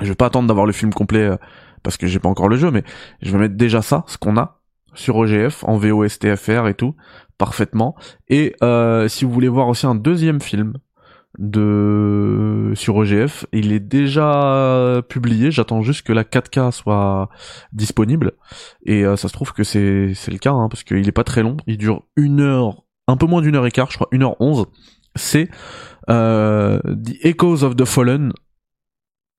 [0.00, 1.36] Je vais pas attendre d'avoir le film complet euh,
[1.82, 2.82] parce que j'ai pas encore le jeu, mais
[3.22, 4.60] je vais mettre déjà ça, ce qu'on a
[4.94, 6.94] sur OGF en VOSTFR et tout
[7.38, 7.94] parfaitement.
[8.28, 10.74] Et euh, si vous voulez voir aussi un deuxième film
[11.38, 15.50] de sur OGF, il est déjà publié.
[15.50, 17.28] J'attends juste que la 4K soit
[17.72, 18.32] disponible.
[18.84, 21.42] Et euh, ça se trouve que c'est le cas hein, parce qu'il est pas très
[21.42, 21.56] long.
[21.66, 24.40] Il dure une heure, un peu moins d'une heure et quart, je crois, une heure
[24.40, 24.66] onze.
[25.16, 25.48] C'est
[26.10, 28.32] euh, The Echoes of the Fallen,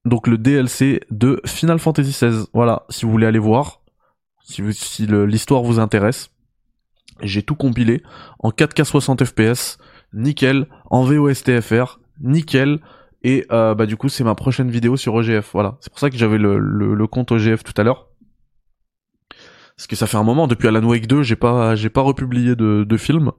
[0.05, 2.45] donc le DLC de Final Fantasy XVI.
[2.53, 3.81] Voilà, si vous voulez aller voir,
[4.43, 6.30] si, si l'histoire vous intéresse.
[7.22, 8.03] J'ai tout compilé
[8.39, 9.77] en 4K 60 FPS,
[10.16, 12.80] nickel, en VOSTFR, nickel.
[13.24, 15.52] Et euh, bah du coup c'est ma prochaine vidéo sur OGF.
[15.54, 18.10] Voilà, c'est pour ça que j'avais le, le, le compte OGF tout à l'heure.
[19.76, 22.56] Parce que ça fait un moment depuis Alan Wake 2, j'ai pas j'ai pas republié
[22.56, 23.32] de, de film.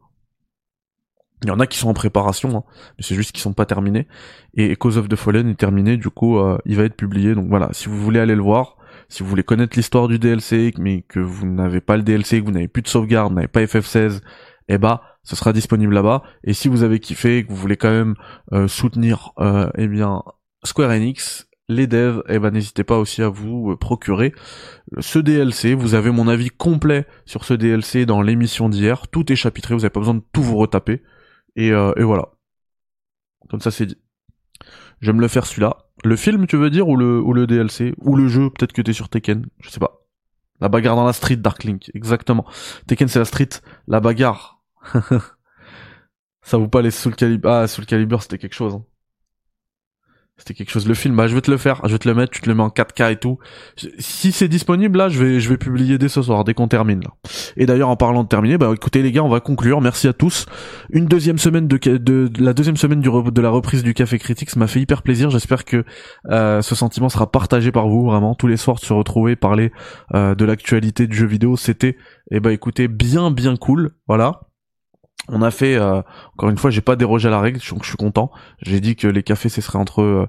[1.42, 2.64] Il y en a qui sont en préparation, hein,
[2.96, 4.08] mais c'est juste qu'ils sont pas terminés.
[4.54, 7.34] Et Cause of the Fallen est terminé, du coup euh, il va être publié.
[7.34, 8.76] Donc voilà, si vous voulez aller le voir,
[9.08, 12.46] si vous voulez connaître l'histoire du DLC, mais que vous n'avez pas le DLC, que
[12.46, 14.20] vous n'avez plus de sauvegarde, n'avez pas FF16,
[14.68, 16.22] eh bah, ce sera disponible là-bas.
[16.44, 18.14] Et si vous avez kiffé, et que vous voulez quand même
[18.52, 20.22] euh, soutenir, euh, eh bien,
[20.64, 24.32] Square Enix, les devs, eh ben, n'hésitez pas aussi à vous euh, procurer
[25.00, 25.74] ce DLC.
[25.74, 29.08] Vous avez mon avis complet sur ce DLC dans l'émission d'hier.
[29.08, 31.02] Tout est chapitré, vous n'avez pas besoin de tout vous retaper.
[31.56, 32.28] Et, euh, et voilà.
[33.50, 33.98] Comme ça, c'est dit.
[35.00, 35.76] Je vais me le faire celui-là.
[36.04, 38.82] Le film, tu veux dire, ou le, ou le DLC Ou le jeu, peut-être que
[38.82, 40.06] t'es sur Tekken, je sais pas.
[40.60, 42.46] La bagarre dans la street, Darklink, exactement.
[42.86, 43.48] Tekken c'est la street,
[43.88, 44.55] la bagarre.
[46.42, 48.74] Ça vous pas les Soul Calibur Ah, Soul Calibur c'était quelque chose.
[48.74, 48.84] Hein.
[50.38, 50.86] C'était quelque chose.
[50.86, 51.80] Le film, bah, je vais te le faire.
[51.84, 52.30] Je vais te le mettre.
[52.30, 53.38] Tu te le mets en 4K et tout.
[53.98, 57.00] Si c'est disponible, là, je vais, je vais publier dès ce soir, dès qu'on termine,
[57.00, 57.10] là.
[57.56, 59.80] Et d'ailleurs, en parlant de terminer, bah, écoutez, les gars, on va conclure.
[59.80, 60.44] Merci à tous.
[60.90, 64.66] Une deuxième semaine de, la deuxième semaine de la reprise du Café Critique, ça m'a
[64.66, 65.30] fait hyper plaisir.
[65.30, 65.84] J'espère que,
[66.28, 68.34] euh, ce sentiment sera partagé par vous, vraiment.
[68.34, 69.72] Tous les soirs, de se retrouver, parler,
[70.14, 71.96] euh, de l'actualité du jeu vidéo, c'était,
[72.30, 73.92] eh bah, écoutez, bien, bien cool.
[74.06, 74.42] Voilà.
[75.28, 76.02] On a fait, euh,
[76.34, 78.30] encore une fois, j'ai pas dérogé à la règle, donc je suis content.
[78.62, 80.28] J'ai dit que les cafés, ce serait entre, euh,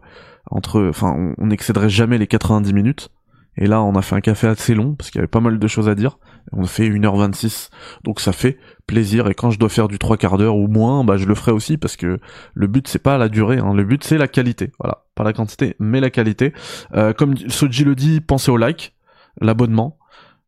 [0.50, 3.12] entre, enfin, on n'excéderait jamais les 90 minutes.
[3.58, 5.58] Et là, on a fait un café assez long parce qu'il y avait pas mal
[5.58, 6.20] de choses à dire.
[6.52, 7.70] On a fait 1h26,
[8.04, 9.28] donc ça fait plaisir.
[9.28, 11.52] Et quand je dois faire du 3 quarts d'heure ou moins, bah je le ferai
[11.52, 12.20] aussi parce que
[12.54, 13.74] le but c'est pas la durée, hein.
[13.74, 14.72] le but c'est la qualité.
[14.80, 16.54] Voilà, pas la quantité, mais la qualité.
[16.94, 18.96] Euh, comme Soji le dit, pensez au like,
[19.42, 19.98] l'abonnement,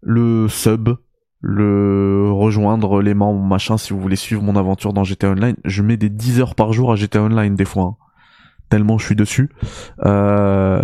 [0.01, 0.89] le sub,
[1.41, 5.55] le rejoindre les membres machin si vous voulez suivre mon aventure dans GTA Online.
[5.63, 7.95] Je mets des 10 heures par jour à GTA Online des fois hein.
[8.69, 9.49] tellement je suis dessus.
[10.05, 10.81] Euh,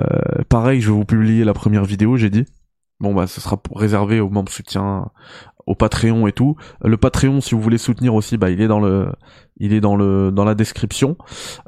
[0.48, 2.46] pareil je vais vous publier la première vidéo j'ai dit.
[3.02, 5.12] Bon bah ce sera réservé aux membres soutien
[5.66, 6.56] au Patreon et tout.
[6.82, 9.12] Le Patreon si vous voulez soutenir aussi bah il est dans le
[9.58, 11.18] il est dans le dans la description.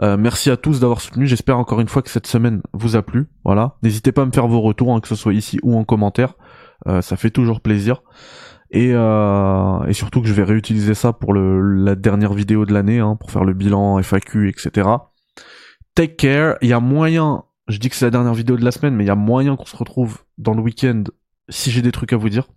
[0.02, 1.28] Euh, merci à tous d'avoir soutenu.
[1.28, 3.28] J'espère encore une fois que cette semaine vous a plu.
[3.44, 3.76] Voilà.
[3.84, 6.36] N'hésitez pas à me faire vos retours hein, que ce soit ici ou en commentaire.
[6.88, 8.02] Euh, ça fait toujours plaisir
[8.72, 13.00] et, euh, et surtout que je vais réutiliser ça pour la dernière vidéo de l'année,
[13.00, 14.90] hein, pour faire le bilan FAQ, etc.
[15.96, 16.58] Take care.
[16.62, 19.06] Il y a moyen, je dis que c'est la dernière vidéo de la semaine, mais
[19.06, 21.04] il y a moyen qu'on se retrouve dans le week-end
[21.50, 22.48] si j'ai des trucs à vous dire.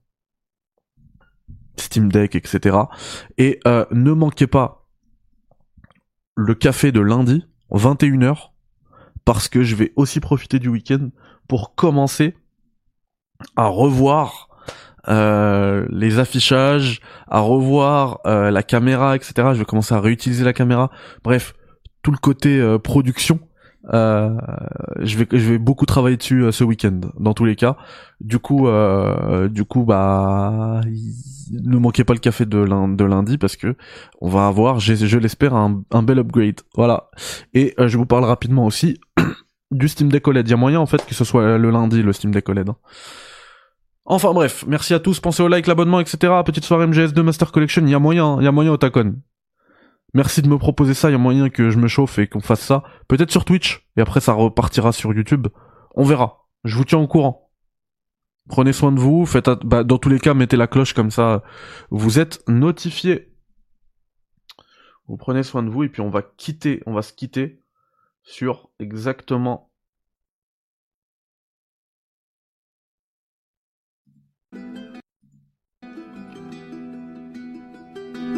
[1.77, 2.77] Steam Deck, etc.
[3.39, 4.89] Et euh, ne manquez pas
[6.35, 8.51] le café de lundi, 21h,
[9.24, 11.11] parce que je vais aussi profiter du week-end
[11.49, 12.35] pour commencer
[13.57, 14.49] à revoir
[15.09, 19.32] euh, les affichages, à revoir euh, la caméra, etc.
[19.52, 20.90] Je vais commencer à réutiliser la caméra.
[21.24, 21.55] Bref,
[22.02, 23.40] tout le côté euh, production.
[23.93, 27.77] je vais je vais beaucoup travailler dessus ce week-end dans tous les cas.
[28.20, 28.68] Du coup
[29.48, 30.82] du coup bah
[31.52, 33.74] ne manquez pas le café de lundi, parce que
[34.20, 36.60] on va avoir je l'espère un, un bel upgrade.
[36.77, 37.10] Voilà.
[37.55, 39.01] Et je vous parle rapidement aussi
[39.70, 40.47] du Steam Deck OLED.
[40.47, 42.68] Il y a moyen en fait que ce soit le lundi le Steam Deck OLED.
[42.68, 42.77] Hein.
[44.05, 46.32] Enfin bref, merci à tous, pensez au like, l'abonnement, etc.
[46.44, 49.16] Petite soirée MGS2 Master Collection, il y a moyen, il y a moyen au Tacon.
[50.14, 52.40] Merci de me proposer ça, il y a moyen que je me chauffe et qu'on
[52.40, 52.82] fasse ça.
[53.06, 55.47] Peut-être sur Twitch, et après ça repartira sur YouTube.
[55.94, 56.48] On verra.
[56.64, 57.51] Je vous tiens au courant.
[58.48, 61.44] Prenez soin de vous, faites bah, dans tous les cas, mettez la cloche comme ça,
[61.90, 63.32] vous êtes notifiés.
[65.06, 67.62] Vous prenez soin de vous et puis on va quitter, on va se quitter
[68.22, 69.69] sur exactement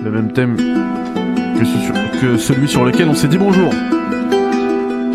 [0.05, 0.57] le même thème
[2.20, 3.70] que, celui sur lequel on s'est dit bonjour.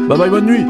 [0.08, 0.66] Bye bye, bonne nuit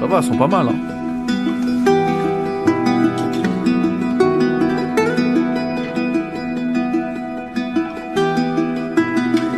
[0.00, 1.03] Ça va, elles sont pas mal, hein.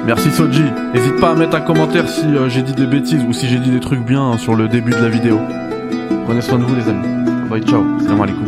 [0.07, 0.63] Merci Soji.
[0.95, 3.59] N'hésite pas à mettre un commentaire si euh, j'ai dit des bêtises ou si j'ai
[3.59, 5.41] dit des trucs bien hein, sur le début de la vidéo.
[6.27, 7.49] Prenez soin de vous les amis.
[7.51, 7.83] Bye ciao.
[8.01, 8.45] Salam alaikum.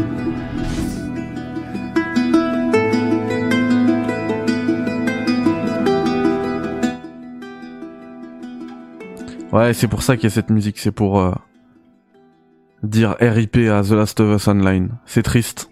[9.50, 11.32] Ouais, c'est pour ça qu'il y a cette musique, c'est pour euh,
[12.84, 14.90] dire RIP à The Last of Us Online.
[15.06, 15.67] C'est triste.